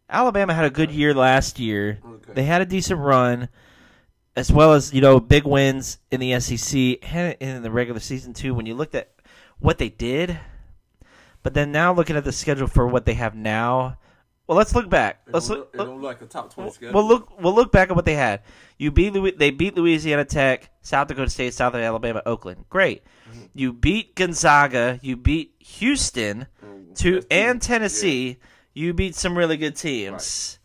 Alabama 0.09 0.55
had 0.55 0.65
a 0.65 0.71
good 0.71 0.93
year 0.93 1.13
last 1.13 1.59
year. 1.59 1.99
okay. 2.07 2.33
They 2.35 2.45
had 2.45 2.63
a 2.63 2.67
decent 2.67 3.01
run, 3.01 3.49
as 4.37 4.53
well 4.53 4.73
as 4.75 4.95
you 4.95 5.01
know 5.01 5.19
big 5.19 5.45
wins 5.45 5.99
in 6.11 6.21
the 6.21 6.33
SEC 6.33 6.99
and 7.03 7.35
in 7.41 7.63
the 7.63 7.71
regular 7.71 8.01
season 8.01 8.33
too. 8.33 8.55
When 8.55 8.67
you 8.67 8.75
looked 8.75 8.95
at 8.95 9.11
what 9.59 9.79
they 9.79 9.89
did, 9.89 10.39
but 11.43 11.55
then 11.55 11.73
now 11.73 11.93
looking 11.93 12.17
at 12.17 12.23
the 12.25 12.33
schedule 12.33 12.69
for 12.69 12.87
what 12.87 13.07
they 13.07 13.15
have 13.15 13.35
now, 13.35 13.97
well, 14.47 14.59
let's 14.59 14.75
look 14.75 14.89
back. 14.91 15.21
Let's 15.31 15.49
look. 15.49 15.75
look, 15.75 15.89
look 15.89 16.03
like 16.03 16.21
a 16.23 16.27
top 16.27 16.53
twenty 16.53 16.71
schedule. 16.71 16.95
We'll 16.95 17.09
look. 17.09 17.41
We'll 17.41 17.55
look 17.55 17.73
back 17.73 17.91
at 17.91 17.97
what 17.97 18.05
they 18.05 18.15
had. 18.15 18.43
You 18.79 18.91
beat. 18.91 19.39
They 19.39 19.51
beat 19.51 19.77
Louisiana 19.77 20.25
Tech, 20.25 20.71
South 20.83 21.09
Dakota 21.09 21.31
State, 21.31 21.55
South 21.55 21.75
Alabama, 21.75 22.23
Oakland. 22.27 22.65
Great. 22.69 23.03
Mm-hmm. 23.31 23.45
You 23.55 23.73
beat 23.73 24.15
Gonzaga. 24.15 24.99
You 25.03 25.17
beat 25.17 25.55
Houston 25.59 26.47
Mm, 26.65 26.95
to 26.97 27.23
and 27.31 27.61
Tennessee. 27.63 28.39
You 28.75 28.93
beat 28.93 29.15
some 29.15 29.37
really 29.39 29.57
good 29.57 29.77
teams. 29.77 30.59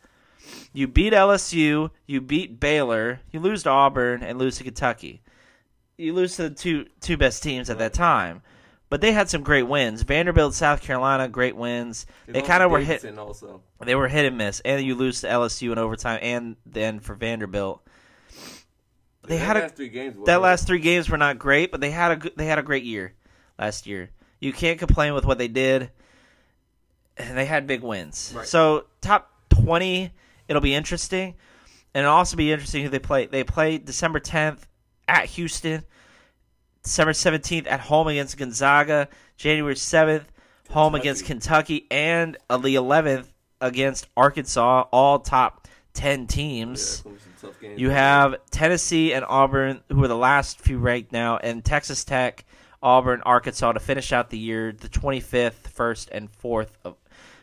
You 0.73 0.87
beat 0.87 1.13
LSU. 1.13 1.91
You 2.05 2.21
beat 2.21 2.59
Baylor. 2.59 3.21
You 3.31 3.39
lose 3.39 3.63
to 3.63 3.69
Auburn 3.69 4.23
and 4.23 4.37
lose 4.39 4.57
to 4.57 4.63
Kentucky. 4.63 5.21
You 5.97 6.13
lose 6.13 6.35
to 6.37 6.49
the 6.49 6.55
two 6.55 6.85
two 7.01 7.17
best 7.17 7.43
teams 7.43 7.69
at 7.69 7.77
that 7.77 7.93
time. 7.93 8.41
But 8.89 9.01
they 9.01 9.11
had 9.11 9.29
some 9.29 9.43
great 9.43 9.63
wins. 9.67 10.01
Vanderbilt, 10.01 10.55
South 10.55 10.81
Carolina, 10.81 11.27
great 11.27 11.55
wins. 11.55 12.07
They 12.27 12.41
kind 12.41 12.63
of 12.63 12.71
were 12.71 12.79
hit. 12.79 13.05
Also, 13.17 13.61
They 13.79 13.93
were 13.93 14.07
hit 14.07 14.25
and 14.25 14.37
miss, 14.37 14.61
and 14.65 14.83
you 14.83 14.95
lose 14.95 15.21
to 15.21 15.27
LSU 15.27 15.71
in 15.71 15.77
overtime, 15.77 16.19
and 16.23 16.55
then 16.65 16.99
for 16.99 17.13
Vanderbilt, 17.13 17.85
they 19.27 19.37
That 19.37 19.45
had 19.45 19.57
a, 19.57 19.59
last 19.61 19.75
three 19.75 19.89
games. 19.89 20.15
that 20.25 20.41
last 20.41 20.65
three 20.65 20.79
games 20.79 21.07
were 21.09 21.17
not 21.17 21.37
great, 21.37 21.71
but 21.71 21.81
they 21.81 21.91
had 21.91 22.25
a 22.25 22.31
they 22.35 22.45
had 22.45 22.57
a 22.57 22.63
great 22.63 22.83
year 22.83 23.13
last 23.59 23.85
year. 23.85 24.09
You 24.39 24.53
can't 24.53 24.79
complain 24.79 25.13
with 25.13 25.25
what 25.25 25.37
they 25.37 25.47
did, 25.49 25.91
and 27.17 27.37
they 27.37 27.45
had 27.45 27.67
big 27.67 27.81
wins. 27.83 28.33
Right. 28.35 28.47
So 28.47 28.85
top 29.01 29.31
twenty, 29.49 30.11
it'll 30.47 30.61
be 30.63 30.73
interesting, 30.73 31.35
and 31.93 32.05
it'll 32.05 32.15
also 32.15 32.37
be 32.37 32.51
interesting 32.51 32.83
who 32.83 32.89
they 32.89 32.97
play. 32.99 33.27
They 33.27 33.43
play 33.43 33.77
December 33.77 34.19
tenth 34.19 34.65
at 35.07 35.25
Houston, 35.25 35.83
December 36.89 37.13
seventeenth 37.13 37.67
at 37.67 37.81
home 37.81 38.07
against 38.07 38.35
Gonzaga, 38.35 39.09
January 39.37 39.75
seventh 39.75 40.25
home 40.71 40.93
Kentucky. 40.93 41.07
against 41.07 41.25
Kentucky, 41.25 41.87
and 41.91 42.35
the 42.49 42.73
eleventh 42.73 43.31
against 43.61 44.07
Arkansas. 44.17 44.85
All 44.91 45.19
top 45.19 45.67
ten 45.93 46.25
teams. 46.25 46.81
it's 46.81 47.01
gonna 47.01 47.15
be 47.15 47.21
some 47.21 47.33
tough 47.39 47.61
games. 47.61 47.79
You 47.79 47.91
have 47.91 48.37
Tennessee 48.49 49.13
and 49.13 49.23
Auburn, 49.23 49.81
who 49.89 50.03
are 50.03 50.07
the 50.07 50.17
last 50.17 50.61
few 50.61 50.79
ranked 50.79 51.11
now, 51.11 51.37
and 51.37 51.63
Texas 51.63 52.03
Tech, 52.03 52.43
Auburn, 52.81 53.21
Arkansas 53.21 53.73
to 53.73 53.79
finish 53.79 54.11
out 54.11 54.31
the 54.31 54.39
year, 54.39 54.71
the 54.71 54.89
25th, 54.89 55.71
1st, 55.71 56.07
and 56.11 56.31
4th 56.31 56.71
of 56.83 56.95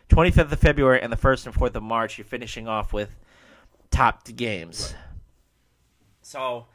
25th 0.08 0.50
of 0.50 0.58
February 0.58 1.00
and 1.00 1.12
the 1.12 1.16
1st 1.16 1.46
and 1.46 1.54
4th 1.54 1.76
of 1.76 1.84
March. 1.84 2.18
You're 2.18 2.24
finishing 2.24 2.66
off 2.66 2.92
with 2.92 3.10
top 3.92 4.24
games. 4.34 4.96
So 6.22 6.66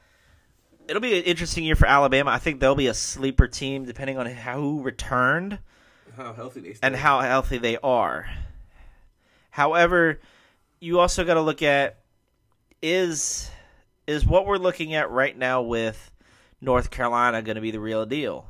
it'll 0.88 1.01
be 1.01 1.17
an 1.17 1.23
interesting 1.23 1.63
year 1.63 1.75
for 1.75 1.88
Alabama. 1.88 2.32
I 2.32 2.38
think 2.38 2.59
they'll 2.59 2.75
be 2.75 2.88
a 2.88 2.93
sleeper 2.93 3.47
team 3.47 3.86
depending 3.86 4.17
on 4.17 4.25
how 4.27 4.59
who 4.59 4.82
returned 4.82 5.59
how 6.15 6.34
healthy 6.34 6.59
they 6.61 6.75
and 6.82 6.95
how 6.95 7.21
healthy 7.21 7.57
they 7.57 7.77
are. 7.77 8.29
However, 9.49 10.19
you 10.79 10.99
also 10.99 11.23
got 11.23 11.36
to 11.36 11.41
look 11.41 11.61
at 11.61 11.99
is 12.82 13.49
is 14.07 14.25
what 14.25 14.45
we're 14.45 14.57
looking 14.57 14.93
at 14.93 15.09
right 15.11 15.38
now 15.38 15.61
with 15.61 16.11
North 16.59 16.91
Carolina 16.91 17.41
going 17.41 17.55
to 17.55 17.61
be 17.61 17.71
the 17.71 17.79
real 17.79 18.05
deal? 18.05 18.47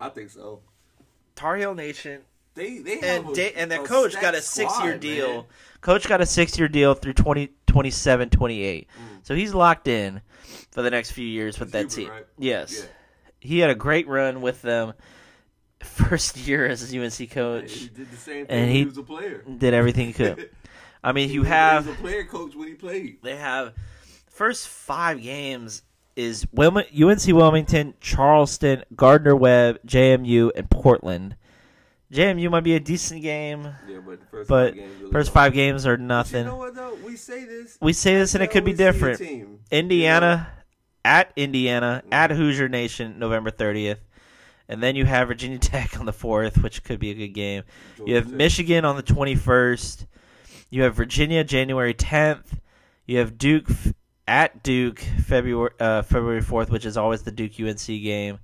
I 0.00 0.08
think 0.08 0.30
so. 0.30 0.60
Tar 1.34 1.56
Heel 1.56 1.74
Nation 1.74 2.22
They 2.54 2.78
they 2.78 3.00
and 3.00 3.28
a, 3.28 3.34
da- 3.34 3.54
and 3.56 3.70
their 3.70 3.84
coach 3.84 4.20
got 4.20 4.34
a 4.34 4.42
six 4.42 4.72
year 4.82 4.98
deal. 4.98 5.28
man. 5.28 5.44
Coach 5.80 6.08
got 6.08 6.20
a 6.20 6.26
six 6.26 6.58
year 6.58 6.68
deal 6.68 6.94
through 6.94 7.14
20, 7.14 7.50
27, 7.66 8.30
28. 8.30 8.88
Mm. 8.88 9.26
So 9.26 9.34
he's 9.34 9.54
locked 9.54 9.88
in 9.88 10.20
for 10.70 10.82
the 10.82 10.90
next 10.90 11.12
few 11.12 11.26
years 11.26 11.58
with 11.58 11.72
that 11.72 11.90
team. 11.90 12.08
Right? 12.10 12.26
Yes. 12.38 12.78
Yeah. 12.78 12.86
He 13.40 13.58
had 13.58 13.70
a 13.70 13.74
great 13.74 14.06
run 14.08 14.40
with 14.42 14.62
them 14.62 14.92
first 15.80 16.36
year 16.36 16.66
as 16.66 16.92
a 16.92 17.00
UNC 17.02 17.12
He 17.14 17.26
coach. 17.26 17.92
did 17.94 18.10
the 18.10 18.16
same 18.16 18.46
thing 18.46 18.56
And 18.60 18.70
he- 18.70 18.78
he 18.80 18.84
was 18.84 18.98
a 18.98 19.02
player. 19.02 19.42
Did 19.58 19.74
everything 19.74 20.06
he 20.06 20.12
could. 20.12 20.50
I 21.02 21.12
mean, 21.12 21.28
He 21.28 21.36
you 21.36 21.42
have 21.44 21.84
he 21.84 21.90
was 21.90 21.98
a 21.98 22.02
player 22.02 22.24
coach 22.24 22.54
when 22.54 22.68
he 22.68 22.74
played. 22.74 23.18
they 23.22 23.36
have 23.36 23.72
first 24.28 24.68
five 24.68 25.22
games 25.22 25.82
is 26.16 26.46
UNC 26.58 27.26
Wilmington, 27.28 27.94
Charleston, 28.00 28.84
Gardner 28.94 29.34
Webb, 29.34 29.78
JMU, 29.86 30.50
and 30.54 30.68
Portland. 30.68 31.36
JMU 32.12 32.50
might 32.50 32.64
be 32.64 32.74
a 32.74 32.80
decent 32.80 33.22
game, 33.22 33.62
Yeah, 33.88 34.00
but 34.04 34.18
first 34.30 34.48
but 34.48 34.70
five 34.72 34.74
games 34.76 35.00
really 35.00 35.12
first 35.12 35.32
five 35.32 35.52
games 35.54 35.86
are 35.86 35.96
But 35.96 36.02
nothing. 36.04 36.44
You 36.44 36.50
know 36.50 36.56
what 36.56 36.74
though? 36.74 36.98
We 37.06 37.16
say 37.16 37.44
this. 37.44 37.78
We 37.80 37.92
say 37.94 38.16
this 38.18 38.34
and 38.34 38.42
it 38.44 38.50
could 38.50 38.64
be 38.64 38.72
we 38.72 38.76
see 38.76 38.82
a 38.84 38.92
different. 38.92 39.20
Indiana 39.70 40.48
at 41.04 41.32
Indiana 41.36 42.02
at 42.12 42.30
Hoosier 42.30 42.68
Nation 42.68 43.18
November 43.18 43.50
30th. 43.50 43.98
And 44.68 44.82
then 44.82 44.94
you 44.96 45.04
have 45.04 45.28
Virginia 45.28 45.58
Tech 45.60 45.98
on 45.98 46.06
the 46.06 46.12
4th, 46.12 46.62
which 46.62 46.84
could 46.84 47.00
be 47.00 47.10
a 47.10 47.14
good 47.14 47.34
game. 47.34 47.64
you? 47.98 48.06
You 48.08 48.14
have 48.16 48.26
Tech. 48.26 48.34
Michigan 48.34 48.84
on 48.84 48.96
the 48.96 49.02
21st. 49.02 50.06
You 50.70 50.82
have 50.82 50.94
Virginia 50.94 51.42
January 51.42 51.94
10th. 51.94 52.58
You 53.06 53.18
have 53.18 53.36
Duke 53.36 53.68
at 54.28 54.62
Duke 54.62 55.00
February 55.00 55.72
uh, 55.80 56.02
February 56.02 56.42
4th, 56.42 56.70
which 56.70 56.86
is 56.86 56.96
always 56.96 57.22
the 57.22 57.32
Duke 57.32 57.52
UNC 57.60 57.84
game. 57.86 58.38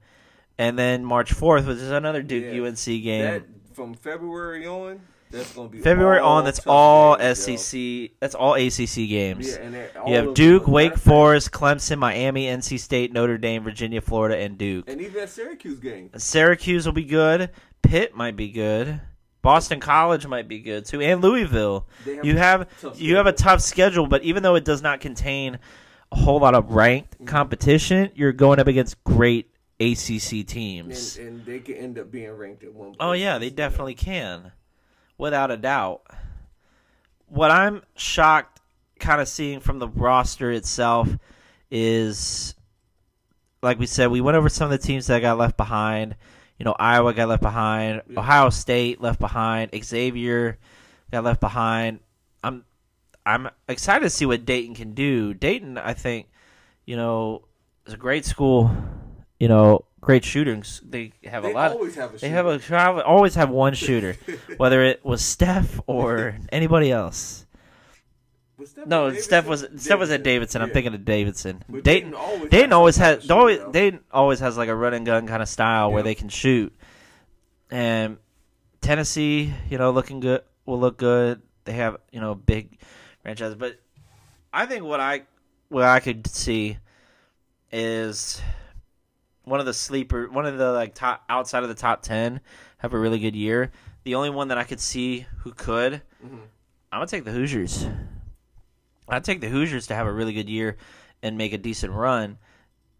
And 0.58 0.76
then 0.76 1.04
March 1.04 1.32
4th, 1.34 1.66
which 1.68 1.76
is 1.78 1.90
another 1.92 2.22
Duke 2.22 2.44
Yeah. 2.52 2.62
UNC 2.66 2.84
game. 2.84 3.22
That 3.22 3.42
from 3.74 3.94
February 3.94 4.66
on, 4.66 5.00
that's 5.36 5.52
gonna 5.54 5.68
be 5.68 5.80
February 5.80 6.20
on, 6.20 6.44
that's 6.44 6.60
all 6.66 7.16
games, 7.16 7.46
yo. 7.48 7.56
SEC. 7.56 8.10
That's 8.20 8.34
all 8.34 8.54
ACC 8.54 9.08
games. 9.08 9.48
Yeah, 9.48 9.62
and 9.62 9.96
all 9.96 10.08
you 10.08 10.16
have 10.16 10.34
Duke, 10.34 10.66
Wake 10.66 10.96
Forest, 10.96 11.52
Clemson, 11.52 11.98
Miami, 11.98 12.46
NC 12.46 12.80
State, 12.80 13.12
Notre 13.12 13.38
Dame, 13.38 13.62
Virginia, 13.62 14.00
Florida, 14.00 14.38
and 14.38 14.58
Duke. 14.58 14.88
and 14.88 15.00
even 15.00 15.14
that 15.14 15.30
Syracuse 15.30 15.78
game. 15.78 16.10
Syracuse 16.16 16.86
will 16.86 16.92
be 16.92 17.04
good. 17.04 17.50
Pitt 17.82 18.16
might 18.16 18.36
be 18.36 18.50
good. 18.50 19.00
Boston 19.42 19.78
College 19.78 20.26
might 20.26 20.48
be 20.48 20.58
good 20.58 20.86
too, 20.86 21.00
and 21.00 21.22
Louisville. 21.22 21.86
They 22.04 22.18
You 22.22 22.36
have 22.36 22.68
you 22.96 23.14
have 23.14 23.26
a 23.26 23.32
tough 23.32 23.60
schedule, 23.60 24.08
but 24.08 24.24
even 24.24 24.42
though 24.42 24.56
it 24.56 24.64
does 24.64 24.82
not 24.82 25.00
contain 25.00 25.60
a 26.10 26.16
whole 26.16 26.40
lot 26.40 26.56
of 26.56 26.72
ranked 26.72 27.14
mm-hmm. 27.14 27.26
competition, 27.26 28.10
you're 28.16 28.32
going 28.32 28.58
up 28.58 28.66
against 28.66 29.02
great 29.04 29.52
ACC 29.78 30.46
teams. 30.46 31.16
and, 31.16 31.28
and 31.28 31.46
they 31.46 31.60
could 31.60 31.76
end 31.76 31.98
up 31.98 32.10
being 32.10 32.30
ranked 32.32 32.64
at 32.64 32.72
one. 32.72 32.88
Point. 32.88 32.96
Oh 32.98 33.12
yeah, 33.12 33.38
they 33.38 33.50
definitely 33.50 33.94
can, 33.94 34.52
without 35.18 35.50
a 35.50 35.56
doubt. 35.56 36.02
What 37.26 37.50
I'm 37.50 37.82
shocked, 37.96 38.60
kind 38.98 39.20
of 39.20 39.28
seeing 39.28 39.60
from 39.60 39.78
the 39.78 39.88
roster 39.88 40.50
itself, 40.52 41.08
is 41.70 42.54
like 43.62 43.78
we 43.78 43.86
said, 43.86 44.10
we 44.10 44.20
went 44.20 44.36
over 44.36 44.48
some 44.48 44.70
of 44.70 44.70
the 44.70 44.86
teams 44.86 45.06
that 45.08 45.20
got 45.20 45.38
left 45.38 45.56
behind. 45.56 46.16
You 46.58 46.64
know, 46.64 46.76
Iowa 46.78 47.12
got 47.12 47.28
left 47.28 47.42
behind. 47.42 48.02
Ohio 48.16 48.50
State 48.50 49.00
left 49.00 49.18
behind, 49.18 49.70
Xavier 49.84 50.58
got 51.10 51.24
left 51.24 51.40
behind. 51.40 52.00
I'm 52.42 52.64
I'm 53.24 53.50
excited 53.68 54.04
to 54.04 54.10
see 54.10 54.24
what 54.24 54.44
Dayton 54.44 54.74
can 54.74 54.94
do. 54.94 55.34
Dayton, 55.34 55.78
I 55.78 55.94
think, 55.94 56.28
you 56.84 56.96
know, 56.96 57.42
is 57.86 57.94
a 57.94 57.96
great 57.96 58.24
school. 58.24 58.70
You 59.40 59.48
know, 59.48 59.84
great 60.00 60.24
shooters. 60.24 60.80
They 60.88 61.12
have 61.24 61.42
They 61.42 61.50
a 61.52 61.54
lot. 61.54 61.70
Of, 61.72 61.76
always 61.76 61.94
have 61.96 62.14
a. 62.14 62.18
they 62.18 62.28
have 62.28 62.46
a 62.46 63.04
always 63.04 63.34
have 63.34 63.50
one 63.50 63.74
shooter, 63.86 64.16
whether 64.56 64.82
it 64.82 65.04
was 65.04 65.22
Steph 65.22 65.80
or 65.86 66.36
anybody 66.52 66.90
else. 66.90 67.44
Steph 68.64 68.86
No, 68.86 69.12
Steph 69.12 69.46
was 69.46 69.60
Davidson? 69.62 69.78
Steph 69.78 69.98
was 69.98 70.10
at 70.10 70.22
Davidson. 70.22 70.62
I'm 70.62 70.68
Yeah. 70.68 70.74
thinking 70.74 70.94
of 70.94 71.04
Davidson. 71.04 71.62
But 71.68 71.84
Dayton, 71.84 72.14
always 72.14 72.50
Dayton 72.50 72.70
has 72.70 72.76
always 72.76 72.96
has 72.96 73.24
of 73.24 73.30
always. 73.30 73.60
Dayton 73.70 74.00
always 74.10 74.40
has 74.40 74.56
like 74.56 74.70
a 74.70 74.74
run 74.74 74.94
and 74.94 75.04
gun 75.04 75.26
kind 75.26 75.42
of 75.42 75.48
style 75.48 75.92
where 75.92 76.02
they 76.02 76.14
can 76.14 76.30
shoot. 76.30 76.74
And 77.70 78.16
Tennessee, 78.80 79.52
you 79.68 79.76
know, 79.76 79.90
looking 79.90 80.20
good 80.20 80.42
will 80.64 80.80
look 80.80 80.96
good. 80.96 81.42
They 81.64 81.72
have 81.74 81.98
you 82.10 82.20
know 82.20 82.34
big 82.34 82.78
franchise, 83.22 83.54
but 83.54 83.78
I 84.52 84.64
think 84.64 84.84
what 84.84 85.00
I 85.00 85.22
what 85.68 85.84
I 85.84 86.00
could 86.00 86.26
see 86.26 86.78
is 87.70 88.40
one 89.46 89.60
of 89.60 89.64
the 89.66 89.72
sleeper, 89.72 90.28
one 90.28 90.44
of 90.44 90.58
the 90.58 90.72
like 90.72 90.94
top 90.94 91.24
outside 91.28 91.62
of 91.62 91.68
the 91.70 91.74
top 91.74 92.02
ten 92.02 92.40
have 92.78 92.92
a 92.92 92.98
really 92.98 93.18
good 93.18 93.34
year. 93.34 93.70
The 94.04 94.16
only 94.16 94.28
one 94.28 94.48
that 94.48 94.58
I 94.58 94.64
could 94.64 94.80
see 94.80 95.26
who 95.38 95.52
could, 95.52 96.02
Mhm. 96.24 96.40
I'm 96.92 96.98
gonna 96.98 97.06
take 97.06 97.24
the 97.24 97.32
Hoosiers. 97.32 97.86
I'd 99.08 99.24
take 99.24 99.40
the 99.40 99.48
Hoosiers 99.48 99.86
to 99.86 99.94
have 99.94 100.06
a 100.06 100.12
really 100.12 100.32
good 100.32 100.48
year 100.50 100.76
and 101.22 101.38
make 101.38 101.52
a 101.52 101.58
decent 101.58 101.92
run. 101.92 102.38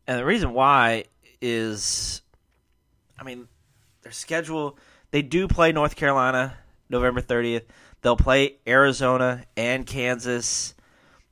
And 0.07 0.19
the 0.19 0.25
reason 0.25 0.53
why 0.55 1.05
is, 1.41 2.23
I 3.19 3.25
mean, 3.25 3.49
their 4.03 4.13
schedule. 4.13 4.79
They 5.11 5.23
do 5.23 5.49
play 5.49 5.73
North 5.73 5.97
Carolina 5.97 6.57
November 6.89 7.21
30th. 7.21 7.65
They'll 8.03 8.17
play 8.17 8.59
Arizona 8.69 9.45
and 9.57 9.85
Kansas. 9.85 10.75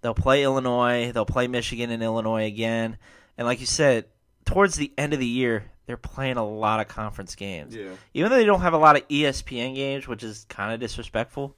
They'll 0.00 0.14
play 0.14 0.42
Illinois. 0.42 1.12
They'll 1.12 1.24
play 1.24 1.46
Michigan 1.46 1.90
and 1.90 2.02
Illinois 2.02 2.46
again. 2.46 2.98
And 3.38 3.46
like 3.46 3.60
you 3.60 3.66
said, 3.66 4.06
towards 4.44 4.76
the 4.76 4.92
end 4.98 5.12
of 5.12 5.18
the 5.20 5.26
year, 5.26 5.64
they're 5.86 5.96
playing 5.96 6.36
a 6.36 6.46
lot 6.46 6.80
of 6.80 6.88
conference 6.88 7.34
games. 7.34 7.74
Yeah. 7.74 7.90
Even 8.14 8.30
though 8.30 8.36
they 8.36 8.44
don't 8.44 8.60
have 8.62 8.72
a 8.72 8.78
lot 8.78 8.96
of 8.96 9.06
ESPN 9.08 9.74
games, 9.74 10.08
which 10.08 10.22
is 10.22 10.46
kind 10.48 10.72
of 10.72 10.80
disrespectful. 10.80 11.56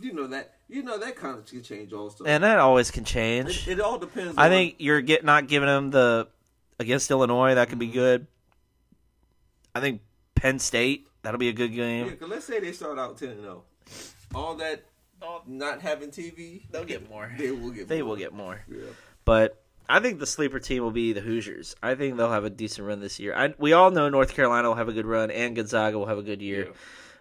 You 0.00 0.12
know 0.12 0.26
that. 0.28 0.54
You 0.68 0.82
know 0.82 0.98
that 0.98 1.16
kind 1.16 1.36
of 1.38 1.44
can 1.46 1.62
change 1.62 1.92
also. 1.92 2.24
And 2.24 2.44
that 2.44 2.58
always 2.58 2.90
can 2.90 3.04
change. 3.04 3.68
it, 3.68 3.72
it 3.72 3.80
all 3.80 3.98
depends. 3.98 4.38
I 4.38 4.44
on, 4.46 4.50
think 4.50 4.76
you're 4.78 5.00
get 5.02 5.22
not 5.24 5.46
giving 5.46 5.66
them 5.66 5.90
the 5.90 6.28
against 6.78 7.10
Illinois. 7.10 7.54
That 7.54 7.68
could 7.68 7.78
Mm-hmm. 7.78 7.90
be 7.90 7.94
good. 7.94 8.26
I 9.74 9.80
think 9.80 10.00
Penn 10.34 10.58
State 10.58 11.06
that'll 11.22 11.38
be 11.38 11.48
a 11.48 11.52
good 11.52 11.74
game. 11.74 12.04
Yeah, 12.04 12.10
game. 12.10 12.18
'cause 12.18 12.28
let's 12.30 12.44
say 12.46 12.60
they 12.60 12.72
start 12.72 12.98
out 12.98 13.18
ten 13.18 13.28
and 13.30 13.40
zero. 13.42 13.64
All 14.34 14.54
that 14.56 14.84
not 15.46 15.80
having 15.82 16.10
TV, 16.10 16.62
They'll 16.70 16.84
get 16.84 17.08
more. 17.08 17.30
they 17.38 17.50
will 17.50 17.70
get. 17.70 17.88
They 17.88 18.00
more. 18.00 18.08
will 18.10 18.16
get 18.16 18.32
more. 18.32 18.60
Yeah. 18.68 18.78
But 19.24 19.61
I 19.88 20.00
think 20.00 20.18
the 20.20 20.26
sleeper 20.26 20.58
team 20.58 20.82
will 20.82 20.90
be 20.90 21.12
the 21.12 21.20
Hoosiers. 21.20 21.76
I 21.82 21.94
think 21.94 22.16
they'll 22.16 22.30
have 22.30 22.44
a 22.44 22.50
decent 22.50 22.86
run 22.86 23.00
this 23.00 23.18
year. 23.20 23.34
I, 23.34 23.54
we 23.58 23.72
all 23.72 23.90
know 23.90 24.08
North 24.08 24.34
Carolina 24.34 24.68
will 24.68 24.76
have 24.76 24.88
a 24.88 24.92
good 24.92 25.06
run, 25.06 25.30
and 25.30 25.54
Gonzaga 25.56 25.98
will 25.98 26.06
have 26.06 26.18
a 26.18 26.22
good 26.22 26.40
year. 26.40 26.66
Yeah. 26.66 26.72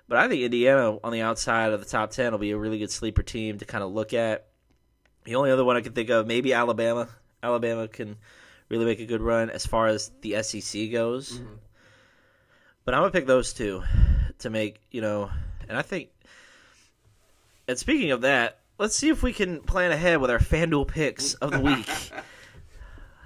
But 0.07 0.17
I 0.19 0.27
think 0.27 0.41
Indiana 0.41 0.97
on 1.03 1.11
the 1.11 1.21
outside 1.21 1.73
of 1.73 1.79
the 1.79 1.85
top 1.85 2.11
ten 2.11 2.31
will 2.31 2.39
be 2.39 2.51
a 2.51 2.57
really 2.57 2.79
good 2.79 2.91
sleeper 2.91 3.23
team 3.23 3.57
to 3.59 3.65
kind 3.65 3.83
of 3.83 3.91
look 3.91 4.13
at. 4.13 4.47
The 5.23 5.35
only 5.35 5.51
other 5.51 5.63
one 5.63 5.77
I 5.77 5.81
can 5.81 5.93
think 5.93 6.09
of, 6.09 6.27
maybe 6.27 6.53
Alabama. 6.53 7.07
Alabama 7.43 7.87
can 7.87 8.17
really 8.69 8.85
make 8.85 8.99
a 8.99 9.05
good 9.05 9.21
run 9.21 9.49
as 9.49 9.65
far 9.65 9.87
as 9.87 10.11
the 10.21 10.41
SEC 10.43 10.91
goes. 10.91 11.39
Mhm. 11.39 11.57
But 12.83 12.93
I'm 12.93 13.01
gonna 13.01 13.11
pick 13.11 13.27
those 13.27 13.53
two 13.53 13.83
to 14.39 14.49
make 14.49 14.81
you 14.91 15.01
know, 15.01 15.29
and 15.69 15.77
I 15.77 15.81
think. 15.81 16.09
And 17.67 17.77
speaking 17.77 18.11
of 18.11 18.21
that, 18.21 18.59
let's 18.77 18.95
see 18.95 19.09
if 19.09 19.23
we 19.23 19.33
can 19.33 19.61
plan 19.61 19.91
ahead 19.91 20.19
with 20.19 20.31
our 20.31 20.39
FanDuel 20.39 20.87
picks 20.87 21.35
of 21.35 21.51
the 21.51 21.59
week. 21.59 21.87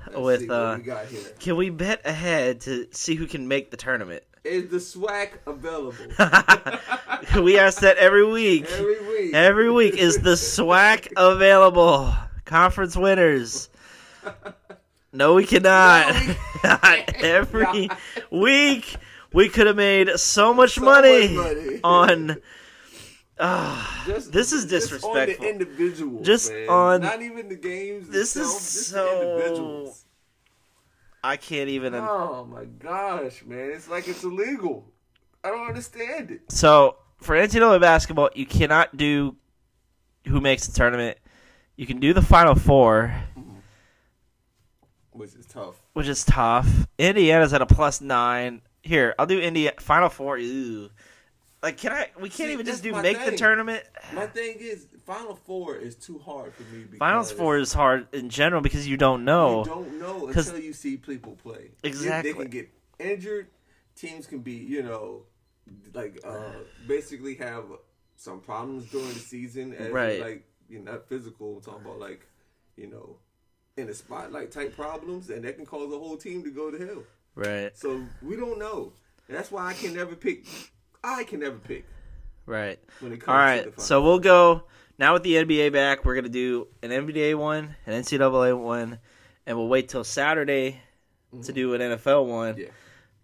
Let's 0.08 0.20
With, 0.42 0.50
uh, 0.50 0.78
we. 0.84 1.40
Can 1.40 1.56
we 1.56 1.70
bet 1.70 2.02
ahead 2.06 2.62
to 2.62 2.88
see 2.92 3.16
who 3.16 3.28
can 3.28 3.48
make 3.48 3.72
the 3.72 3.78
tournament? 3.78 4.24
Is 4.44 4.70
the 4.70 4.80
swag 4.80 5.40
available 5.48 6.06
we 7.42 7.58
ask 7.58 7.80
that 7.82 7.98
every 7.98 8.24
week. 8.32 8.66
every 8.70 9.08
week? 9.08 9.34
Every 9.34 9.72
week 9.72 9.96
is 9.96 10.20
the 10.20 10.38
swag 10.38 11.12
available? 11.18 12.14
Conference 12.46 12.96
winners. 12.96 13.70
No, 15.12 15.34
we 15.34 15.46
cannot. 15.46 16.14
No, 16.14 16.22
we 16.28 16.36
Not 16.64 17.16
every 17.24 17.90
week. 18.30 18.96
We 19.34 19.50
could 19.50 19.66
have 19.68 19.76
made 19.76 20.12
so 20.20 20.54
much 20.54 20.76
So 20.76 20.82
money, 20.82 21.36
much 21.36 21.56
money. 21.58 21.80
on. 21.84 22.38
Ah, 23.38 24.04
Just- 24.08 24.32
this 24.32 24.54
is 24.54 24.66
disrespectful. 24.66 25.14
just 25.26 25.40
on 25.40 25.44
the 25.44 25.50
individuals, 25.50 26.26
Just 26.26 26.52
man. 26.52 26.70
on- 26.70 27.02
not 27.02 27.22
even 27.22 27.50
the 27.50 27.56
games. 27.56 28.08
This 28.08 28.36
is 28.38 28.50
itself, 28.54 29.42
just 29.44 29.56
so-. 29.58 29.94
I 31.24 31.36
can't 31.38 31.70
even. 31.70 31.94
Oh 31.96 32.46
my 32.46 32.66
gosh, 32.66 33.44
man! 33.46 33.72
It's 33.72 33.90
like 33.90 34.08
it's 34.08 34.24
illegal. 34.24 34.86
I 35.44 35.50
don't 35.50 35.68
understand 35.68 36.32
it. 36.32 36.42
So 36.52 36.96
for 37.18 37.36
NCAA 37.36 37.80
basketball, 37.82 38.30
you 38.36 38.46
cannot 38.46 38.96
do 38.96 39.36
who 40.28 40.40
makes 40.40 40.66
the 40.68 40.74
tournament. 40.74 41.18
You 41.76 41.86
can 41.86 42.00
do 42.00 42.14
the 42.14 42.22
final 42.22 42.56
four, 42.56 43.14
Which 45.12 45.34
is 45.36 45.46
tough. 45.46 45.76
which 45.94 46.08
is 46.08 46.24
tough. 46.24 46.88
Indiana's 46.98 47.54
at 47.54 47.62
a 47.62 47.66
plus 47.66 48.02
nine. 48.02 48.62
Here, 48.82 49.16
I'll 49.20 49.26
do 49.26 49.40
Indiana 49.42 49.76
final 49.80 50.10
four. 50.10 50.38
Ooh. 50.38 50.90
Like, 51.66 51.78
can 51.78 51.94
I? 51.94 52.12
We 52.22 52.30
can't 52.30 52.50
See, 52.50 52.54
even 52.54 52.64
just 52.64 52.84
do 52.84 52.92
make 53.02 53.26
the 53.26 53.36
tournament. 53.36 53.84
My 54.14 54.28
thing 54.28 54.58
is, 54.60 54.86
Final 55.04 55.34
Four 55.34 55.76
is 55.76 55.96
too 55.96 56.20
hard 56.20 56.54
for 56.54 56.62
me. 56.62 56.84
Because 56.84 57.00
Finals 57.00 57.32
four 57.32 57.58
is 57.58 57.74
hard 57.74 58.06
in 58.14 58.30
general 58.30 58.62
because 58.62 58.88
you 58.88 58.98
don't 58.98 59.26
know. 59.26 59.64
You 59.64 59.66
don't 59.66 60.00
know 60.00 60.28
until 60.28 60.60
you 60.60 60.74
see 60.74 60.98
people 60.98 61.36
play. 61.42 61.72
Exactly. 61.82 62.34
They 62.34 62.38
can 62.38 62.52
get 62.52 62.70
injured. 63.00 63.48
Teams 63.96 64.28
can 64.28 64.42
be, 64.42 64.52
you 64.52 64.84
know, 64.84 65.24
like 65.96 66.20
uh, 66.24 66.52
basically 66.88 67.34
have 67.38 67.64
some 68.16 68.42
problems 68.42 68.92
during 68.92 69.08
the 69.08 69.16
season. 69.16 69.74
As 69.74 69.90
Right. 69.90 70.22
Like, 70.22 70.48
you 70.70 70.82
know, 70.82 70.92
not 70.92 71.10
physical. 71.10 71.56
I'm 71.56 71.62
talking 71.64 71.82
about 71.84 71.98
like, 72.00 72.28
you 72.78 72.92
know, 72.92 73.18
in 73.76 73.88
the 73.88 73.96
spotlight 73.96 74.52
type 74.52 74.76
problems, 74.76 75.32
and 75.32 75.44
that 75.46 75.56
can 75.56 75.66
cause 75.66 75.90
the 75.90 75.98
whole 75.98 76.18
team 76.18 76.44
to 76.44 76.52
go 76.52 76.70
to 76.70 76.78
hell. 76.78 77.04
Right, 77.34 77.76
So 77.76 78.06
we 78.22 78.36
don't 78.36 78.60
know. 78.60 78.94
That's 79.28 79.52
why 79.52 79.66
I 79.66 79.74
can 79.74 79.96
never 79.96 80.16
pick. 80.16 80.46
I 81.08 81.24
can 81.24 81.40
never 81.40 81.58
pick 81.58 81.86
right. 82.46 82.80
when 83.00 83.14
it 83.14 83.22
comes 83.22 83.30
All 83.30 83.64
to 83.64 83.70
the 83.76 83.82
so 83.82 84.02
we'll 84.02 84.20
go 84.20 84.64
now 84.98 85.14
with 85.14 85.24
the 85.24 85.36
NBA 85.36 85.72
back. 85.72 86.04
We're 86.06 86.16
gonna 86.16 86.30
do 86.30 86.68
an 86.82 86.90
NBA 86.92 87.36
one, 87.38 87.76
an 87.86 88.02
NCAA 88.02 88.58
one, 88.60 89.00
and 89.46 89.58
we'll 89.58 89.68
wait 89.68 89.90
till 89.90 90.04
Saturday 90.04 90.82
to 91.44 91.52
do 91.54 91.74
an 91.74 91.82
NFL 91.82 92.26
one 92.28 92.54
Mm-hmm. 92.54 92.62
Yeah. 92.62 92.68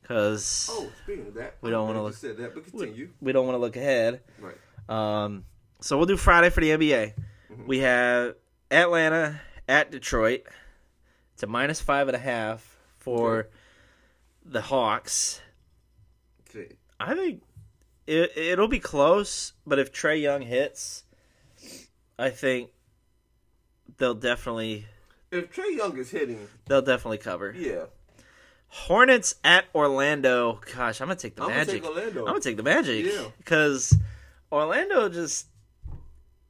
because 0.01 0.69
Oh, 0.71 0.89
speaking 1.03 1.27
of 1.27 1.33
that, 1.35 1.55
We 1.61 1.69
don't 1.71 1.87
wanna 1.87 2.03
look- 2.03 2.13
Said 2.15 2.37
that, 2.37 2.53
but 2.53 2.65
continue. 2.65 3.09
we 3.21 3.31
don't 3.31 3.45
want 3.45 3.55
to 3.55 3.59
look 3.59 3.75
ahead. 3.77 4.21
Right. 4.39 4.57
Um, 4.89 5.45
so 5.79 5.97
we'll 5.97 6.05
do 6.07 6.17
Friday 6.17 6.49
for 6.49 6.59
the 6.61 6.71
NBA. 6.71 7.13
Mhm. 7.51 7.65
We 7.67 7.79
have 7.79 8.35
Atlanta 8.69 9.39
at 9.69 9.89
Detroit. 9.91 10.41
It's 11.33 11.43
a 11.43 11.47
minus 11.47 11.79
five 11.81 12.07
and 12.09 12.15
a 12.15 12.19
half 12.19 12.77
for 12.97 13.39
Okay. 13.39 13.49
the 14.45 14.61
Hawks. 14.61 15.41
Okay. 16.49 16.73
I 16.99 17.15
think 17.15 17.41
it 18.07 18.35
it'll 18.37 18.67
be 18.67 18.79
close, 18.79 19.53
but 19.65 19.79
if 19.79 19.91
Trae 19.93 20.21
Young 20.21 20.41
hits, 20.41 21.03
I 22.19 22.29
think 22.29 22.69
they'll 23.97 24.13
definitely 24.15 24.85
If 25.31 25.53
Trae 25.53 25.75
Young 25.75 25.97
is 25.97 26.11
hitting, 26.11 26.47
they'll 26.67 26.81
definitely 26.81 27.17
cover. 27.19 27.53
yeah, 27.57 27.85
Hornets 28.67 29.35
at 29.43 29.65
Orlando. 29.75 30.59
Gosh, 30.75 31.01
I'm 31.01 31.07
gonna 31.07 31.19
take 31.19 31.35
the 31.35 31.43
I'm 31.43 31.49
gonna 31.49 31.59
Magic. 31.59 31.81
take 31.83 31.89
Orlando. 31.91 32.19
I'm 32.21 32.25
gonna 32.27 32.39
take 32.39 32.57
the 32.57 32.63
Magic. 32.63 33.05
Yeah. 33.05 33.25
Because 33.37 33.97
Orlando 34.51 35.09
just 35.09 35.47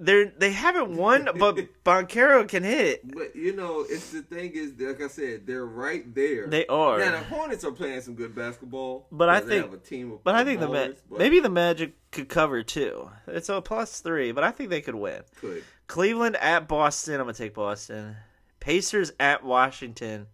they 0.04 0.26
they 0.38 0.52
haven't 0.52 0.96
won, 0.98 1.30
but 1.38 1.56
Banchero 1.86 2.48
can 2.48 2.64
hit. 2.64 3.02
But 3.14 3.36
you 3.36 3.56
know, 3.56 3.86
it's 3.88 4.12
the 4.12 4.22
thing 4.24 4.52
is, 4.54 4.74
like 4.80 5.02
I 5.02 5.08
said, 5.08 5.46
they're 5.46 5.66
right 5.66 6.14
there. 6.16 6.48
They 6.48 6.66
are. 6.68 6.98
Now 7.00 7.12
the 7.12 7.20
Hornets 7.20 7.64
are 7.64 7.72
playing 7.72 8.02
some 8.02 8.16
good 8.16 8.34
basketball, 8.36 9.08
But 9.12 9.30
I 9.30 9.40
they 9.42 9.48
think- 9.48 9.66
have 9.66 9.74
a 9.74 9.78
team 9.78 10.12
of 10.14 10.24
but 10.24 10.36
I 10.36 10.44
think 10.44 10.60
the 10.60 10.68
Ma- 10.68 10.88
but 11.10 11.20
maybe 11.20 11.40
the 11.40 11.50
Magic 11.50 11.94
could 12.12 12.28
cover 12.30 12.64
too. 12.64 13.10
It's 13.28 13.48
a 13.50 13.62
plus 13.62 14.00
three, 14.02 14.32
but 14.32 14.44
I 14.44 14.52
think 14.52 14.70
they 14.72 14.82
could 14.82 14.96
win. 14.96 15.22
could. 15.40 15.64
Cleveland 15.88 16.36
at 16.38 16.68
Boston. 16.68 17.16
I'm 17.16 17.22
gonna 17.22 17.34
take 17.34 17.54
Boston. 17.54 18.16
Pacers 18.60 19.12
at 19.20 19.44
Washington, 19.44 20.28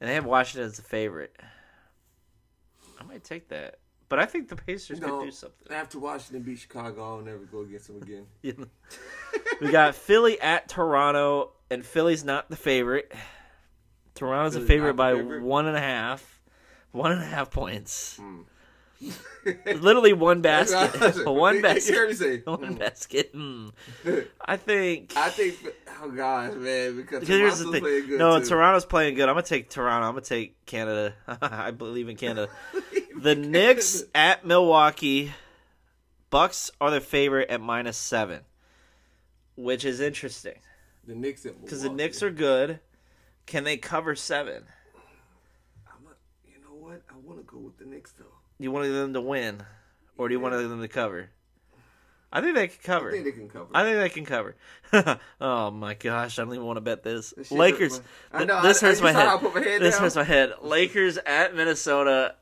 and 0.00 0.08
they 0.10 0.14
have 0.14 0.24
Washington 0.24 0.66
as 0.68 0.76
the 0.76 0.82
favorite. 0.82 1.36
I 2.98 3.04
might 3.04 3.24
take 3.24 3.48
that, 3.48 3.78
but 4.08 4.18
I 4.18 4.26
think 4.26 4.48
the 4.48 4.56
Pacers 4.56 5.00
No. 5.00 5.18
could 5.18 5.26
do 5.26 5.30
something. 5.30 5.72
After 5.72 5.98
Washington 5.98 6.42
beat 6.42 6.58
Chicago, 6.58 7.16
I'll 7.16 7.22
never 7.22 7.44
go 7.44 7.60
against 7.62 7.88
them 7.88 8.02
again. 8.02 8.26
we 9.60 9.70
got 9.70 9.94
Philly 9.94 10.40
at 10.40 10.68
Toronto, 10.68 11.52
and 11.70 11.84
Philly's 11.84 12.24
not 12.24 12.48
the 12.50 12.56
favorite. 12.56 13.12
Toronto's 14.14 14.56
a 14.56 14.60
favorite 14.62 14.94
by 14.94 15.14
favorite? 15.14 15.42
one 15.42 15.66
and 15.66 15.76
a 15.76 15.80
half. 15.80 16.40
One 16.92 17.12
and 17.12 17.20
a 17.20 17.26
half 17.26 17.50
points. 17.50 18.16
Hmm. 18.16 18.40
Literally 19.66 20.12
one 20.12 20.40
basket. 20.40 21.24
one 21.26 21.56
You 21.56 21.62
basket. 21.62 21.94
heard 21.94 22.08
me 22.08 22.14
say. 22.14 22.38
One 22.44 22.74
mm. 22.74 22.78
basket. 22.78 23.34
Mm. 23.34 23.72
I 24.40 24.56
think. 24.56 25.12
I 25.16 25.30
think. 25.30 25.56
Oh 26.02 26.10
gosh, 26.10 26.54
man, 26.54 26.96
because 26.96 27.26
here's 27.26 27.58
the 27.58 27.64
Toronto's 27.64 27.72
thing. 27.72 27.80
playing 27.82 28.06
good 28.06 28.18
no, 28.18 28.38
too. 28.40 28.46
Toronto's 28.46 28.84
playing 28.86 29.14
good. 29.14 29.28
I'm 29.28 29.34
gonna 29.34 29.46
take 29.46 29.70
Toronto. 29.70 30.06
I'm 30.06 30.14
gonna 30.14 30.24
take 30.24 30.64
Canada. 30.66 31.14
I 31.40 31.70
believe 31.70 32.08
in 32.08 32.16
Canada. 32.16 32.48
The 33.18 33.34
Knicks 33.34 34.04
at 34.14 34.44
Milwaukee. 34.44 35.32
Bucks 36.28 36.70
are 36.80 36.90
the 36.90 37.00
favorite 37.00 37.50
at 37.50 37.60
minus 37.60 37.96
seven, 37.96 38.40
which 39.54 39.84
is 39.84 40.00
interesting 40.00 40.56
the 41.06 41.14
Knicks 41.14 41.46
at 41.46 41.60
because 41.62 41.82
the. 41.82 41.90
Knicks 41.90 42.22
are 42.22 42.30
good. 42.30 42.80
Can 43.46 43.64
they 43.64 43.76
cover 43.76 44.14
seven? 44.16 44.64
I'm 45.86 46.04
a, 46.06 46.50
you 46.50 46.58
know 46.60 46.74
what? 46.74 47.02
I 47.08 47.14
want 47.24 47.38
to 47.38 47.44
go 47.44 47.58
with 47.58 47.78
the 47.78 47.84
Knicks 47.84 48.12
though. 48.12 48.24
Do 48.58 48.64
you 48.64 48.70
want 48.70 48.86
them 48.88 49.12
to 49.14 49.20
win, 49.20 49.62
or 50.16 50.28
do 50.28 50.34
you 50.34 50.40
want 50.40 50.54
them 50.54 50.80
to 50.80 50.88
cover? 50.88 51.30
I 52.32 52.40
think 52.40 52.54
they 52.56 52.68
can 52.68 52.78
cover. 52.82 53.08
I 53.08 53.12
think 53.12 53.24
they 53.24 53.32
can 53.32 53.48
cover. 53.48 53.66
I 53.72 53.82
think 53.84 53.98
they 53.98 54.08
can 54.08 54.24
cover. 54.24 54.56
oh 55.40 55.70
my 55.70 55.94
gosh, 55.94 56.38
I 56.38 56.44
don't 56.44 56.52
even 56.54 56.66
want 56.66 56.76
to 56.78 56.80
bet 56.80 57.02
this. 57.02 57.30
This 57.36 57.50
Lakers. 57.52 58.00
my- 58.32 58.40
I 58.40 58.44
know, 58.44 58.62
this 58.62 58.82
I- 58.82 58.86
hurts 58.88 58.98
you 59.00 59.04
my 59.04 59.10
I 59.10 59.12
head. 59.12 59.42
my 59.42 59.60
head 59.60 59.80
This 59.82 59.94
down? 59.94 60.02
hurts 60.02 60.16
my 60.16 60.24
head. 60.24 60.52
Lakers 60.62 61.18
at 61.18 61.54
Minnesota. 61.54 62.34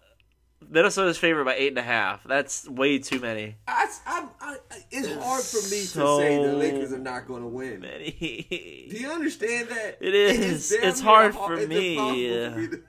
Minnesota's 0.66 1.18
favorite 1.18 1.44
by 1.44 1.54
eight 1.56 1.68
and 1.68 1.78
a 1.78 1.82
half. 1.82 2.24
That's 2.24 2.66
way 2.66 2.98
too 2.98 3.20
many. 3.20 3.56
I, 3.68 3.86
I, 4.06 4.28
I, 4.40 4.56
it's 4.90 5.08
hard 5.22 5.42
for 5.44 5.58
me 5.58 5.82
so 5.82 6.18
to 6.18 6.24
say 6.24 6.42
the 6.42 6.54
Lakers 6.54 6.90
are 6.94 6.98
not 6.98 7.26
going 7.28 7.42
to 7.42 7.48
win. 7.48 7.82
Do 7.82 8.96
you 8.96 9.10
understand 9.10 9.68
that? 9.68 9.98
It 10.00 10.14
is. 10.14 10.70
damn 10.70 10.88
It's 10.88 11.02
near 11.02 11.10
hard 11.10 11.34
for 11.34 11.56
me. 11.58 11.92
impossible 11.96 12.52
for 12.54 12.58
me 12.60 12.66
to- 12.68 12.82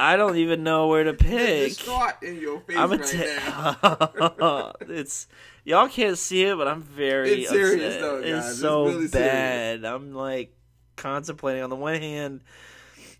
I 0.00 0.16
don't 0.16 0.36
even 0.36 0.62
know 0.62 0.86
where 0.88 1.04
to 1.04 1.14
pick. 1.14 1.76
in 2.22 2.38
your 2.40 2.60
face 2.60 2.76
I'm 2.76 2.92
a 2.92 2.96
right 2.98 4.38
now. 4.38 4.72
it's 4.80 5.26
y'all 5.64 5.88
can't 5.88 6.16
see 6.18 6.44
it, 6.44 6.56
but 6.56 6.68
I'm 6.68 6.82
very 6.82 7.42
It's 7.42 7.50
serious 7.50 7.94
upset. 7.96 8.00
though, 8.00 8.16
It's 8.18 8.30
guys. 8.30 8.50
It's 8.52 8.60
so 8.60 8.84
really 8.86 9.08
serious. 9.08 9.10
bad. 9.12 9.84
I'm 9.84 10.12
like 10.14 10.54
contemplating. 10.96 11.62
On 11.62 11.70
the 11.70 11.76
one 11.76 11.94
hand, 12.00 12.42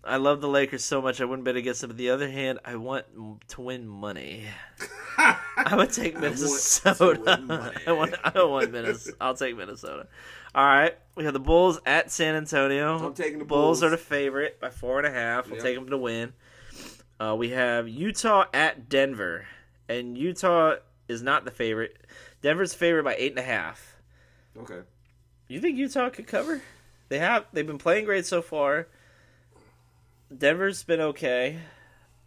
I 0.03 0.17
love 0.17 0.41
the 0.41 0.47
Lakers 0.49 0.83
so 0.83 1.01
much 1.01 1.19
I 1.21 1.25
wouldn't 1.25 1.45
bet 1.45 1.55
against 1.55 1.81
them. 1.81 1.89
But 1.89 1.97
the 1.97 2.09
other 2.11 2.29
hand, 2.29 2.59
I 2.65 2.75
want 2.75 3.05
to 3.49 3.61
win 3.61 3.87
money. 3.87 4.45
I 5.17 5.73
would 5.75 5.91
take 5.91 6.15
I 6.17 6.19
want 6.21 6.31
Minnesota. 6.37 7.73
I 7.87 7.91
want. 7.91 8.15
I 8.23 8.29
don't 8.29 8.51
want 8.51 8.71
Minnesota. 8.71 9.17
I'll 9.19 9.35
take 9.35 9.57
Minnesota. 9.57 10.07
All 10.55 10.65
right, 10.65 10.97
we 11.15 11.25
have 11.25 11.33
the 11.33 11.39
Bulls 11.39 11.79
at 11.85 12.09
San 12.11 12.35
Antonio. 12.35 12.97
I'm 12.97 13.13
taking 13.13 13.37
the 13.39 13.45
Bulls 13.45 13.81
Bulls. 13.81 13.83
are 13.83 13.89
the 13.89 13.97
favorite 13.97 14.59
by 14.59 14.69
four 14.71 14.97
and 14.97 15.05
a 15.05 15.11
half. 15.11 15.47
I'll 15.47 15.53
Yep. 15.55 15.63
take 15.63 15.75
them 15.75 15.89
to 15.89 15.97
win. 15.97 16.33
Uh, 17.19 17.35
we 17.37 17.49
have 17.49 17.87
Utah 17.89 18.45
at 18.53 18.87
Denver, 18.89 19.45
and 19.89 20.17
Utah 20.17 20.75
is 21.07 21.21
not 21.21 21.43
the 21.45 21.51
favorite. 21.51 21.97
Denver's 22.41 22.73
favorite 22.73 23.03
by 23.03 23.15
eight 23.17 23.31
and 23.31 23.39
a 23.39 23.43
half. 23.43 23.97
Okay. 24.57 24.79
You 25.47 25.59
think 25.59 25.77
Utah 25.77 26.09
could 26.09 26.27
cover? 26.27 26.61
They 27.09 27.19
have. 27.19 27.45
They've 27.51 27.65
been 27.67 27.77
playing 27.77 28.05
great 28.05 28.25
so 28.25 28.41
far. 28.41 28.87
Denver's 30.35 30.83
been 30.83 31.01
okay. 31.01 31.59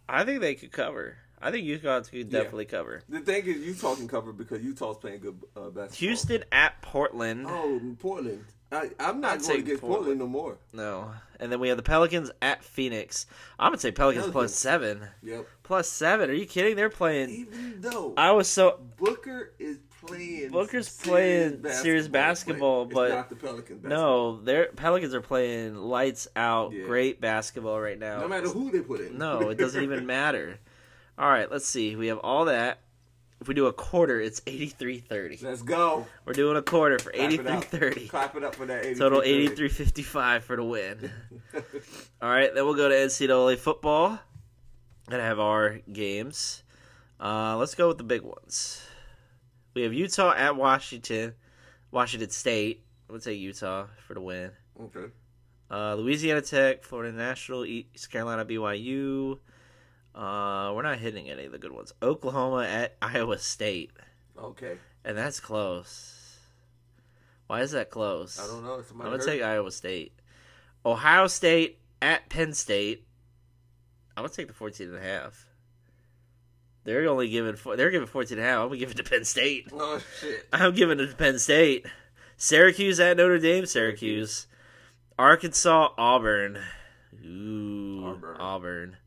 I 0.07 0.23
think 0.25 0.41
they 0.41 0.55
could 0.55 0.71
cover. 0.71 1.17
I 1.41 1.51
think 1.51 1.65
Utah 1.65 2.01
could 2.01 2.13
Yeah. 2.31 2.39
definitely 2.39 2.65
cover. 2.65 3.01
The 3.09 3.19
thing 3.21 3.45
is, 3.45 3.57
Utah 3.57 3.95
can 3.95 4.07
cover 4.07 4.31
because 4.33 4.61
Utah's 4.63 4.97
playing 4.97 5.21
good 5.21 5.39
uh, 5.55 5.69
basketball. 5.69 5.87
Houston 5.97 6.43
at 6.51 6.81
Portland. 6.81 7.45
Oh, 7.47 7.81
Portland. 7.99 8.45
I, 8.73 8.89
I'm 8.99 9.21
not 9.21 9.33
I'd 9.33 9.41
going 9.41 9.59
against 9.61 9.81
Portland. 9.81 9.97
Portland. 10.05 10.19
no 10.19 10.27
more. 10.27 10.57
No. 10.73 11.11
And 11.39 11.51
then 11.51 11.59
we 11.59 11.67
have 11.69 11.77
the 11.77 11.83
Pelicans 11.83 12.31
at 12.41 12.63
Phoenix. 12.63 13.25
I'm 13.59 13.69
gonna 13.71 13.79
say 13.79 13.91
Pelicans, 13.91 14.27
Pelicans. 14.31 14.53
seven. 14.55 15.01
Yep. 15.21 15.47
Plus 15.63 15.87
seven. 15.89 16.29
Are 16.29 16.33
you 16.33 16.45
kidding? 16.45 16.75
They're 16.75 16.89
playing. 16.89 17.29
Even 17.29 17.81
though 17.81 18.13
I 18.17 18.31
was 18.31 18.47
so 18.47 18.79
Booker 18.97 19.51
is 19.59 19.79
playing, 20.05 20.51
Booker's 20.51 20.87
serious 20.87 21.57
playing 21.61 21.73
serious 21.81 22.07
basketball, 22.07 22.85
but 22.85 23.09
not 23.09 23.29
the 23.29 23.35
Pelicans. 23.35 23.81
Basketball. 23.81 24.33
no, 24.37 24.41
their 24.41 24.67
Pelicans 24.67 25.13
are 25.13 25.21
playing 25.21 25.75
lights 25.75 26.27
out, 26.35 26.71
Yeah. 26.73 26.85
great 26.85 27.19
basketball 27.19 27.79
right 27.81 27.99
now. 27.99 28.19
no 28.21 28.27
matter 28.27 28.47
who 28.49 28.71
they 28.71 28.81
put 28.81 29.01
in. 29.01 29.17
No, 29.17 29.49
it 29.49 29.57
doesn't 29.57 29.83
even 29.83 30.05
matter. 30.07 30.59
All 31.17 31.29
right, 31.29 31.51
let's 31.51 31.67
see. 31.67 31.95
We 31.95 32.07
have 32.07 32.17
all 32.19 32.45
that. 32.45 32.79
If 33.43 33.49
we 33.49 33.55
do 33.55 33.65
a 33.65 33.73
quarter, 33.73 34.21
it's 34.21 34.39
83-30. 34.39 35.43
Let's 35.43 35.61
go. 35.63 36.07
We're 36.23 36.31
doing 36.31 36.55
a 36.55 36.61
quarter 36.61 36.97
for 36.97 37.11
eighty 37.13 37.35
three 37.35 37.59
thirty. 37.59 38.05
it 38.05 38.05
up. 38.05 38.05
83-30. 38.05 38.09
Clap 38.09 38.35
it 38.37 38.43
up 38.45 38.55
for 38.55 38.65
that. 38.67 38.85
83 38.85 38.95
Total 38.99 39.21
83-55 39.21 40.41
for 40.43 40.55
the 40.55 40.63
win. 40.63 41.11
All 42.21 42.29
right, 42.29 42.55
then 42.55 42.63
we'll 42.63 42.73
go 42.73 42.87
to 42.87 42.95
NCAA 42.95 43.57
football. 43.57 44.17
Gonna 45.09 45.23
have 45.23 45.41
our 45.41 45.79
games. 45.91 46.63
Uh, 47.19 47.57
let's 47.57 47.75
go 47.75 47.89
with 47.89 47.97
the 47.97 48.05
big 48.05 48.21
ones. 48.21 48.81
We 49.73 49.81
have 49.81 49.93
Utah 49.93 50.33
at 50.33 50.55
Washington, 50.55 51.33
Washington 51.91 52.29
State. 52.29 52.85
I'm 53.09 53.15
gonna 53.15 53.23
take 53.25 53.41
Utah 53.41 53.87
for 54.07 54.13
the 54.13 54.21
win. 54.21 54.51
okay. 54.81 55.07
Uh, 55.69 55.95
Louisiana 55.95 56.39
Tech, 56.41 56.85
Florida 56.85 57.11
National, 57.11 57.65
East 57.65 58.09
Carolina 58.09 58.45
BYU. 58.45 59.39
Uh, 60.15 60.71
we're 60.75 60.83
not 60.83 60.99
hitting 60.99 61.29
any 61.29 61.45
of 61.45 61.51
the 61.51 61.57
good 61.57 61.71
ones. 61.71 61.93
Oklahoma 62.01 62.65
at 62.65 62.95
Iowa 63.01 63.37
State, 63.39 63.91
Okay. 64.37 64.77
and 65.03 65.17
that's 65.17 65.39
close. 65.39 66.37
Why 67.47 67.61
is 67.61 67.71
that 67.71 67.89
close? 67.89 68.39
I 68.39 68.47
don't 68.47 68.63
know. 68.63 68.83
I'm 68.91 68.97
gonna 68.97 69.09
hurt? 69.11 69.25
take 69.25 69.41
Iowa 69.41 69.71
State. 69.71 70.13
Ohio 70.85 71.27
State 71.27 71.79
at 72.01 72.29
Penn 72.29 72.53
State. 72.53 73.05
I'm 74.15 74.23
gonna 74.23 74.33
take 74.33 74.47
the 74.47 74.53
14 74.53 74.89
and 74.89 74.97
a 74.97 75.01
half. 75.01 75.47
They're 76.83 77.07
only 77.07 77.29
giving 77.29 77.55
four, 77.55 77.75
they're 77.75 77.89
giving 77.91 78.07
14 78.07 78.37
and 78.37 78.45
a 78.45 78.49
half. 78.49 78.59
I'm 78.59 78.67
gonna 78.67 78.77
give 78.79 78.91
it 78.91 78.97
to 78.97 79.03
Penn 79.03 79.23
State. 79.25 79.69
Oh 79.73 79.99
shit. 80.19 80.47
I'm 80.53 80.73
giving 80.75 80.99
it 80.99 81.07
to 81.07 81.15
Penn 81.15 81.39
State. 81.39 81.85
Syracuse 82.37 82.99
at 82.99 83.17
Notre 83.17 83.39
Dame. 83.39 83.65
Syracuse. 83.65 84.47
Arkansas 85.17 85.89
Auburn. 85.97 86.59
Ooh, 87.25 88.03
Auburn. 88.05 88.37
Auburn. 88.37 88.97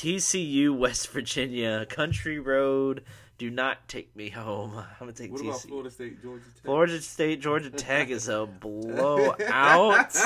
TCU 0.00 0.76
West 0.78 1.08
Virginia. 1.10 1.84
Country 1.86 2.38
Road. 2.38 3.04
Do 3.38 3.50
not 3.50 3.88
take 3.88 4.14
me 4.16 4.28
home. 4.30 4.74
I'm 4.76 4.86
gonna 5.00 5.12
take 5.12 5.32
What 5.32 5.40
TCU. 5.42 5.48
about 5.48 5.60
Florida 5.62 5.90
State, 5.90 6.22
Georgia 6.22 6.44
Tech? 6.44 6.64
Florida 6.64 7.00
State, 7.00 7.40
Georgia 7.40 7.70
Tech 7.70 8.08
is 8.10 8.28
a 8.28 8.46
blowout. 8.60 10.16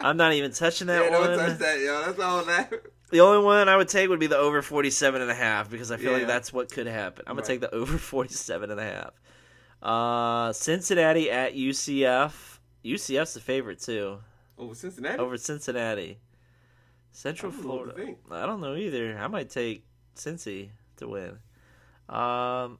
I'm 0.00 0.16
not 0.16 0.32
even 0.32 0.52
touching 0.52 0.86
that 0.88 1.10
yeah, 1.10 1.18
one. 1.18 1.30
don't 1.30 1.38
touch 1.38 1.58
that, 1.58 1.80
yo. 1.80 2.02
That's 2.06 2.18
all 2.20 2.44
that. 2.44 2.72
The 3.10 3.20
only 3.20 3.44
one 3.44 3.68
I 3.68 3.76
would 3.76 3.88
take 3.88 4.08
would 4.08 4.20
be 4.20 4.26
the 4.26 4.38
over 4.38 4.62
47 4.62 5.20
and 5.20 5.30
a 5.30 5.34
half 5.34 5.70
because 5.70 5.90
I 5.92 5.98
feel 5.98 6.12
like 6.12 6.26
that's 6.26 6.50
what 6.50 6.70
could 6.72 6.86
happen. 6.86 7.24
I'm 7.26 7.34
going 7.36 7.38
Right. 7.38 7.44
to 7.46 7.52
take 7.52 7.60
the 7.60 7.74
over 7.74 7.98
47 7.98 8.70
and 8.70 8.80
a 8.80 8.84
half. 8.84 9.10
Uh, 9.82 10.52
Cincinnati 10.54 11.30
at 11.30 11.54
UCF. 11.54 12.58
UCF's 12.84 13.34
the 13.34 13.40
favorite 13.40 13.80
too 13.80 14.18
Over 14.56 14.74
Cincinnati. 14.74 15.18
over 15.18 15.36
Cincinnati. 15.36 16.18
Central 17.12 17.52
I 17.52 17.54
don't 17.54 17.64
know 17.66 17.74
what 17.74 17.84
to 17.84 17.92
Florida. 17.94 18.16
I 18.30 18.46
don't 18.46 18.60
know 18.60 18.74
either. 18.74 19.18
I 19.18 19.26
might 19.28 19.50
take 19.50 19.84
Cincy 20.16 20.70
to 20.96 21.08
win. 21.08 21.38
Um, 22.08 22.78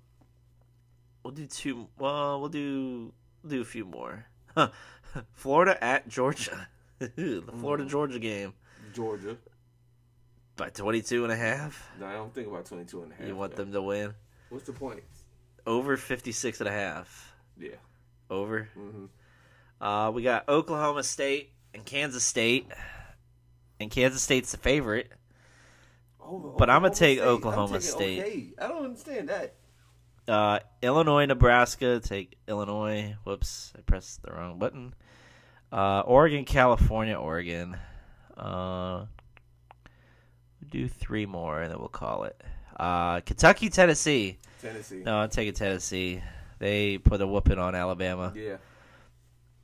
we'll 1.22 1.32
do 1.34 1.46
two. 1.46 1.88
Well, 1.98 2.40
we'll 2.40 2.48
do 2.48 3.12
do 3.46 3.60
a 3.60 3.64
few 3.64 3.84
more. 3.84 4.26
Florida 5.32 5.82
at 5.82 6.08
Georgia. 6.08 6.68
the 6.98 7.42
Florida 7.58 7.84
Georgia 7.84 8.18
game 8.18 8.54
Georgia. 8.94 9.36
by 10.56 10.68
22 10.70 11.24
and 11.24 11.32
a 11.32 11.36
half. 11.36 11.90
No, 11.98 12.06
I 12.06 12.12
don't 12.12 12.32
think 12.34 12.46
about 12.48 12.64
22 12.66 13.02
and 13.02 13.12
a 13.12 13.14
half. 13.16 13.26
You 13.26 13.36
want 13.36 13.56
them 13.56 13.72
to 13.72 13.82
win 13.82 14.14
What's 14.50 14.66
the 14.66 14.72
point? 14.72 15.02
over 15.66 15.96
56 15.96 16.60
and 16.60 16.68
a 16.68 16.72
half. 16.72 17.34
Yeah. 17.58 17.70
Over. 18.30 18.68
hmm 18.74 19.06
Uh, 19.80 20.10
we 20.10 20.22
got 20.22 20.48
Oklahoma 20.48 21.02
State 21.02 21.52
and 21.74 21.84
Kansas 21.84 22.24
State. 22.24 22.66
And 23.82 23.90
Kansas 23.90 24.22
State's 24.22 24.52
the 24.52 24.58
favorite. 24.58 25.10
But 26.56 26.70
I'ma 26.70 26.88
take 26.88 27.18
Oklahoma 27.18 27.80
State. 27.80 28.20
Okay. 28.20 28.48
I 28.58 28.68
don't 28.68 28.84
understand 28.84 29.28
that. 29.28 29.54
Uh, 30.26 30.60
Illinois, 30.80 31.26
Nebraska. 31.26 32.00
Take 32.00 32.38
Illinois. 32.48 33.16
Whoops, 33.24 33.72
I 33.76 33.80
pressed 33.82 34.22
the 34.22 34.32
wrong 34.32 34.58
button. 34.58 34.94
Uh, 35.70 36.00
Oregon, 36.00 36.44
California, 36.44 37.14
Oregon. 37.14 37.76
Uh, 38.36 39.06
do 40.70 40.88
three 40.88 41.26
more 41.26 41.60
and 41.60 41.72
then 41.72 41.78
we'll 41.78 41.88
call 41.88 42.24
it. 42.24 42.40
Uh, 42.78 43.20
Kentucky, 43.20 43.68
Tennessee. 43.68 44.38
Tennessee. 44.60 45.02
No, 45.04 45.16
I'm 45.16 45.28
taking 45.28 45.54
Tennessee. 45.54 46.22
They 46.58 46.98
put 46.98 47.20
a 47.20 47.26
whooping 47.26 47.58
on 47.58 47.74
Alabama. 47.74 48.32
Yeah. 48.34 48.56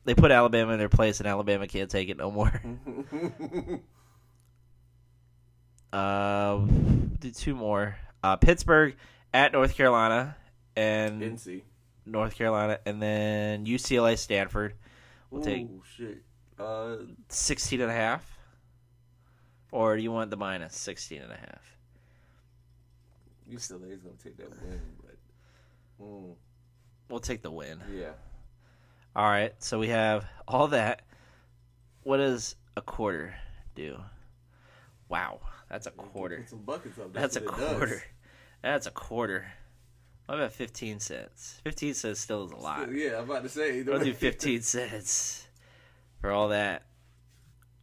They 0.05 0.15
put 0.15 0.31
Alabama 0.31 0.73
in 0.73 0.79
their 0.79 0.89
place, 0.89 1.21
and 1.21 1.29
Alabama 1.29 1.67
can't 1.67 1.91
take 1.91 2.09
it 2.09 2.17
no 2.17 2.31
more. 2.31 2.63
Uh, 5.93 6.59
do 7.19 7.31
two 7.31 7.55
more. 7.55 7.97
Uh, 8.23 8.37
Pittsburgh 8.37 8.97
at 9.33 9.53
North 9.53 9.75
Carolina 9.75 10.37
and 10.77 11.23
NC. 11.23 11.63
North 12.07 12.35
Carolina, 12.37 12.79
and 12.87 13.01
then 13.03 13.67
UCLA, 13.67 14.17
Stanford. 14.19 14.75
We'll 15.31 15.43
take 15.43 15.63
Ooh, 15.67 15.83
shit. 15.97 16.23
Uh, 16.59 16.97
16 17.29 17.81
and 17.83 17.91
a 17.91 17.95
half. 17.95 18.39
Or 19.71 19.97
do 19.97 20.03
you 20.03 20.11
want 20.11 20.31
the 20.31 20.37
minus 20.37 20.75
16 20.77 21.21
and 21.21 21.31
a 21.31 21.37
half? 21.37 21.77
UCLA 23.51 23.93
is 23.93 24.03
gonna 24.03 24.15
take 24.23 24.37
that 24.39 24.51
win, 24.63 24.81
but 25.03 25.17
mm, 26.03 26.35
We'll 27.09 27.21
take 27.21 27.43
the 27.43 27.51
win. 27.51 27.81
yeah. 27.95 28.13
All 29.17 29.25
right, 29.29 29.53
so 29.63 29.79
we 29.79 29.89
have 29.89 30.25
all 30.47 30.69
that. 30.69 31.03
What 32.03 32.19
does 32.19 32.57
a 32.77 32.83
quarter 32.83 33.35
do? 33.75 33.99
Wow, 35.09 35.41
that's 35.71 35.87
a 35.87 35.91
quarter. 35.91 36.39
Put 36.39 36.51
some 36.51 36.59
buckets 36.61 36.99
up. 36.99 37.13
That's 37.13 37.37
a 37.37 37.41
what 37.41 37.55
it 37.55 37.61
does. 37.61 37.77
quarter. 37.77 38.03
That's 38.63 38.87
a 38.87 38.91
quarter. 38.91 39.47
What 40.27 40.39
about 40.39 40.53
15 40.53 41.01
cents? 41.01 41.61
15 41.65 41.95
cents 41.95 42.21
still 42.21 42.45
is 42.45 42.53
a 42.53 42.57
lot. 42.57 42.93
Yeah, 42.93 43.19
I'm 43.19 43.25
about 43.31 43.43
to 43.45 43.49
say. 43.49 43.83
I'll 43.91 43.99
do 43.99 44.13
15 44.15 44.61
cents 44.63 45.47
for 46.21 46.31
all 46.31 46.49
that. 46.49 46.83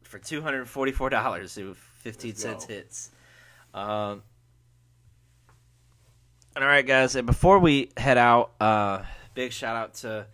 For 0.04 0.20
$244, 0.20 1.72
if 1.72 1.78
15 1.78 2.30
Let's 2.30 2.42
cents 2.42 2.66
go. 2.68 2.74
hits. 2.74 3.12
Um, 3.74 4.22
All 6.56 6.64
right, 6.68 6.86
guys, 6.86 7.16
and 7.16 7.26
before 7.26 7.60
we 7.60 7.90
head 7.98 8.18
out, 8.18 8.52
uh, 8.62 9.04
big 9.34 9.52
shout 9.52 9.76
out 9.76 9.94
to 9.96 10.28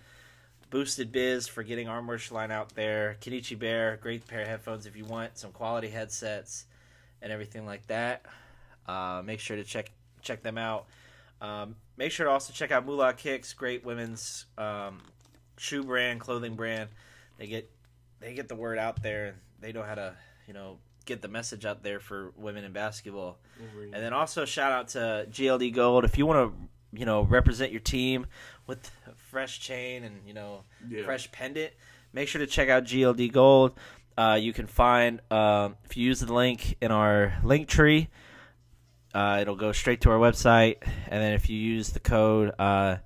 Boosted 0.70 1.12
Biz 1.12 1.48
for 1.48 1.64
getting 1.64 1.88
our 1.88 2.02
merch 2.02 2.32
line 2.32 2.52
out 2.52 2.76
there. 2.76 3.18
Kenichi 3.22 3.58
Bear, 3.58 3.98
great 4.02 4.28
pair 4.28 4.42
of 4.42 4.48
headphones 4.48 4.86
if 4.86 4.96
you 4.96 5.06
want 5.06 5.38
some 5.38 5.52
quality 5.52 5.90
headsets 5.90 6.66
and 7.22 7.32
everything 7.32 7.66
like 7.66 7.86
that. 7.88 8.26
Uh, 8.88 9.22
make 9.26 9.40
sure 9.40 9.58
to 9.58 9.64
check 9.64 9.92
check 10.22 10.44
them 10.44 10.58
out. 10.58 10.86
Um, 11.42 11.76
make 11.98 12.12
sure 12.12 12.26
to 12.28 12.32
also 12.32 12.54
check 12.54 12.72
out 12.72 12.86
Moolah 12.86 13.14
Kicks, 13.14 13.54
great 13.54 13.84
women's 13.84 14.46
um, 14.58 15.02
shoe 15.58 15.84
brand, 15.84 16.20
clothing 16.20 16.56
brand. 16.56 16.90
They 17.38 17.48
get 17.48 17.70
they 18.20 18.34
get 18.34 18.48
the 18.48 18.56
word 18.56 18.78
out 18.78 19.02
there. 19.02 19.26
and 19.28 19.38
They 19.60 19.72
know 19.72 19.84
how 19.84 19.96
to 19.96 20.14
you 20.48 20.54
know 20.54 20.78
get 21.06 21.22
the 21.22 21.28
message 21.28 21.66
out 21.66 21.82
there 21.84 22.00
for 22.00 22.32
women 22.38 22.64
in 22.64 22.72
basketball. 22.74 23.40
And 23.94 24.04
then 24.04 24.14
also 24.14 24.46
shout 24.46 24.72
out 24.72 24.88
to 24.90 25.26
GLD 25.32 25.74
Gold 25.74 26.06
if 26.06 26.18
you 26.18 26.26
want 26.26 26.52
to 26.54 27.00
you 27.00 27.06
know 27.06 27.22
represent 27.24 27.72
your 27.72 27.82
team 27.82 28.26
with 28.68 28.92
a 29.08 29.16
fresh 29.30 29.60
chain 29.60 30.04
and 30.04 30.20
you 30.28 30.34
know 30.34 30.64
Yeah. 30.90 31.04
fresh 31.06 31.32
pendant. 31.32 31.72
Make 32.14 32.28
sure 32.28 32.40
to 32.40 32.48
check 32.48 32.68
out 32.70 32.84
GLD 32.84 33.32
Gold. 33.32 33.72
Uh, 34.18 34.38
you 34.40 34.54
can 34.54 34.68
find 34.68 35.22
um, 35.32 35.78
if 35.86 35.98
you 35.98 36.06
use 36.06 36.20
the 36.20 36.34
link 36.34 36.76
in 36.82 36.92
our 36.92 37.40
link 37.44 37.68
tree, 37.68 38.10
uh, 39.14 39.40
it'll 39.42 39.56
go 39.56 39.72
straight 39.72 40.02
to 40.02 40.10
our 40.12 40.18
website. 40.18 40.78
And 41.08 41.22
then 41.22 41.34
if 41.34 41.50
you 41.50 41.58
use 41.58 41.90
the 41.90 42.00
code 42.00 42.52
uh, 42.60 42.98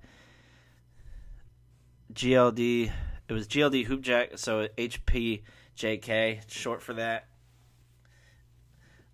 GLD, 2.14 2.92
it 3.28 3.34
was 3.34 3.48
GLD 3.48 3.88
Hoopjack, 3.88 4.40
so 4.40 4.68
HPJK, 4.78 6.50
short 6.50 6.82
for 6.82 6.94
that. 6.94 7.28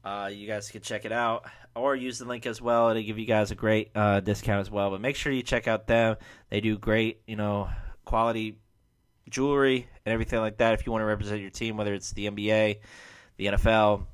Uh, 0.04 0.30
you 0.34 0.48
guys 0.48 0.72
can 0.72 0.82
check 0.82 1.06
it 1.06 1.12
out 1.12 1.46
or 1.76 1.96
use 1.96 2.20
the 2.20 2.26
link 2.26 2.46
as 2.46 2.62
well. 2.62 2.90
It'll 2.90 3.04
give 3.04 3.20
you 3.20 3.26
guys 3.26 3.52
a 3.52 3.56
great 3.56 3.92
uh, 3.96 4.20
discount 4.20 4.62
as 4.62 4.72
well. 4.72 4.90
But 4.90 5.02
make 5.02 5.16
sure 5.16 5.32
you 5.32 5.44
check 5.44 5.68
out 5.68 5.88
them. 5.88 6.18
They 6.50 6.60
do 6.60 6.78
great, 6.78 7.22
you 7.28 7.36
know, 7.36 7.70
quality 8.06 8.58
jewelry 9.30 9.88
and 10.06 10.14
everything 10.14 10.40
like 10.40 10.58
that. 10.58 10.74
If 10.74 10.86
you 10.86 10.92
want 10.92 11.02
to 11.02 11.06
represent 11.06 11.42
your 11.42 11.50
team, 11.50 11.78
whether 11.78 11.94
it's 11.94 12.12
the 12.12 12.28
NBA, 12.30 12.80
the 13.38 13.46
NFL, 13.46 14.06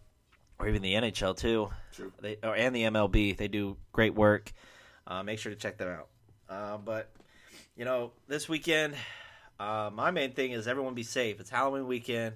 or 0.60 0.68
even 0.68 0.82
the 0.82 0.94
NHL 0.94 1.38
too, 1.38 1.70
True. 1.94 2.12
they 2.22 2.38
or 2.44 2.56
and 2.56 2.76
the 2.76 2.84
MLB, 2.84 3.38
they 3.38 3.48
do 3.48 3.78
great 3.92 4.16
work. 4.16 4.52
Uh, 5.06 5.24
make 5.24 5.40
sure 5.40 5.52
to 5.52 5.58
check 5.58 5.78
them 5.78 5.90
out. 5.90 6.08
Uh, 6.50 6.78
but 6.78 7.12
you 7.76 7.86
know, 7.86 8.12
this 8.28 8.50
weekend, 8.50 8.96
uh, 9.60 9.90
my 9.94 10.12
main 10.12 10.32
thing 10.32 10.52
is 10.52 10.68
everyone 10.68 10.94
be 10.94 11.04
safe. 11.04 11.40
It's 11.40 11.50
Halloween 11.50 11.88
weekend. 11.88 12.36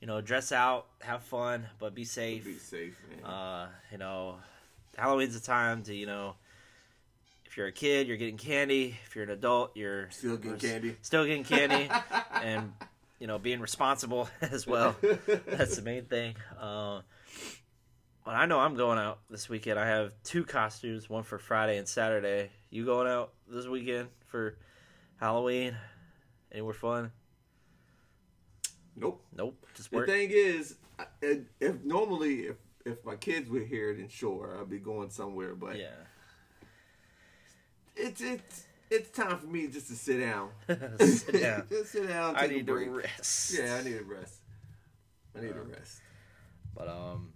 You 0.00 0.06
know, 0.06 0.20
dress 0.20 0.50
out, 0.50 0.86
have 1.00 1.22
fun, 1.22 1.66
but 1.78 1.94
be 1.94 2.04
safe. 2.04 2.44
Be 2.44 2.54
safe, 2.54 2.96
man. 3.08 3.30
Uh, 3.30 3.68
you 3.92 3.98
know, 3.98 4.36
Halloween's 4.98 5.36
a 5.36 5.40
time 5.40 5.82
to 5.84 5.94
you 5.94 6.06
know, 6.06 6.34
if 7.52 7.58
you're 7.58 7.66
a 7.66 7.72
kid, 7.72 8.08
you're 8.08 8.16
getting 8.16 8.38
candy. 8.38 8.96
If 9.04 9.14
you're 9.14 9.24
an 9.24 9.30
adult, 9.30 9.76
you're 9.76 10.10
Still 10.10 10.38
getting 10.38 10.56
candy. 10.56 10.96
Still 11.02 11.26
getting 11.26 11.44
candy, 11.44 11.86
and 12.42 12.72
you 13.18 13.26
know, 13.26 13.38
being 13.38 13.60
responsible 13.60 14.30
as 14.40 14.66
well. 14.66 14.96
That's 15.46 15.76
the 15.76 15.82
main 15.82 16.06
thing. 16.06 16.34
Uh, 16.58 17.02
but 18.24 18.36
I 18.36 18.46
know 18.46 18.58
I'm 18.58 18.74
going 18.74 18.98
out 18.98 19.18
this 19.28 19.50
weekend. 19.50 19.78
I 19.78 19.86
have 19.86 20.12
two 20.24 20.44
costumes, 20.44 21.10
one 21.10 21.24
for 21.24 21.38
Friday 21.38 21.76
and 21.76 21.86
Saturday. 21.86 22.48
You 22.70 22.86
going 22.86 23.06
out 23.06 23.34
this 23.46 23.66
weekend 23.66 24.08
for 24.28 24.56
Halloween? 25.20 25.76
Anywhere 26.52 26.72
fun? 26.72 27.12
Nope. 28.96 29.22
Nope. 29.36 29.62
Just 29.74 29.90
The 29.90 30.06
thing 30.06 30.30
is, 30.32 30.76
if, 31.20 31.40
if 31.60 31.84
normally 31.84 32.46
if 32.46 32.56
if 32.86 33.04
my 33.04 33.16
kids 33.16 33.50
were 33.50 33.60
here, 33.60 33.94
then 33.94 34.08
sure 34.08 34.56
I'd 34.58 34.70
be 34.70 34.78
going 34.78 35.10
somewhere. 35.10 35.54
But 35.54 35.78
Yeah. 35.78 35.90
It's 37.96 38.20
it's 38.20 38.66
it's 38.90 39.10
time 39.10 39.38
for 39.38 39.46
me 39.46 39.66
just 39.68 39.88
to 39.88 39.94
sit 39.94 40.20
down. 40.20 40.50
Sit 41.00 41.40
down. 41.40 41.66
just 41.70 41.92
sit 41.92 42.08
down. 42.08 42.36
I 42.36 42.46
need 42.46 42.66
to 42.66 42.74
rest. 42.74 43.54
Yeah, 43.58 43.76
I 43.80 43.82
need 43.82 43.96
a 43.96 44.04
rest. 44.04 44.34
I 45.36 45.40
need 45.40 45.52
Uh, 45.52 45.60
a 45.60 45.62
rest. 45.62 46.00
But 46.74 46.88
um, 46.88 47.32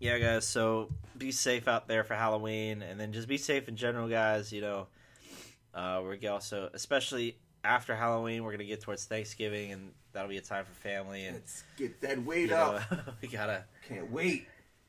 yeah, 0.00 0.18
guys. 0.18 0.46
So 0.46 0.88
be 1.16 1.30
safe 1.30 1.68
out 1.68 1.86
there 1.88 2.02
for 2.04 2.14
Halloween, 2.14 2.82
and 2.82 2.98
then 2.98 3.12
just 3.12 3.28
be 3.28 3.38
safe 3.38 3.68
in 3.68 3.76
general, 3.76 4.08
guys. 4.08 4.52
You 4.52 4.62
know, 4.62 4.86
uh, 5.74 6.00
we're 6.02 6.18
also, 6.30 6.70
especially 6.74 7.38
after 7.64 7.94
Halloween, 7.94 8.42
we're 8.44 8.52
gonna 8.52 8.64
get 8.64 8.80
towards 8.80 9.04
Thanksgiving, 9.04 9.72
and 9.72 9.92
that'll 10.12 10.28
be 10.28 10.38
a 10.38 10.40
time 10.40 10.64
for 10.64 10.72
family, 10.72 11.26
and 11.26 11.36
Let's 11.36 11.64
get 11.76 12.00
that 12.00 12.22
weight 12.24 12.50
know, 12.50 12.80
up. 12.90 13.16
we 13.22 13.28
gotta 13.28 13.64
Can't 13.88 14.10
wait. 14.10 14.46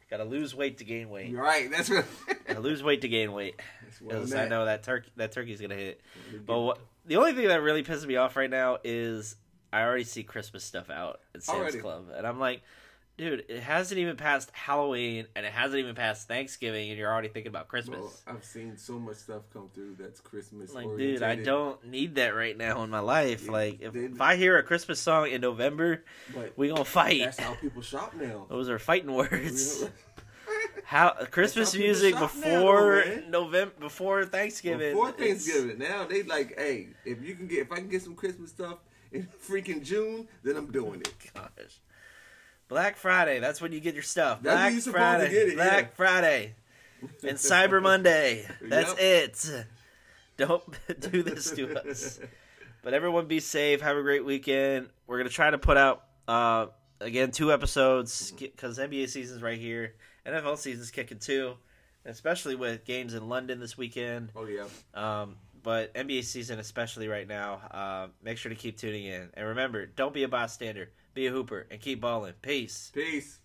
Gotta 0.09 0.23
lose 0.25 0.55
weight 0.55 0.77
to 0.79 0.83
gain 0.83 1.09
weight. 1.09 1.29
You're 1.29 1.41
right. 1.43 1.69
That's 1.71 1.89
what. 1.89 2.05
Gotta 2.47 2.61
lose 2.61 2.81
weight 2.81 3.01
to 3.01 3.07
gain 3.07 3.31
weight. 3.31 3.59
That's 3.83 4.01
what 4.01 4.13
I'm 4.15 4.19
Because 4.21 4.33
I 4.35 4.43
at. 4.43 4.49
know 4.49 4.65
that 4.65 4.83
turkey 4.83 5.09
that 5.17 5.31
turkey's 5.31 5.61
gonna 5.61 5.75
hit. 5.75 6.01
But 6.45 6.59
what, 6.59 6.79
the 7.05 7.17
only 7.17 7.33
thing 7.33 7.47
that 7.47 7.61
really 7.61 7.83
pisses 7.83 8.05
me 8.07 8.15
off 8.15 8.35
right 8.35 8.49
now 8.49 8.79
is 8.83 9.35
I 9.71 9.81
already 9.83 10.03
see 10.03 10.23
Christmas 10.23 10.63
stuff 10.63 10.89
out 10.89 11.19
at 11.35 11.43
Sam's 11.43 11.59
Already. 11.59 11.77
Club, 11.79 12.05
and 12.15 12.25
I'm 12.25 12.39
like, 12.39 12.61
dude, 13.19 13.43
it 13.49 13.59
hasn't 13.59 13.99
even 13.99 14.15
passed 14.15 14.49
Halloween, 14.53 15.27
and 15.35 15.45
it 15.45 15.51
hasn't 15.51 15.77
even 15.79 15.93
passed 15.93 16.27
Thanksgiving, 16.29 16.89
and 16.89 16.97
you're 16.97 17.11
already 17.11 17.27
thinking 17.27 17.49
about 17.49 17.67
Christmas. 17.67 17.99
Bro, 17.99 18.33
I've 18.35 18.45
seen 18.45 18.77
so 18.77 18.97
much 18.97 19.17
stuff 19.17 19.41
come 19.53 19.69
through 19.75 19.97
that's 19.99 20.21
Christmas. 20.21 20.73
like, 20.73 20.87
dude, 20.97 21.21
I 21.21 21.35
don't 21.35 21.85
need 21.85 22.15
that 22.15 22.29
right 22.29 22.57
now 22.57 22.81
in 22.83 22.89
my 22.89 23.01
life. 23.01 23.43
Yeah, 23.45 23.51
like, 23.51 23.81
if, 23.81 23.91
they- 23.93 24.05
if 24.05 24.21
I 24.21 24.37
hear 24.37 24.57
a 24.57 24.63
Christmas 24.63 25.01
song 25.01 25.27
in 25.29 25.41
November, 25.41 26.05
we 26.55 26.69
gonna 26.69 26.85
fight. 26.85 27.19
that's 27.25 27.39
how 27.39 27.55
people 27.55 27.81
shop 27.81 28.15
now. 28.15 28.45
Those 28.49 28.69
are 28.69 28.79
fighting 28.79 29.13
words. 29.13 29.85
How 30.85 31.11
Christmas 31.29 31.75
music 31.75 32.15
shop 32.15 32.31
now, 32.37 32.57
before. 32.57 33.03
November, 33.29 33.73
before 33.79 34.25
Thanksgiving. 34.25 34.93
Before 34.93 35.09
it's- 35.09 35.27
Thanksgiving, 35.45 35.77
now 35.77 36.05
they 36.07 36.23
like, 36.23 36.57
hey, 36.57 36.87
if 37.05 37.21
you 37.23 37.35
can 37.35 37.45
get, 37.47 37.59
if 37.59 37.71
I 37.71 37.75
can 37.75 37.89
get 37.89 38.01
some 38.01 38.15
Christmas 38.15 38.49
stuff 38.49 38.79
in 39.11 39.27
freaking 39.47 39.83
June, 39.83 40.27
then 40.41 40.55
I'm 40.55 40.71
doing 40.71 41.01
it. 41.01 41.13
Gosh. 41.35 41.79
Black 42.69 42.95
Friday, 42.95 43.39
that's 43.39 43.59
when 43.59 43.71
you 43.73 43.79
get 43.81 43.93
your 43.95 44.03
stuff. 44.03 44.41
Black 44.41 44.73
to 44.75 44.81
Friday, 44.91 45.25
it, 45.33 45.55
Black 45.55 45.83
yeah. 45.85 45.95
Friday, 45.95 46.53
and 47.01 47.37
Cyber 47.37 47.81
Monday. 47.81 48.47
That's 48.61 48.89
Yep. 48.91 48.99
it. 49.01 49.65
Don't 50.37 50.63
do 51.11 51.23
this 51.23 51.51
to 51.51 51.77
us. 51.89 52.19
But 52.83 52.93
everyone, 52.93 53.25
be 53.25 53.39
safe. 53.41 53.81
Have 53.81 53.97
a 53.97 54.01
great 54.01 54.23
weekend. 54.23 54.87
We're 55.07 55.17
gonna 55.17 55.29
try 55.29 55.49
to 55.49 55.57
put 55.57 55.75
out 55.77 56.03
uh, 56.27 56.67
again 57.01 57.31
two 57.31 57.51
episodes 57.51 58.31
because 58.31 58.77
NBA 58.79 59.09
season's 59.09 59.41
right 59.41 59.59
here. 59.59 59.95
NFL 60.25 60.57
season's 60.57 60.91
kicking 60.91 61.17
too, 61.19 61.55
especially 62.05 62.55
with 62.55 62.85
games 62.85 63.13
in 63.15 63.27
London 63.27 63.59
this 63.59 63.77
weekend. 63.77 64.31
Oh 64.35 64.45
yeah, 64.45 64.65
Um, 64.93 65.35
but 65.63 65.93
NBA 65.95 66.23
season, 66.23 66.59
especially 66.59 67.07
right 67.07 67.27
now, 67.27 67.55
uh, 67.71 68.07
make 68.23 68.37
sure 68.37 68.49
to 68.49 68.55
keep 68.55 68.77
tuning 68.77 69.05
in. 69.05 69.29
And 69.33 69.47
remember, 69.47 69.85
don't 69.87 70.13
be 70.13 70.23
a 70.23 70.27
bystander. 70.29 70.89
Be 71.13 71.27
a 71.27 71.31
hooper 71.31 71.67
and 71.69 71.81
keep 71.81 72.01
balling. 72.01 72.33
Peace. 72.41 72.91
peace. 72.93 73.38